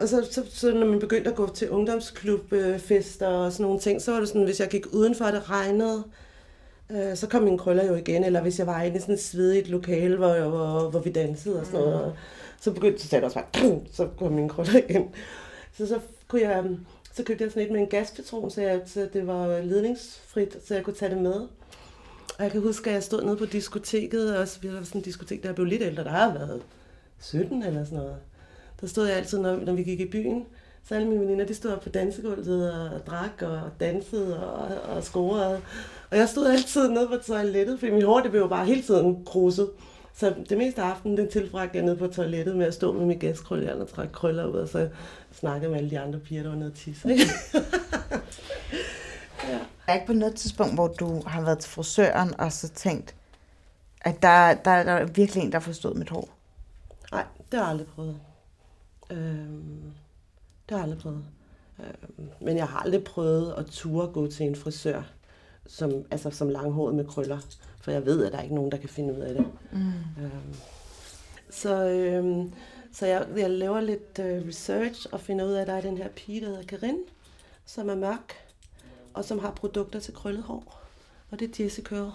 Og 0.05 0.11
så, 0.11 0.29
så, 0.31 0.45
så, 0.51 0.75
når 0.75 0.87
man 0.87 0.99
begyndte 0.99 1.31
at 1.31 1.37
gå 1.37 1.51
til 1.55 1.71
ungdomsklubfester 1.71 3.27
og 3.27 3.53
sådan 3.53 3.65
nogle 3.65 3.81
ting, 3.81 4.03
så 4.03 4.13
var 4.13 4.19
det 4.19 4.29
sådan, 4.29 4.45
hvis 4.45 4.61
jeg 4.61 4.69
gik 4.69 4.87
udenfor, 4.93 5.25
og 5.25 5.33
det 5.33 5.51
regnede, 5.51 6.05
øh, 6.91 7.17
så 7.17 7.27
kom 7.27 7.43
mine 7.43 7.59
krøller 7.59 7.85
jo 7.85 7.95
igen. 7.95 8.25
Eller 8.25 8.43
hvis 8.43 8.59
jeg 8.59 8.67
var 8.67 8.83
inde 8.83 8.97
i 8.97 9.01
sådan 9.01 9.15
et 9.15 9.23
svedigt 9.23 9.69
lokale, 9.69 10.17
hvor, 10.17 10.49
hvor, 10.49 10.91
hvor 10.91 11.01
vi 11.01 11.13
dansede 11.13 11.61
og 11.61 11.67
sådan 11.67 11.81
noget, 11.81 12.17
så 12.61 12.73
begyndte 12.73 13.03
så 13.03 13.09
sagde 13.09 13.25
også 13.25 13.41
bare, 13.55 13.81
så 13.93 14.09
kom 14.19 14.33
mine 14.33 14.49
krøller 14.49 14.79
igen. 14.89 15.15
Så, 15.77 15.87
så, 15.87 16.01
kunne 16.29 16.43
jeg, 16.43 16.65
så 17.13 17.23
købte 17.23 17.45
jeg 17.45 17.51
sådan 17.51 17.67
et 17.67 17.73
med 17.73 17.81
en 17.81 17.87
gaspatron, 17.87 18.51
så, 18.51 18.61
jeg, 18.61 18.81
så 18.87 19.09
det 19.13 19.27
var 19.27 19.61
ledningsfrit, 19.61 20.57
så 20.67 20.75
jeg 20.75 20.85
kunne 20.85 20.97
tage 20.97 21.15
det 21.15 21.23
med. 21.23 21.41
Og 22.39 22.45
jeg 22.45 22.51
kan 22.51 22.61
huske, 22.61 22.91
at 22.91 22.95
jeg 22.95 23.03
stod 23.03 23.23
nede 23.23 23.37
på 23.37 23.47
diskoteket, 23.47 24.37
og 24.37 24.49
vi 24.63 24.73
var 24.73 24.83
sådan 24.83 24.99
et 24.99 25.05
diskotek, 25.05 25.43
der 25.43 25.53
blev 25.53 25.67
lidt 25.67 25.83
ældre, 25.83 26.05
der 26.05 26.11
har 26.11 26.33
været 26.33 26.63
17 27.21 27.63
eller 27.63 27.85
sådan 27.85 27.99
noget. 27.99 28.17
Der 28.85 28.89
stod 28.89 29.07
jeg 29.07 29.17
altid, 29.17 29.39
når, 29.39 29.57
når 29.57 29.73
vi 29.73 29.83
gik 29.83 30.01
i 30.01 30.09
byen, 30.09 30.47
så 30.89 30.95
alle 30.95 31.09
mine 31.09 31.21
veninder, 31.21 31.47
de 31.47 31.55
stod 31.55 31.73
op 31.73 31.81
på 31.81 31.89
dansegulvet 31.89 32.73
og 32.73 33.07
drak 33.07 33.43
og 33.43 33.61
dansede 33.81 34.47
og, 34.47 34.97
og 34.97 35.05
scorede. 35.05 35.61
Og 36.11 36.17
jeg 36.19 36.29
stod 36.29 36.47
altid 36.47 36.89
nede 36.89 37.09
på 37.09 37.17
toilettet, 37.27 37.79
fordi 37.79 37.93
mit 37.93 38.05
hår, 38.05 38.21
det 38.21 38.31
blev 38.31 38.41
jo 38.41 38.49
bare 38.49 38.67
hele 38.67 38.83
tiden 38.83 39.25
kruset. 39.25 39.71
Så 40.15 40.35
det 40.49 40.59
meste 40.59 40.83
af 40.83 40.87
aftenen, 40.87 41.17
den 41.17 41.31
tilbragte 41.31 41.79
jeg 41.79 41.85
nede 41.85 41.97
på 41.97 42.07
toilettet 42.07 42.57
med 42.57 42.67
at 42.67 42.75
stå 42.75 42.93
med 42.93 43.07
mit 43.07 43.21
gaskrøljern 43.21 43.81
og 43.81 43.89
trække 43.89 44.13
krøller 44.13 44.47
ud, 44.47 44.55
og 44.55 44.69
så 44.69 44.89
snakke 45.33 45.69
med 45.69 45.77
alle 45.77 45.91
de 45.91 46.01
andre 46.01 46.19
piger, 46.19 46.43
der 46.43 46.51
var 46.51 46.57
nede 46.57 46.71
og 46.71 46.77
tisse. 46.77 47.11
Ikke? 47.11 47.25
Der 49.87 49.93
er 49.93 49.95
ikke 49.95 50.07
på 50.07 50.13
noget 50.13 50.35
tidspunkt, 50.35 50.75
hvor 50.75 50.89
du 50.89 51.23
har 51.27 51.43
været 51.43 51.59
til 51.59 51.71
frisøren 51.71 52.41
og 52.41 52.53
så 52.53 52.69
tænkt, 52.69 53.15
at 54.01 54.23
der, 54.23 54.55
der, 54.55 54.83
der 54.83 54.93
er 54.93 55.05
virkelig 55.05 55.43
en, 55.45 55.53
der 55.53 55.59
forstået 55.59 55.97
mit 55.97 56.11
hår. 56.11 56.29
Nej, 57.13 57.25
det 57.53 57.59
har 57.59 57.65
jeg 57.65 57.71
aldrig 57.71 57.87
prøvet. 57.87 58.21
Øhm, 59.11 59.93
det 60.69 60.71
har 60.71 60.77
jeg 60.77 60.83
aldrig 60.83 60.99
prøvet. 60.99 61.25
Øhm, 61.81 62.29
men 62.41 62.57
jeg 62.57 62.69
har 62.69 62.79
aldrig 62.79 63.05
prøvet 63.05 63.55
at 63.59 63.67
ture 63.67 64.07
gå 64.07 64.27
til 64.27 64.47
en 64.47 64.57
frisør, 64.57 65.03
som, 65.67 65.93
altså 66.11 66.31
som 66.31 66.49
langhåret 66.49 66.95
med 66.95 67.05
krøller. 67.05 67.39
For 67.81 67.91
jeg 67.91 68.07
ved, 68.07 68.25
at 68.25 68.33
der 68.33 68.39
er 68.39 68.43
ikke 68.43 68.55
nogen, 68.55 68.73
der 68.73 68.79
kan 68.79 68.89
finde 68.89 69.15
ud 69.15 69.19
af 69.19 69.35
det. 69.35 69.47
Mm. 69.73 70.25
Øhm, 70.25 70.55
så 71.51 71.89
øhm, 71.89 72.53
så 72.95 73.07
jeg, 73.07 73.27
jeg 73.37 73.51
laver 73.51 73.81
lidt 73.81 74.19
øh, 74.19 74.49
research 74.49 75.07
og 75.13 75.21
finder 75.21 75.45
ud 75.45 75.53
af, 75.53 75.61
at 75.61 75.67
der 75.67 75.73
er 75.73 75.81
den 75.81 75.99
her 75.99 76.09
pige, 76.09 76.41
der 76.41 76.47
hedder 76.47 76.63
Karin, 76.63 76.99
som 77.65 77.89
er 77.89 77.95
mørk, 77.95 78.35
og 79.15 79.25
som 79.25 79.39
har 79.39 79.51
produkter 79.51 80.01
til 80.01 80.15
krøllet 80.15 80.43
hår. 80.43 80.83
Og 81.31 81.39
det 81.39 81.61
er 81.61 81.65
Jessie 81.65 81.85
Curl. 81.85 82.13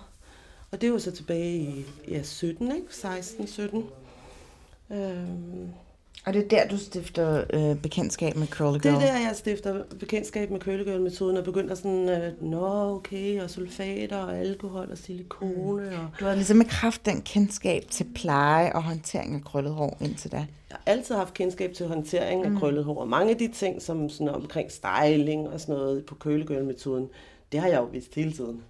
Og 0.71 0.81
det 0.81 0.91
var 0.91 0.97
så 0.97 1.11
tilbage 1.11 1.57
i 1.57 1.85
ja, 2.07 2.23
17, 2.23 2.71
ikke? 2.75 2.95
16, 2.95 3.47
17. 3.47 3.85
Øhm, 4.89 5.69
Og 6.25 6.33
det 6.33 6.43
er 6.43 6.47
der, 6.47 6.67
du 6.67 6.77
stifter 6.77 7.43
øh, 7.53 7.75
bekendtskab 7.81 8.35
med 8.35 8.47
Curly 8.47 8.73
det 8.73 8.81
Girl. 8.81 8.93
er 8.93 8.99
der, 8.99 9.05
jeg 9.19 9.31
stifter 9.33 9.83
bekendtskab 9.99 10.51
med 10.51 10.59
kølegørmetoden 10.59 11.37
og 11.37 11.43
begynder 11.43 11.75
sådan, 11.75 12.09
øh, 12.09 12.43
nå 12.43 12.95
okay, 12.95 13.41
og 13.41 13.49
sulfater 13.49 14.17
og 14.17 14.37
alkohol 14.37 14.87
og 14.91 14.97
silikone. 14.97 15.87
Og... 15.87 16.07
Du 16.19 16.25
har 16.25 16.35
ligesom 16.35 16.61
ikke 16.61 16.73
haft 16.73 17.05
den 17.05 17.21
kendskab 17.21 17.83
til 17.89 18.05
pleje 18.15 18.73
og 18.73 18.83
håndtering 18.83 19.35
af 19.35 19.41
krøllet 19.41 19.73
hår 19.73 19.97
indtil 20.01 20.31
da. 20.31 20.37
Jeg 20.37 20.45
har 20.69 20.81
altid 20.85 21.15
haft 21.15 21.33
kendskab 21.33 21.73
til 21.73 21.87
håndtering 21.87 22.43
af 22.43 22.49
Mm. 22.49 22.53
mm. 22.53 22.59
krøllet 22.59 22.83
hår. 22.83 23.01
Og 23.01 23.07
mange 23.07 23.31
af 23.31 23.37
de 23.37 23.47
ting, 23.47 23.81
som 23.81 24.09
sådan 24.09 24.29
omkring 24.29 24.71
styling 24.71 25.47
og 25.49 25.59
sådan 25.59 25.75
noget 25.75 26.05
på 26.05 26.15
kølegørmetoden, 26.15 27.07
det 27.51 27.59
har 27.59 27.67
jeg 27.67 27.77
jo 27.77 27.83
vidst 27.91 28.15
hele 28.15 28.31
tiden. 28.31 28.61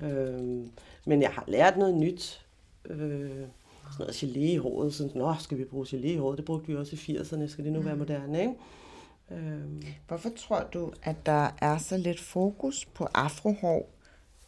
Mm. 0.00 0.06
Øhm, 0.08 0.70
men 1.06 1.22
jeg 1.22 1.30
har 1.30 1.44
lært 1.48 1.76
noget 1.78 1.94
nyt. 1.94 2.40
Øh, 2.90 3.30
sådan 3.92 4.06
noget 4.06 4.22
gelé 4.22 4.38
i 4.52 4.56
håret. 4.56 4.94
Sådan, 4.94 5.12
Nå, 5.14 5.34
skal 5.40 5.58
vi 5.58 5.64
bruge 5.64 5.86
gelé 5.86 6.06
i 6.06 6.16
håret? 6.16 6.36
Det 6.38 6.44
brugte 6.44 6.66
vi 6.66 6.76
også 6.76 6.96
i 6.96 6.98
80'erne. 6.98 7.46
Skal 7.48 7.64
det 7.64 7.72
nu 7.72 7.80
være 7.80 7.94
Mm. 7.94 7.98
moderne, 7.98 8.40
ikke? 8.40 8.54
Øhm, 9.30 9.82
Hvorfor 10.08 10.30
tror 10.36 10.68
du, 10.74 10.92
at 11.02 11.26
der 11.26 11.50
er 11.60 11.78
så 11.78 11.96
lidt 11.96 12.20
fokus 12.20 12.84
på 12.94 13.04
afrohår 13.14 13.90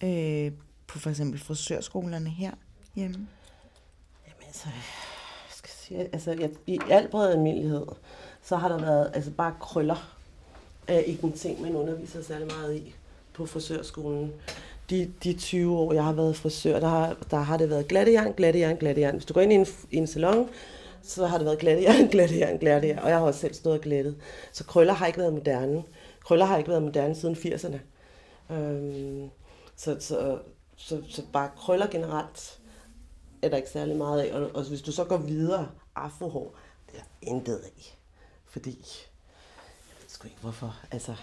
øh, 0.05 0.53
på 0.87 0.99
for 0.99 1.11
eksempel 1.11 1.41
frisørskolerne 1.41 2.31
her 2.31 2.53
hjemme? 2.95 3.27
Jamen 4.27 4.43
altså, 4.47 4.67
jeg 4.67 5.51
skal 5.51 5.71
sige, 5.71 6.01
altså 6.01 6.33
jeg, 6.33 6.51
i 6.67 6.79
al 6.91 7.09
bred 7.09 7.33
almindelighed, 7.33 7.87
så 8.43 8.57
har 8.57 8.69
der 8.69 8.79
været 8.79 9.11
altså 9.15 9.31
bare 9.31 9.55
krøller 9.61 10.17
er 10.89 10.99
ikke 10.99 11.25
en 11.25 11.33
ting, 11.33 11.61
man 11.63 11.77
underviser 11.77 12.23
særlig 12.23 12.47
meget 12.47 12.77
i 12.77 12.95
på 13.33 13.47
frisørskolen. 13.47 14.33
De, 14.91 15.13
de 15.25 15.33
20 15.33 15.79
år, 15.79 15.93
jeg 15.93 16.05
har 16.05 16.13
været 16.13 16.37
frisør, 16.37 16.81
der 16.81 16.89
har, 16.89 17.17
der 17.31 17.37
har 17.37 17.57
det 17.57 17.71
været 17.71 17.89
glattejern, 17.89 18.33
glattejern, 18.33 18.77
glattejern. 18.77 19.15
Hvis 19.15 19.25
du 19.25 19.35
går 19.35 19.41
ind 19.41 19.53
i 19.53 19.57
en, 19.57 19.67
i 19.91 19.97
en 19.97 20.07
salon, 20.07 20.49
så 21.03 21.27
har 21.27 21.39
det 21.39 21.45
været 21.45 21.59
glattejern, 21.59 22.09
glattejern, 22.15 22.59
glattejern. 22.59 22.99
Og 22.99 23.09
jeg 23.09 23.19
har 23.19 23.25
også 23.25 23.41
selv 23.41 23.55
stået 23.55 23.75
og 23.75 23.81
glattet. 23.81 24.17
Så 24.53 24.65
krøller 24.65 24.93
har 24.93 25.07
ikke 25.07 25.19
været 25.19 25.33
moderne. 25.33 25.85
Krøller 26.25 26.45
har 26.45 26.59
ikke 26.59 26.71
været 26.71 26.83
moderne 26.83 27.15
siden 27.15 27.35
80'erne. 27.35 27.79
Øhm, 28.55 29.31
så, 29.77 29.97
så, 30.01 30.39
så, 30.77 31.03
så 31.09 31.23
bare 31.33 31.51
krøller 31.57 31.87
generelt 31.87 32.61
er 33.43 33.49
der 33.49 33.57
ikke 33.57 33.71
særlig 33.71 33.97
meget 33.97 34.23
af. 34.23 34.35
Og, 34.35 34.51
og 34.55 34.69
hvis 34.69 34.83
du 34.83 34.93
så 34.93 35.05
går 35.05 35.17
videre, 35.17 35.69
afrohår, 35.95 36.57
det 36.87 36.99
er 36.99 37.03
der 37.03 37.31
intet 37.31 37.57
af. 37.57 37.99
Fordi, 38.45 38.71
jeg 38.71 39.97
ved 40.01 40.09
sgu 40.09 40.29
ikke 40.29 40.41
hvorfor, 40.41 40.77
altså, 40.91 41.15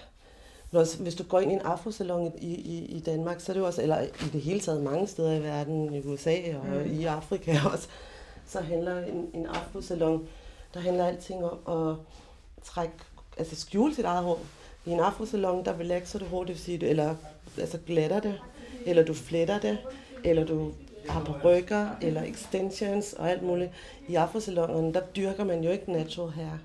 når, 0.72 1.02
hvis 1.02 1.16
du 1.16 1.24
går 1.24 1.40
ind 1.40 1.52
i 1.52 1.56
en 1.56 1.62
afrosalon 1.62 2.34
i, 2.42 2.54
i, 2.56 2.86
i 2.86 3.00
Danmark, 3.00 3.40
så 3.40 3.52
er 3.52 3.54
det 3.54 3.60
jo 3.62 3.66
også, 3.66 3.82
eller 3.82 4.02
i 4.02 4.30
det 4.34 4.42
hele 4.42 4.60
taget 4.60 4.84
mange 4.84 5.08
steder 5.08 5.34
i 5.34 5.44
verden, 5.44 5.94
i 5.94 6.02
USA 6.06 6.36
og 6.58 6.66
Mm. 6.66 7.00
i 7.00 7.06
Afrika 7.06 7.58
også, 7.74 7.88
så 8.48 8.62
handler 8.62 9.06
en, 9.06 9.30
en 9.34 9.46
afrosalon, 9.46 10.28
der 10.74 10.80
handler 10.80 11.06
alting 11.06 11.44
om 11.46 11.90
at 11.90 11.96
trække, 12.64 12.94
altså 13.38 13.56
skjule 13.56 13.96
sit 13.96 14.06
eget 14.06 14.24
hår. 14.24 14.40
I 14.86 14.90
en 14.90 15.00
afrosalon, 15.00 15.66
der 15.66 15.80
relaxer 15.80 16.20
du 16.20 16.26
hår, 16.26 16.40
det 16.40 16.48
vil 16.50 16.60
sige, 16.60 16.88
eller 16.88 17.16
altså 17.58 17.78
glatter 17.86 18.20
det, 18.20 18.40
eller 18.86 19.04
du 19.04 19.14
fletter 19.14 19.60
det, 19.60 19.78
eller 20.24 20.46
du 20.46 20.72
har 21.10 21.24
på 21.24 21.34
rykker, 21.44 21.88
eller 22.02 22.24
extensions 22.24 23.14
og 23.14 23.30
alt 23.32 23.44
muligt. 23.44 23.72
I 24.08 24.16
afrosalonerne, 24.16 24.94
der 24.94 25.02
dyrker 25.02 25.44
man 25.44 25.64
jo 25.64 25.72
ikke 25.72 25.92
natural 25.92 26.32
hair. 26.32 26.58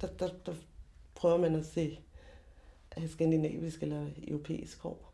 Der, 0.00 0.06
der, 0.18 0.28
der 0.46 0.52
prøver 1.14 1.36
man 1.36 1.54
at 1.54 1.66
se 1.74 1.98
øh, 2.98 3.10
skandinavisk 3.10 3.82
eller 3.82 4.06
europæisk 4.28 4.78
hår. 4.80 5.12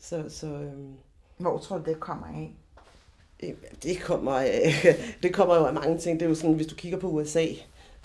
Så, 0.00 0.24
så 0.28 0.46
øhm, 0.46 0.92
Hvor 1.36 1.58
tror 1.58 1.78
du, 1.78 1.84
det 1.90 2.00
kommer 2.00 2.26
af? 2.26 2.52
Øh, 3.42 3.54
Det 3.82 4.00
kommer, 4.00 4.32
af, 4.32 4.72
det 5.22 5.34
kommer 5.34 5.54
jo 5.56 5.64
af 5.66 5.74
mange 5.74 5.98
ting. 5.98 6.20
Det 6.20 6.24
er 6.26 6.28
jo 6.28 6.34
sådan, 6.34 6.54
hvis 6.56 6.66
du 6.66 6.74
kigger 6.74 6.98
på 6.98 7.08
USA, 7.10 7.46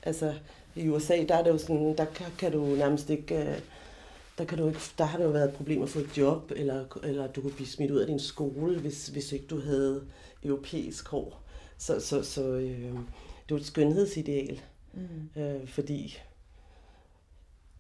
altså 0.04 0.34
i 0.76 0.90
USA, 0.90 1.26
der 1.30 1.36
er 1.36 1.44
det 1.44 1.50
jo 1.52 1.58
sådan, 1.58 1.98
der 1.98 2.06
kan, 2.06 2.26
kan 2.40 2.52
du 2.52 2.66
nærmest 2.66 3.10
ikke, 3.10 3.36
øh, 3.38 3.60
der, 4.38 4.46
kan 4.46 4.58
du 4.58 4.68
ikke, 4.68 4.80
der 4.98 5.04
har 5.04 5.18
det 5.18 5.26
jo 5.26 5.30
været 5.30 5.50
et 5.50 5.56
problem 5.56 5.82
at 5.84 5.90
få 5.90 6.00
et 6.00 6.18
job, 6.18 6.52
eller, 6.56 7.00
eller 7.04 7.28
du 7.28 7.42
kunne 7.42 7.54
blive 7.54 7.68
smidt 7.68 7.92
ud 7.92 7.98
af 8.00 8.08
din 8.08 8.20
skole, 8.20 8.80
hvis, 8.80 9.08
hvis 9.08 9.32
ikke 9.32 9.46
du 9.48 9.60
havde 9.62 10.04
europæisk 10.44 11.08
hår. 11.08 11.42
Så, 11.78 12.00
så, 12.00 12.24
så 12.24 12.44
øh, 12.44 12.70
det 12.70 12.94
er 12.94 13.52
jo 13.52 13.56
et 13.58 13.66
skønhedsideal, 13.66 14.62
Mm. 14.94 15.42
øh, 15.42 15.68
fordi 15.68 16.18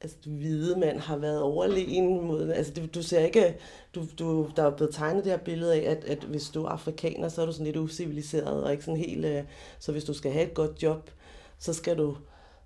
altså, 0.01 0.17
hvide 0.25 0.79
mand 0.79 0.99
har 0.99 1.17
været 1.17 1.41
overlegen 1.41 2.27
mod, 2.27 2.49
altså 2.49 2.73
du, 2.73 2.85
du 2.85 3.03
ser 3.03 3.19
ikke, 3.19 3.57
du, 3.95 4.05
du, 4.19 4.51
der 4.55 4.63
er 4.63 4.75
blevet 4.75 4.95
tegnet 4.95 5.23
det 5.23 5.31
her 5.31 5.39
billede 5.39 5.75
af, 5.75 5.91
at, 5.91 6.03
at 6.03 6.23
hvis 6.23 6.49
du 6.49 6.63
er 6.63 6.69
afrikaner, 6.69 7.29
så 7.29 7.41
er 7.41 7.45
du 7.45 7.51
sådan 7.51 7.65
lidt 7.65 7.77
usiviliseret, 7.77 8.63
og 8.63 8.71
ikke 8.71 8.83
sådan 8.83 8.99
helt, 8.99 9.25
øh, 9.25 9.43
så 9.79 9.91
hvis 9.91 10.03
du 10.03 10.13
skal 10.13 10.31
have 10.31 10.45
et 10.45 10.53
godt 10.53 10.83
job, 10.83 11.09
så 11.57 11.73
skal 11.73 11.97
du, 11.97 12.17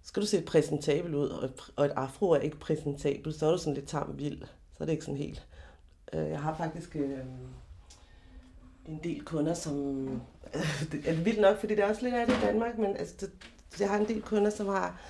skal 0.04 0.22
du 0.22 0.28
se 0.28 0.42
præsentabel 0.42 1.16
ud, 1.16 1.30
og, 1.30 1.50
og 1.76 1.86
et 1.86 1.92
afro 1.96 2.30
er 2.30 2.40
ikke 2.40 2.60
præsentabel, 2.60 3.34
så 3.34 3.48
er 3.48 3.52
du 3.52 3.58
sådan 3.58 3.74
lidt 3.74 3.88
tam 3.88 4.14
vild, 4.18 4.42
så 4.42 4.78
er 4.80 4.86
det 4.86 4.92
ikke 4.92 5.06
sådan 5.06 5.18
helt. 5.18 5.48
Øh, 6.14 6.30
jeg 6.30 6.42
har 6.42 6.56
faktisk 6.58 6.96
øh, 6.96 7.20
en 8.86 9.00
del 9.04 9.26
kunder, 9.26 9.54
som, 9.54 10.06
det 10.92 11.02
er 11.06 11.14
vildt 11.14 11.42
nok, 11.42 11.60
fordi 11.60 11.76
det 11.76 11.84
er 11.84 11.90
også 11.90 12.02
lidt 12.02 12.16
af 12.16 12.28
det 12.28 12.38
i 12.38 12.42
Danmark, 12.42 12.78
men 12.78 12.98
altså, 12.98 13.16
det, 13.20 13.32
jeg 13.80 13.90
har 13.90 13.98
en 13.98 14.08
del 14.08 14.22
kunder, 14.22 14.50
som 14.50 14.68
har, 14.68 15.02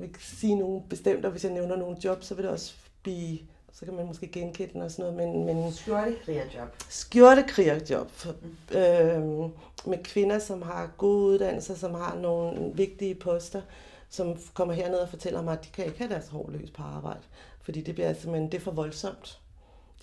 vil 0.00 0.08
ikke 0.08 0.24
sige 0.24 0.54
nogle 0.54 0.82
bestemte, 0.88 1.26
og 1.26 1.30
hvis 1.32 1.44
jeg 1.44 1.52
nævner 1.52 1.76
nogle 1.76 1.96
jobs, 2.04 2.26
så 2.26 2.34
vil 2.34 2.44
det 2.44 2.52
også 2.52 2.74
blive, 3.02 3.38
så 3.72 3.84
kan 3.84 3.94
man 3.94 4.06
måske 4.06 4.26
genkende 4.26 4.72
den 4.72 4.82
og 4.82 4.90
sådan 4.90 5.12
noget, 5.14 5.34
men... 5.46 5.56
men 5.56 5.72
Skjortekrigerjob. 5.72 6.68
Skjortekrigerjob. 6.88 8.10
Mm. 8.24 8.76
Øhm, 8.78 9.50
med 9.86 10.04
kvinder, 10.04 10.38
som 10.38 10.62
har 10.62 10.90
gode 10.98 11.24
uddannelser, 11.26 11.74
som 11.74 11.94
har 11.94 12.16
nogle 12.16 12.72
vigtige 12.74 13.14
poster, 13.14 13.62
som 14.10 14.36
kommer 14.54 14.74
herned 14.74 14.98
og 14.98 15.08
fortæller 15.08 15.42
mig, 15.42 15.52
at 15.58 15.64
de 15.64 15.68
kan 15.70 15.84
ikke 15.84 15.98
have 15.98 16.10
deres 16.10 16.28
hår 16.28 16.50
løs 16.52 16.70
på 16.70 16.82
arbejde, 16.82 17.20
fordi 17.62 17.80
det 17.80 17.94
bliver 17.94 18.12
simpelthen, 18.12 18.52
det 18.52 18.58
er 18.58 18.62
for 18.62 18.70
voldsomt. 18.70 19.38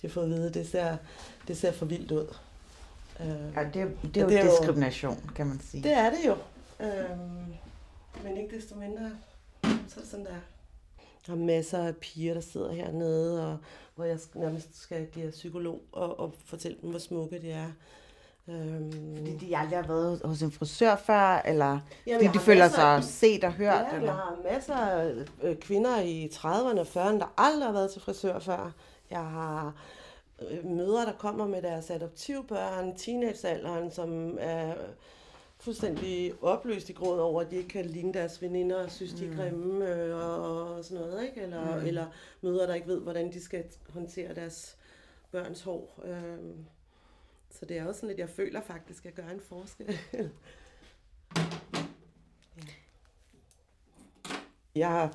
De 0.02 0.06
har 0.06 0.12
fået 0.12 0.24
at 0.24 0.30
vide, 0.30 0.46
at 0.48 0.54
det 0.54 0.68
ser, 0.68 0.96
det 1.48 1.56
ser 1.56 1.72
for 1.72 1.86
vildt 1.86 2.10
ud. 2.12 2.26
Øh, 3.20 3.26
Ja, 3.56 3.64
det, 3.74 3.82
er- 3.82 3.86
det 4.14 4.16
er 4.32 4.44
jo 4.44 4.50
diskrimination, 4.50 5.30
kan 5.36 5.46
man 5.46 5.60
sige. 5.70 5.82
Det 5.82 5.92
er 5.92 6.10
det 6.10 6.18
jo. 6.26 6.36
Øhm, 6.80 7.54
men 8.24 8.36
ikke 8.36 8.56
desto 8.56 8.74
mindre, 8.74 9.10
så 9.88 9.94
er 9.96 10.00
det 10.00 10.10
sådan 10.10 10.24
der. 10.26 10.34
Der 11.26 11.32
er 11.32 11.36
masser 11.36 11.78
af 11.78 11.96
piger, 11.96 12.34
der 12.34 12.40
sidder 12.40 12.72
hernede, 12.72 13.52
og 13.52 13.58
hvor 13.94 14.04
jeg 14.04 14.18
nærmest 14.34 14.82
skal 14.82 15.06
give 15.06 15.30
psykolog 15.30 15.80
og, 15.92 16.20
og 16.20 16.34
fortælle 16.46 16.78
dem, 16.82 16.90
hvor 16.90 16.98
smukke 16.98 17.38
de 17.42 17.50
er. 17.50 17.70
Øhm, 18.48 19.16
Fordi 19.16 19.36
de 19.36 19.56
aldrig 19.56 19.78
har 19.78 19.86
været 19.86 20.20
hos 20.24 20.42
en 20.42 20.52
frisør 20.52 20.96
før, 20.96 21.42
eller 21.44 21.80
Jamen, 22.06 22.26
fordi 22.26 22.38
de 22.38 22.44
føler 22.44 22.68
sig 22.68 23.04
set 23.04 23.44
og 23.44 23.52
hørt? 23.52 23.86
Ja, 23.92 23.96
eller? 23.96 24.06
jeg 24.06 24.14
har 24.14 24.36
masser 24.52 24.76
af 24.76 25.14
øh, 25.42 25.56
kvinder 25.56 26.00
i 26.00 26.30
30'erne 26.34 26.80
og 26.80 26.86
40'erne, 26.86 27.18
der 27.18 27.34
aldrig 27.36 27.66
har 27.66 27.72
været 27.72 27.90
til 27.90 28.02
frisør 28.02 28.38
før. 28.38 28.72
Jeg 29.10 29.24
har 29.24 29.74
øh, 30.50 30.64
mødre, 30.66 31.06
der 31.06 31.12
kommer 31.12 31.46
med 31.46 31.62
deres 31.62 31.90
adoptivbørn, 31.90 32.96
teenagealderen, 32.96 33.90
som 33.90 34.38
er 34.40 34.74
fuldstændig 35.64 36.32
opløst 36.42 36.88
i 36.88 36.92
gråd 36.92 37.20
over, 37.20 37.40
at 37.40 37.50
de 37.50 37.56
ikke 37.56 37.68
kan 37.68 37.84
ligne 37.86 38.12
deres 38.14 38.42
veninder 38.42 38.84
og 38.84 38.90
synes, 38.90 39.12
de 39.12 39.24
er 39.26 39.30
Mm. 39.30 39.36
grimme 39.36 39.88
øh, 39.94 40.16
og, 40.16 40.74
og 40.76 40.84
sådan 40.84 41.04
noget. 41.06 41.24
Ikke? 41.24 41.40
Eller, 41.40 41.76
Mm. 41.80 41.86
eller 41.86 42.06
mødre, 42.40 42.66
der 42.66 42.74
ikke 42.74 42.86
ved, 42.88 43.00
hvordan 43.00 43.32
de 43.32 43.40
skal 43.42 43.64
håndtere 43.88 44.34
deres 44.34 44.76
børns 45.32 45.62
hår. 45.62 46.02
Øhm, 46.04 46.64
så 47.50 47.66
det 47.66 47.78
er 47.78 47.86
også 47.86 48.00
sådan 48.00 48.08
lidt, 48.08 48.18
jeg 48.18 48.28
føler 48.28 48.60
faktisk, 48.60 49.06
at 49.06 49.16
jeg 49.16 49.24
gør 49.24 49.32
en 49.32 49.40
forskel. 49.40 49.98
Jeg 54.74 55.10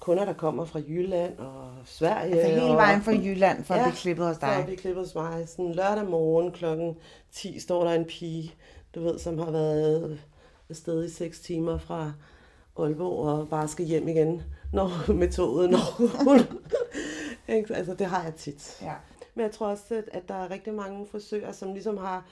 kunder, 0.00 0.24
der 0.24 0.32
kommer 0.32 0.64
fra 0.64 0.78
Jylland 0.88 1.38
og 1.38 1.72
Sverige. 1.84 2.34
Altså 2.40 2.60
hele 2.60 2.74
vejen 2.74 3.02
fra 3.02 3.12
Jylland 3.12 3.64
for 3.64 3.74
at 3.74 3.80
ja, 3.80 3.84
blive 3.84 3.96
klippet 3.96 4.26
hos 4.26 4.36
for 4.38 4.46
at 4.46 4.56
dig. 4.56 4.64
blive 4.64 4.76
klippet 4.78 5.04
hos 5.04 5.14
mig. 5.14 5.48
Sådan 5.48 5.72
lørdag 5.74 6.04
morgen 6.06 6.52
klokken 6.52 6.96
10 7.32 7.58
står 7.60 7.84
der 7.84 7.90
en 7.92 8.04
pige, 8.04 8.54
du 8.94 9.00
ved, 9.00 9.18
som 9.18 9.38
har 9.38 9.50
været 9.50 10.20
afsted 10.70 11.04
i 11.04 11.10
6 11.10 11.40
timer 11.40 11.78
fra 11.78 12.12
Aalborg 12.78 13.28
og 13.28 13.48
bare 13.48 13.68
skal 13.68 13.86
hjem 13.86 14.08
igen 14.08 14.42
når, 14.72 14.90
med 15.20 15.32
toget, 15.32 15.70
når 15.70 15.96
hun... 16.24 16.40
Ikke? 17.48 17.74
altså, 17.74 17.94
det 17.94 18.06
har 18.06 18.22
jeg 18.22 18.34
tit. 18.34 18.78
Ja. 18.82 18.94
Men 19.34 19.42
jeg 19.42 19.52
tror 19.52 19.66
også, 19.66 20.02
at, 20.12 20.28
der 20.28 20.34
er 20.34 20.50
rigtig 20.50 20.74
mange 20.74 21.06
frisører, 21.06 21.52
som 21.52 21.72
ligesom 21.72 21.96
har 21.96 22.26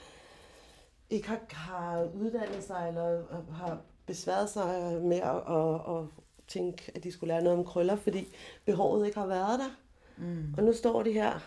ikke 1.09 1.27
har, 1.27 1.39
har 1.49 2.07
uddannet 2.13 2.63
sig, 2.63 2.85
eller 2.87 3.21
har 3.51 3.77
besværet 4.05 4.49
sig 4.49 5.01
med 5.01 5.17
at, 5.17 5.55
at, 5.55 5.95
at 5.95 6.05
tænke, 6.47 6.91
at 6.95 7.03
de 7.03 7.11
skulle 7.11 7.33
lære 7.33 7.43
noget 7.43 7.59
om 7.59 7.65
krøller, 7.65 7.95
fordi 7.95 8.35
behovet 8.65 9.05
ikke 9.05 9.19
har 9.19 9.27
været 9.27 9.59
der. 9.59 9.69
Mm. 10.17 10.53
Og 10.57 10.63
nu 10.63 10.73
står 10.73 11.03
de 11.03 11.11
her, 11.11 11.39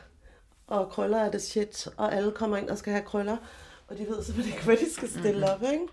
og 0.67 0.89
krøller 0.91 1.19
er 1.19 1.31
det 1.31 1.43
shit, 1.43 1.89
og 1.97 2.15
alle 2.15 2.33
kommer 2.33 2.57
ind 2.57 2.71
og 2.71 2.79
skal 2.79 2.93
have 2.93 3.05
krøller, 3.05 3.37
og 3.89 3.99
de 3.99 4.07
ved 4.09 4.23
simpelthen 4.25 4.55
ikke, 4.55 4.65
hvad 4.65 4.77
de 4.77 4.93
skal 4.93 5.09
stille 5.11 5.55
op, 5.55 5.63
ikke? 5.63 5.85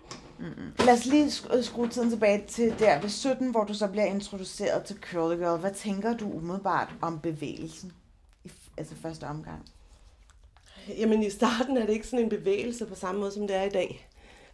Lad 0.84 0.92
os 0.94 1.06
lige 1.06 1.26
sk- 1.26 1.62
skrue 1.62 1.88
tiden 1.88 2.10
tilbage 2.10 2.44
til 2.48 2.74
der 2.78 3.00
ved 3.00 3.08
17, 3.08 3.50
hvor 3.50 3.64
du 3.64 3.74
så 3.74 3.88
bliver 3.88 4.04
introduceret 4.06 4.84
til 4.84 4.96
Curly 5.10 5.36
Girl. 5.36 5.58
Hvad 5.60 5.70
tænker 5.74 6.16
du 6.16 6.30
umiddelbart 6.32 6.88
om 7.02 7.18
bevægelsen? 7.20 7.92
I, 8.44 8.48
f- 8.48 8.70
altså 8.78 8.94
første 9.02 9.24
omgang. 9.24 9.62
Jamen 10.98 11.22
i 11.22 11.30
starten 11.30 11.76
er 11.76 11.86
det 11.86 11.92
ikke 11.92 12.06
sådan 12.06 12.24
en 12.24 12.28
bevægelse 12.30 12.86
på 12.86 12.94
samme 12.94 13.20
måde, 13.20 13.32
som 13.32 13.46
det 13.46 13.56
er 13.56 13.62
i 13.62 13.68
dag. 13.70 14.08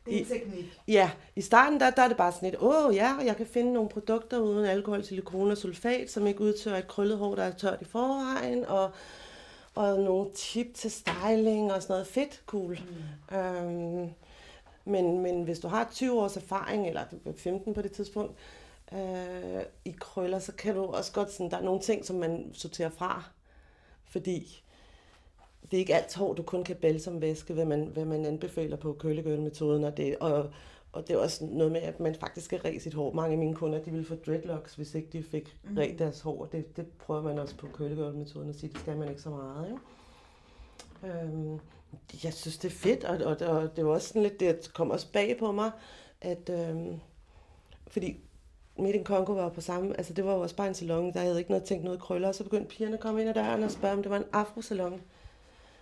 Det 0.07 0.15
er 0.15 0.19
en 0.19 0.25
I- 0.27 0.29
teknik. 0.29 0.81
Ja, 0.89 1.11
i 1.37 1.41
starten 1.41 1.81
der, 1.81 1.91
der 1.91 2.03
er 2.03 2.09
det 2.09 2.17
bare 2.17 2.33
sådan 2.33 2.49
et, 2.49 2.57
åh 2.61 2.95
ja, 2.95 3.15
jeg 3.25 3.37
kan 3.37 3.47
finde 3.47 3.73
nogle 3.73 3.89
produkter 3.89 4.39
uden 4.39 4.65
alkohol, 4.65 5.05
silikone 5.05 5.53
og 5.53 5.59
sulfat, 5.59 6.11
som 6.11 6.27
ikke 6.27 6.41
udtørrer 6.41 6.79
et 6.79 6.89
krøllet 6.89 7.19
hår, 7.19 7.35
der 7.35 7.43
er 7.43 7.51
tørt 7.53 7.79
i 7.83 7.85
forvejen, 7.85 8.65
og, 8.65 8.91
og 9.75 9.99
nogle 9.99 10.31
tip 10.35 10.75
til 10.75 10.91
styling 10.91 11.73
og 11.73 11.83
sådan 11.83 11.93
noget 11.93 12.07
fedt, 12.07 12.43
cool. 12.47 12.81
Mm. 13.31 13.37
Øhm, 13.37 14.11
men, 14.85 15.19
men 15.19 15.43
hvis 15.43 15.59
du 15.59 15.69
har 15.69 15.89
20 15.93 16.21
års 16.21 16.37
erfaring, 16.37 16.89
eller 16.89 17.05
15 17.37 17.75
på 17.75 17.83
det 17.83 17.93
tidspunkt, 17.93 18.35
øh, 18.93 19.63
i 19.85 19.95
krøller, 20.01 20.39
så 20.39 20.53
kan 20.53 20.75
du 20.75 20.85
også 20.85 21.13
godt 21.13 21.33
sådan, 21.33 21.51
der 21.51 21.57
er 21.57 21.63
nogle 21.63 21.81
ting, 21.81 22.05
som 22.05 22.17
man 22.17 22.51
sorterer 22.53 22.91
fra, 22.91 23.25
fordi 24.05 24.63
det 25.71 25.77
er 25.77 25.81
ikke 25.81 25.95
alt 25.95 26.15
hår, 26.15 26.35
du 26.35 26.43
kun 26.43 26.65
kan 26.65 26.77
bælge 26.77 27.01
som 27.01 27.21
væske, 27.21 27.55
hvad 27.55 27.65
man, 27.65 27.85
hvad 27.85 28.05
man 28.05 28.27
anbefaler 28.27 28.77
på 28.77 28.93
kølegøl-metoden, 28.93 29.85
og 29.85 29.97
det, 29.97 30.17
og, 30.19 30.51
og 30.93 31.09
det 31.09 31.15
er 31.15 31.19
også 31.19 31.45
noget 31.45 31.73
med, 31.73 31.81
at 31.81 32.01
man 32.01 32.15
faktisk 32.15 32.47
skal 32.47 32.59
ræse 32.61 32.81
sit 32.81 32.95
hår. 32.95 33.13
Mange 33.13 33.33
af 33.33 33.39
mine 33.39 33.55
kunder, 33.55 33.83
de 33.83 33.91
ville 33.91 34.07
få 34.07 34.15
dreadlocks, 34.15 34.75
hvis 34.75 34.95
ikke 34.95 35.09
de 35.13 35.23
fik 35.23 35.57
Mhm. 35.63 35.79
ræt 35.79 35.99
deres 35.99 36.21
hår. 36.21 36.45
Det, 36.45 36.77
det 36.77 36.87
prøver 36.99 37.23
man 37.23 37.39
også 37.39 37.57
på 37.57 37.67
kølegøl-metoden 37.75 38.49
at 38.49 38.55
sige, 38.57 38.73
det 38.73 38.81
skal 38.81 38.97
man 38.97 39.09
ikke 39.09 39.23
så 39.23 39.31
meget. 39.31 39.67
Ikke? 39.67 41.15
Øhm, 41.19 41.59
jeg 42.25 42.33
synes, 42.35 42.59
det 42.59 42.69
er 42.69 42.73
fedt, 42.77 43.05
og, 43.05 43.19
og, 43.27 43.47
og 43.57 43.77
det 43.77 43.87
var 43.87 43.91
også 43.93 44.09
sådan 44.09 44.23
lidt, 44.23 44.41
det 44.41 44.71
kom 44.75 44.91
også 44.91 45.13
bag 45.13 45.37
på 45.39 45.53
mig, 45.53 45.71
at 46.21 46.51
øhm, 46.51 47.01
fordi 47.87 48.17
Midt 48.79 48.97
in 48.97 49.05
Congo 49.05 49.33
var 49.33 49.49
på 49.49 49.61
samme, 49.61 49.97
altså 49.97 50.13
det 50.13 50.25
var 50.25 50.35
jo 50.35 50.41
også 50.41 50.57
bare 50.57 50.69
en 50.69 50.75
salon, 50.75 51.13
der 51.13 51.21
havde 51.21 51.39
ikke 51.39 51.51
noget 51.51 51.65
tænkt 51.65 51.85
noget 51.85 52.01
krøller, 52.01 52.29
og 52.29 52.35
så 52.35 52.45
begyndte 52.45 52.69
pigerne 52.77 52.95
at 52.95 53.01
komme 53.01 53.21
ind 53.21 53.29
ad 53.29 53.35
døren 53.35 53.63
og 53.63 53.71
spørge, 53.71 53.95
om 53.95 54.03
det 54.03 54.11
var 54.11 54.17
en 54.17 54.25
afrosalon. 54.33 55.01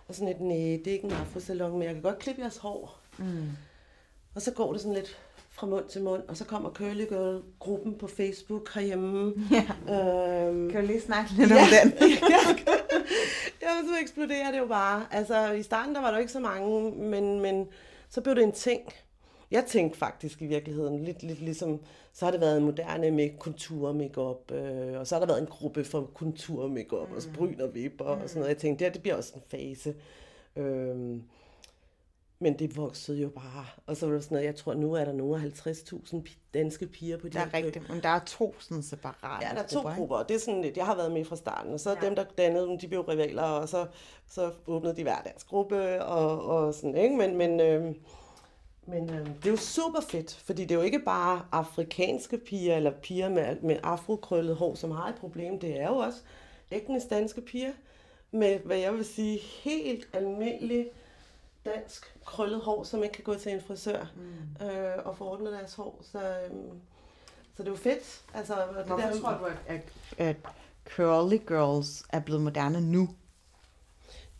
Og 0.07 0.15
sådan 0.15 0.27
et, 0.35 0.41
nej, 0.41 0.55
det 0.57 0.87
er 0.87 0.91
ikke 0.91 1.05
en 1.05 1.11
afrosalon, 1.11 1.71
men 1.71 1.81
jeg 1.83 1.93
kan 1.93 2.01
godt 2.03 2.19
klippe 2.19 2.41
jeres 2.41 2.57
hår. 2.57 2.99
Mm. 3.19 3.25
Og 4.35 4.41
så 4.41 4.51
går 4.51 4.71
det 4.71 4.81
sådan 4.81 4.95
lidt 4.95 5.17
fra 5.59 5.67
mund 5.67 5.85
til 5.89 6.03
mund, 6.03 6.23
og 6.27 6.37
så 6.37 6.45
kommer 6.45 6.69
Curly 6.69 7.05
Girl-gruppen 7.05 7.97
på 7.97 8.07
Facebook 8.07 8.73
herhjemme. 8.73 9.33
Ja. 9.51 9.93
Øhm, 9.93 10.69
Kan 10.69 10.81
du 10.81 10.87
lige 10.87 11.01
snakke 11.01 11.31
lidt 11.37 11.49
ja, 11.49 11.55
om 11.55 11.67
den? 11.81 11.93
ja, 12.35 12.41
ja, 13.61 13.69
så 13.87 14.01
eksploderer 14.01 14.51
det 14.51 14.59
jo 14.59 14.65
bare. 14.65 15.05
Altså, 15.11 15.51
i 15.51 15.63
starten 15.63 15.95
der 15.95 16.01
var 16.01 16.07
der 16.07 16.17
jo 16.17 16.19
ikke 16.19 16.31
så 16.31 16.39
mange, 16.39 16.91
men, 16.91 17.39
men 17.41 17.67
så 18.09 18.21
blev 18.21 18.35
det 18.35 18.43
en 18.43 18.51
ting. 18.51 18.81
Jeg 19.51 19.65
tænkte 19.65 19.99
faktisk 19.99 20.41
i 20.41 20.45
virkeligheden 20.45 21.03
lidt, 21.03 21.23
lidt 21.23 21.41
ligesom, 21.41 21.79
så 22.13 22.25
har 22.25 22.31
det 22.31 22.41
været 22.41 22.61
moderne 22.61 23.11
med 23.11 23.29
kontur 23.39 23.93
makeup, 23.93 24.51
øh, 24.51 24.99
og 24.99 25.07
så 25.07 25.15
har 25.15 25.19
der 25.19 25.27
været 25.27 25.41
en 25.41 25.47
gruppe 25.47 25.83
for 25.83 26.11
kontur 26.13 26.67
makeup, 26.67 27.09
mm. 27.09 27.15
og 27.15 27.21
bryn 27.33 27.61
og 27.61 27.75
vipper 27.75 28.15
mm. 28.15 28.21
og 28.21 28.29
sådan 28.29 28.39
noget. 28.39 28.53
Jeg 28.53 28.57
tænkte, 28.57 28.79
det, 28.79 28.91
her, 28.91 28.93
det 28.93 29.01
bliver 29.01 29.15
også 29.15 29.33
en 29.35 29.41
fase. 29.47 29.95
Øhm, 30.55 31.23
men 32.39 32.59
det 32.59 32.77
voksede 32.77 33.21
jo 33.21 33.29
bare. 33.29 33.65
Og 33.87 33.97
så 33.97 34.05
var 34.05 34.13
det 34.13 34.23
sådan 34.23 34.35
noget, 34.35 34.45
jeg 34.45 34.55
tror, 34.55 34.73
nu 34.73 34.93
er 34.93 35.05
der 35.05 35.13
nogle 35.13 35.35
af 35.35 35.67
50.000 35.67 36.15
pi- 36.15 36.37
danske 36.53 36.87
piger 36.87 37.17
på 37.17 37.27
de 37.27 37.33
Der 37.33 37.39
er 37.39 37.53
rigtigt, 37.53 37.89
men 37.89 38.03
der 38.03 38.09
er 38.09 38.19
to 38.19 38.55
sådan 38.59 38.83
separate 38.83 39.45
Ja, 39.47 39.55
der 39.55 39.63
er 39.63 39.67
to 39.67 39.79
grupper, 39.79 39.95
grupper, 39.95 40.15
og 40.15 40.29
det 40.29 40.35
er 40.35 40.39
sådan 40.39 40.61
lidt, 40.61 40.77
jeg 40.77 40.85
har 40.85 40.95
været 40.95 41.11
med 41.11 41.25
fra 41.25 41.35
starten, 41.35 41.73
og 41.73 41.79
så 41.79 41.89
ja. 41.89 42.05
dem, 42.07 42.15
der 42.15 42.23
dannede 42.37 42.67
dem, 42.67 42.79
de 42.79 42.87
blev 42.87 43.01
rivaler, 43.01 43.43
og 43.43 43.69
så, 43.69 43.87
så 44.27 44.51
åbnede 44.67 44.95
de 44.95 45.03
hver 45.03 45.21
deres 45.21 45.43
gruppe, 45.43 46.05
og, 46.05 46.45
og 46.45 46.73
sådan, 46.73 46.97
ikke? 46.97 47.15
Men, 47.15 47.37
men, 47.37 47.59
øh, 47.59 47.95
men 48.85 49.09
øh, 49.09 49.25
det 49.25 49.45
er 49.45 49.51
jo 49.51 49.57
super 49.57 50.01
fedt, 50.01 50.35
fordi 50.35 50.61
det 50.61 50.71
er 50.71 50.75
jo 50.75 50.81
ikke 50.81 50.99
bare 50.99 51.45
afrikanske 51.51 52.37
piger, 52.37 52.75
eller 52.75 52.91
piger 52.91 53.29
med, 53.29 53.55
med 53.61 53.77
afrokrøllet 53.83 54.55
hår, 54.55 54.75
som 54.75 54.91
har 54.91 55.09
et 55.09 55.15
problem, 55.15 55.59
det 55.59 55.79
er 55.79 55.87
jo 55.87 55.95
også 55.95 56.19
etnisk 56.71 57.09
danske 57.09 57.41
piger, 57.41 57.71
med, 58.31 58.59
hvad 58.59 58.77
jeg 58.77 58.93
vil 58.93 59.05
sige, 59.05 59.37
helt 59.37 60.07
almindelig 60.13 60.87
dansk 61.65 62.18
krøllet 62.29 62.61
hår, 62.61 62.83
som 62.83 63.03
ikke 63.03 63.13
kan 63.13 63.23
gå 63.23 63.35
til 63.35 63.51
en 63.51 63.61
frisør 63.61 64.05
mm. 64.15 64.65
øh, 64.65 65.05
og 65.05 65.17
få 65.17 65.23
ordnet 65.23 65.53
deres 65.53 65.73
hår. 65.73 66.01
Så, 66.11 66.19
øh, 66.19 66.51
så 67.55 67.63
det 67.63 67.67
er 67.67 67.71
jo 67.71 67.75
fedt. 67.75 68.21
Altså, 68.33 68.53
og 68.53 68.75
det 68.75 68.85
Hvorfor 68.85 69.07
der, 69.07 69.21
tror 69.21 69.37
du, 69.37 69.45
at, 69.45 69.57
at, 69.67 69.81
at 70.17 70.35
Curly 70.95 71.37
Girls 71.47 72.03
er 72.09 72.19
blevet 72.19 72.41
moderne 72.41 72.81
nu? 72.81 73.09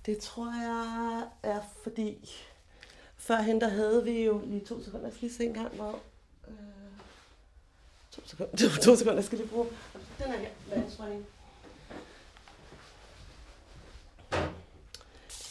Det 0.05 0.17
tror 0.17 0.53
jeg 0.61 1.23
er 1.43 1.61
fordi, 1.83 2.31
førhen 3.17 3.61
der 3.61 3.67
havde 3.67 4.03
vi 4.03 4.23
jo 4.23 4.41
lige 4.45 4.65
to 4.65 4.83
sekunder, 4.83 5.05
jeg 5.05 5.13
skal 5.13 5.27
lige 5.27 5.37
se 5.37 5.45
en 5.45 5.53
gang, 5.53 5.75
hvor... 5.75 5.99
Øh, 6.47 6.53
to 8.11 8.21
sekunder, 8.25 8.57
to, 8.57 8.67
to 8.85 8.95
sekunder, 8.95 9.17
jeg 9.17 9.23
skal 9.23 9.37
lige 9.37 9.49
bruge. 9.49 9.67
Den 10.23 10.31
er 10.31 10.37
her, 10.37 10.49
vandstrøgning. 10.75 11.25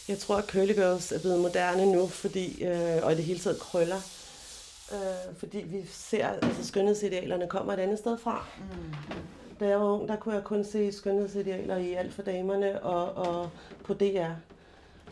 Jeg 0.09 0.19
tror, 0.19 0.37
at 0.37 0.45
curly 0.45 0.75
girls 0.75 1.13
er 1.13 1.21
blevet 1.21 1.41
moderne 1.41 1.93
nu, 1.93 2.07
fordi, 2.07 2.65
øh, 2.65 2.97
og 3.03 3.13
i 3.13 3.17
det 3.17 3.25
hele 3.25 3.39
taget 3.39 3.59
krøller. 3.59 4.01
Øh, 4.93 5.37
fordi 5.39 5.59
vi 5.59 5.87
ser, 5.91 6.29
altså 6.29 6.67
skønhedsidealerne 6.67 7.47
kommer 7.49 7.73
et 7.73 7.79
andet 7.79 7.99
sted 7.99 8.19
fra. 8.19 8.47
Mm. 8.59 8.95
Da 9.61 9.67
jeg 9.67 9.81
var 9.81 9.87
ung, 9.87 10.09
der 10.09 10.17
kunne 10.17 10.35
jeg 10.35 10.45
kun 10.45 10.65
se 10.65 10.93
skønhedsidealer 10.93 11.77
i 11.77 11.95
alt 11.95 12.15
for 12.15 12.23
damerne 12.23 12.83
og, 12.83 13.27
og 13.27 13.51
på 13.85 13.95
DR. 13.95 14.31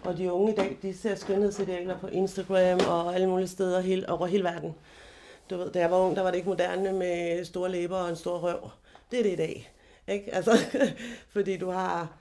Og 0.05 0.17
de 0.17 0.33
unge 0.33 0.53
i 0.53 0.57
dag, 0.57 0.79
de 0.83 0.97
ser 0.99 1.15
skønhedsidealer 1.15 1.99
på 1.99 2.07
Instagram 2.07 2.81
og 2.89 3.15
alle 3.15 3.27
mulige 3.27 3.49
steder 3.49 3.81
hele, 3.81 4.11
over 4.11 4.27
hele 4.27 4.45
verden. 4.45 4.75
Du 5.51 5.57
ved, 5.57 5.71
da 5.71 5.79
jeg 5.79 5.91
var 5.91 5.97
ung, 5.97 6.17
der 6.17 6.23
var 6.23 6.31
det 6.31 6.37
ikke 6.37 6.49
moderne 6.49 6.93
med 6.93 7.45
store 7.45 7.71
læber 7.71 7.97
og 7.97 8.09
en 8.09 8.17
stor 8.17 8.39
røv. 8.39 8.71
Det 9.11 9.19
er 9.19 9.23
det 9.23 9.33
i 9.33 9.37
dag. 9.37 9.73
Ikke? 10.09 10.35
Altså, 10.35 10.59
fordi 11.35 11.57
du 11.57 11.71
har 11.71 12.17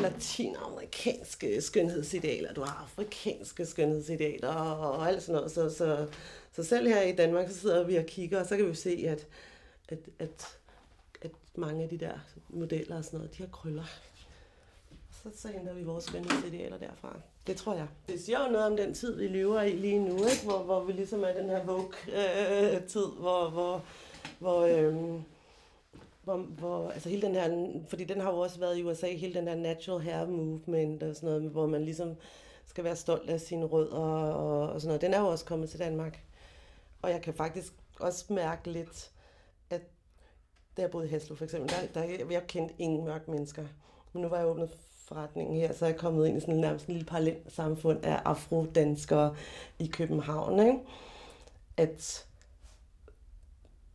latinamerikanske 0.00 1.60
skønhedsidealer, 1.60 2.54
du 2.54 2.60
har 2.60 2.82
afrikanske 2.82 3.66
skønhedsidealer 3.66 4.48
og, 4.48 4.90
og 4.90 5.08
alt 5.08 5.22
sådan 5.22 5.34
noget. 5.34 5.50
Så, 5.50 5.70
så, 5.70 6.06
så 6.52 6.64
selv 6.64 6.88
her 6.88 7.02
i 7.02 7.12
Danmark, 7.12 7.48
så 7.48 7.58
sidder 7.58 7.84
vi 7.84 7.96
og 7.96 8.06
kigger, 8.06 8.40
og 8.40 8.46
så 8.46 8.56
kan 8.56 8.68
vi 8.68 8.74
se, 8.74 9.04
at, 9.08 9.26
at, 9.88 9.98
at, 10.18 10.58
at 11.22 11.30
mange 11.54 11.82
af 11.82 11.88
de 11.88 11.98
der 11.98 12.18
modeller 12.48 12.96
og 12.96 13.04
sådan 13.04 13.18
noget, 13.18 13.38
de 13.38 13.42
har 13.42 13.50
krøller. 13.50 13.84
Så, 15.22 15.28
så 15.36 15.48
henter 15.48 15.74
vi 15.74 15.82
vores 15.82 16.04
skønhedsidealer 16.04 16.78
derfra. 16.78 17.16
Det 17.46 17.56
tror 17.56 17.74
jeg. 17.74 17.86
Det 18.08 18.20
siger 18.20 18.46
jo 18.46 18.52
noget 18.52 18.66
om 18.66 18.76
den 18.76 18.94
tid, 18.94 19.16
vi 19.16 19.28
lever 19.28 19.62
i 19.62 19.72
lige 19.72 19.98
nu, 19.98 20.16
ikke? 20.16 20.44
Hvor, 20.44 20.58
hvor 20.58 20.84
vi 20.84 20.92
ligesom 20.92 21.24
er 21.24 21.32
den 21.32 21.48
her 21.48 21.64
Vogue-tid, 21.64 23.06
øh, 23.06 23.20
hvor, 23.20 23.50
hvor, 23.50 23.84
hvor, 24.38 24.60
øh, 24.60 25.20
hvor, 26.30 26.42
hvor, 26.42 26.90
altså 26.90 27.08
hele 27.08 27.22
den 27.22 27.34
her, 27.34 27.68
fordi 27.88 28.04
den 28.04 28.20
har 28.20 28.30
jo 28.30 28.38
også 28.38 28.58
været 28.60 28.78
i 28.78 28.84
USA, 28.84 29.06
hele 29.06 29.34
den 29.34 29.46
der 29.46 29.54
natural 29.54 30.00
hair 30.00 30.26
movement 30.26 31.02
og 31.02 31.16
sådan 31.16 31.28
noget, 31.28 31.50
hvor 31.50 31.66
man 31.66 31.84
ligesom 31.84 32.16
skal 32.66 32.84
være 32.84 32.96
stolt 32.96 33.30
af 33.30 33.40
sine 33.40 33.64
rødder 33.64 33.96
og, 33.96 34.72
og 34.72 34.80
sådan 34.80 34.88
noget. 34.88 35.00
Den 35.00 35.14
er 35.14 35.20
jo 35.20 35.26
også 35.26 35.44
kommet 35.44 35.70
til 35.70 35.78
Danmark. 35.78 36.24
Og 37.02 37.10
jeg 37.10 37.22
kan 37.22 37.34
faktisk 37.34 37.72
også 38.00 38.32
mærke 38.32 38.70
lidt, 38.70 39.10
at 39.70 39.80
da 40.76 40.82
jeg 40.82 40.90
boede 40.90 41.06
i 41.06 41.10
Haslo 41.10 41.34
for 41.34 41.44
eksempel, 41.44 41.70
der, 41.70 42.00
der 42.00 42.26
jeg 42.30 42.46
kendte 42.46 42.74
ingen 42.78 43.04
mørke 43.04 43.30
mennesker. 43.30 43.64
Men 44.12 44.22
nu 44.22 44.28
var 44.28 44.36
jeg 44.36 44.46
åbnet 44.46 44.76
forretningen 45.04 45.56
her, 45.56 45.72
så 45.72 45.84
er 45.84 45.88
jeg 45.88 45.98
kommet 45.98 46.26
ind 46.26 46.36
i 46.36 46.40
sådan 46.40 46.54
nærmest 46.54 46.86
en 46.86 46.94
lille 46.94 47.06
parallel 47.06 47.36
samfund 47.48 48.04
af 48.04 48.22
afrodanskere 48.24 49.36
i 49.78 49.86
København. 49.86 50.60
Ikke? 50.60 50.78
At 51.76 52.26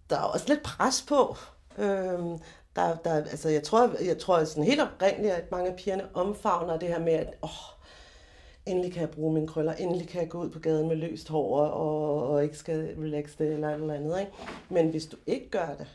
der 0.10 0.16
er 0.16 0.24
også 0.24 0.46
lidt 0.48 0.64
pres 0.64 1.06
på. 1.08 1.36
Øhm, 1.78 2.40
der, 2.76 2.96
der, 2.96 3.14
altså 3.16 3.50
jeg 3.50 3.64
tror, 3.64 4.04
jeg 4.04 4.18
tror 4.18 4.44
sådan 4.44 4.64
helt 4.64 4.82
oprindeligt, 4.82 5.34
at 5.34 5.52
mange 5.52 5.70
af 5.70 5.76
pigerne 5.76 6.16
omfavner 6.16 6.80
det 6.80 6.88
her 6.90 7.00
med, 7.00 7.14
at 7.14 7.34
åh, 7.44 7.50
endelig 8.66 8.94
kan 8.94 9.02
jeg 9.02 9.10
bruge 9.10 9.34
mine 9.34 9.48
krøller, 9.48 9.74
endelig 9.74 10.08
kan 10.08 10.22
jeg 10.22 10.30
gå 10.30 10.42
ud 10.44 10.50
på 10.50 10.60
gaden 10.60 10.88
med 10.88 10.96
løst 10.96 11.30
hår 11.30 11.60
og, 11.60 12.28
og 12.30 12.44
ikke 12.44 12.58
skal 12.58 12.96
relaxe 13.00 13.36
det 13.38 13.54
eller 13.54 13.70
et 13.70 13.74
eller 13.82 13.94
andet. 13.94 14.20
Ikke? 14.20 14.32
Men 14.70 14.90
hvis 14.90 15.06
du 15.06 15.18
ikke 15.28 15.50
gør 15.50 15.76
det, 15.78 15.88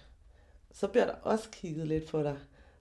så 0.73 0.87
bliver 0.89 1.07
der 1.07 1.15
også 1.23 1.49
kigget 1.51 1.87
lidt 1.89 2.09
på 2.11 2.23
dig. 2.23 2.37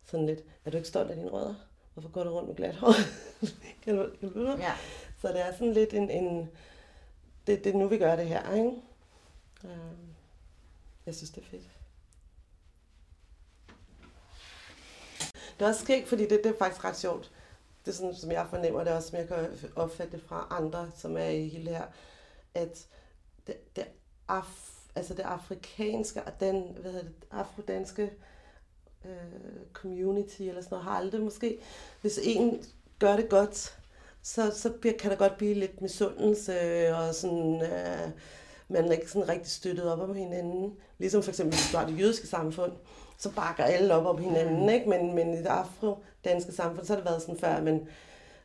Sådan 0.05 0.25
lidt, 0.25 0.43
er 0.65 0.71
du 0.71 0.77
ikke 0.77 0.89
stolt 0.89 1.09
af 1.09 1.15
dine 1.15 1.29
rødder? 1.29 1.55
Hvorfor 1.93 2.09
går 2.09 2.23
du 2.23 2.29
rundt 2.29 2.47
med 2.47 2.55
glat 2.55 2.75
hår? 2.75 2.93
kan 3.83 3.97
du, 3.97 4.09
kan 4.19 4.29
du 4.33 4.55
ja. 4.59 4.73
Så 5.21 5.27
det 5.27 5.41
er 5.41 5.51
sådan 5.51 5.73
lidt 5.73 5.93
en, 5.93 6.09
en 6.09 6.49
det, 7.47 7.63
det 7.63 7.73
er 7.73 7.77
nu, 7.77 7.87
vi 7.87 7.97
gør 7.97 8.15
det 8.15 8.25
her, 8.25 8.53
ikke? 8.53 8.71
Øhm, 9.63 10.13
Jeg 11.05 11.15
synes, 11.15 11.29
det 11.29 11.41
er 11.41 11.47
fedt. 11.47 11.78
Det 15.59 15.65
er 15.65 15.69
også 15.69 15.81
skægt, 15.81 16.07
fordi 16.07 16.23
det, 16.23 16.41
det 16.43 16.45
er 16.45 16.57
faktisk 16.57 16.85
ret 16.85 16.97
sjovt. 16.97 17.31
Det 17.85 17.91
er 17.91 17.95
sådan, 17.95 18.15
som 18.15 18.31
jeg 18.31 18.47
fornemmer 18.49 18.83
det 18.83 18.93
også, 18.93 19.09
som 19.09 19.17
jeg 19.19 19.27
kan 19.27 19.47
opfatte 19.75 20.17
det 20.17 20.25
fra 20.27 20.47
andre, 20.49 20.91
som 20.95 21.17
er 21.17 21.27
i 21.29 21.47
hele 21.47 21.69
her, 21.69 21.83
at 22.53 22.87
det, 23.47 23.75
det, 23.75 23.85
af, 24.27 24.41
altså 24.95 25.13
det 25.13 25.23
afrikanske 25.23 26.23
og 26.23 26.31
den, 26.39 26.77
hvad 26.81 26.91
hedder 26.91 27.05
det, 27.05 27.13
afrodanske 27.31 28.11
øh, 29.05 29.11
community 29.73 30.41
eller 30.41 30.61
sådan 30.61 30.75
noget, 30.75 30.85
har 30.85 30.97
aldrig 30.97 31.21
måske, 31.21 31.57
hvis 32.01 32.19
en 32.23 32.63
gør 32.99 33.15
det 33.15 33.29
godt, 33.29 33.77
så, 34.21 34.51
så 34.55 34.69
bliver, 34.69 34.97
kan 34.97 35.11
der 35.11 35.17
godt 35.17 35.37
blive 35.37 35.53
lidt 35.53 35.81
misundelse 35.81 36.87
og 36.95 37.15
sådan, 37.15 37.61
øh, 37.61 38.09
man 38.67 38.85
er 38.85 38.91
ikke 38.91 39.11
sådan 39.11 39.29
rigtig 39.29 39.51
støttet 39.51 39.91
op 39.91 39.99
om 39.99 40.15
hinanden. 40.15 40.77
Ligesom 40.97 41.23
for 41.23 41.29
eksempel, 41.29 41.55
hvis 41.55 41.71
du 41.71 41.77
har 41.77 41.85
det 41.85 41.99
jødiske 41.99 42.27
samfund, 42.27 42.71
så 43.19 43.31
bakker 43.31 43.63
alle 43.63 43.95
op 43.95 44.05
om 44.05 44.23
hinanden, 44.23 44.69
ikke? 44.69 44.89
Men, 44.89 45.15
men 45.15 45.33
i 45.33 45.37
det 45.37 45.45
afro-danske 45.45 46.51
samfund, 46.51 46.85
så 46.85 46.93
har 46.93 46.97
det 46.97 47.09
været 47.09 47.21
sådan 47.21 47.39
før, 47.39 47.61
men 47.61 47.87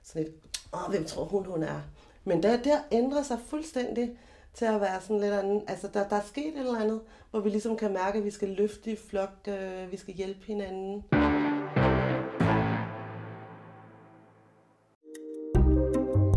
sådan 0.02 0.22
et, 0.22 0.32
åh, 0.72 0.90
hvem 0.90 1.04
tror 1.04 1.24
hun, 1.24 1.46
hun 1.46 1.62
er? 1.62 1.80
Men 2.24 2.42
der, 2.42 2.56
der 2.56 2.78
ændrer 2.92 3.22
sig 3.22 3.38
fuldstændig 3.50 4.10
til 4.54 4.64
at 4.64 4.80
være 4.80 5.00
sådan 5.00 5.20
lidt 5.20 5.32
anden, 5.32 5.62
altså 5.68 5.88
der, 5.94 6.08
der 6.08 6.16
er 6.16 6.24
sket 6.26 6.46
et 6.46 6.58
eller 6.58 6.80
andet, 6.80 7.00
hvor 7.30 7.40
vi 7.40 7.48
ligesom 7.48 7.76
kan 7.76 7.92
mærke, 7.92 8.18
at 8.18 8.24
vi 8.24 8.30
skal 8.30 8.48
løfte 8.48 8.92
i 8.92 8.96
flok, 9.10 9.48
øh, 9.48 9.92
vi 9.92 9.96
skal 9.96 10.14
hjælpe 10.14 10.46
hinanden. 10.46 11.02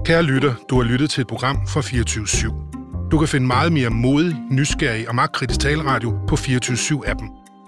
Kære 0.05 0.23
lytter, 0.23 0.53
du 0.69 0.75
har 0.75 0.83
lyttet 0.83 1.09
til 1.09 1.21
et 1.21 1.27
program 1.27 1.55
fra 1.67 1.81
24 1.81 2.25
/7. 2.25 3.09
Du 3.11 3.17
kan 3.17 3.27
finde 3.27 3.47
meget 3.47 3.71
mere 3.73 3.89
modig, 3.89 4.35
nysgerrig 4.51 5.09
og 5.09 5.15
magtkritisk 5.15 5.59
taleradio 5.59 6.19
på 6.27 6.35
24 6.35 6.77
7 6.77 7.03
appen 7.05 7.36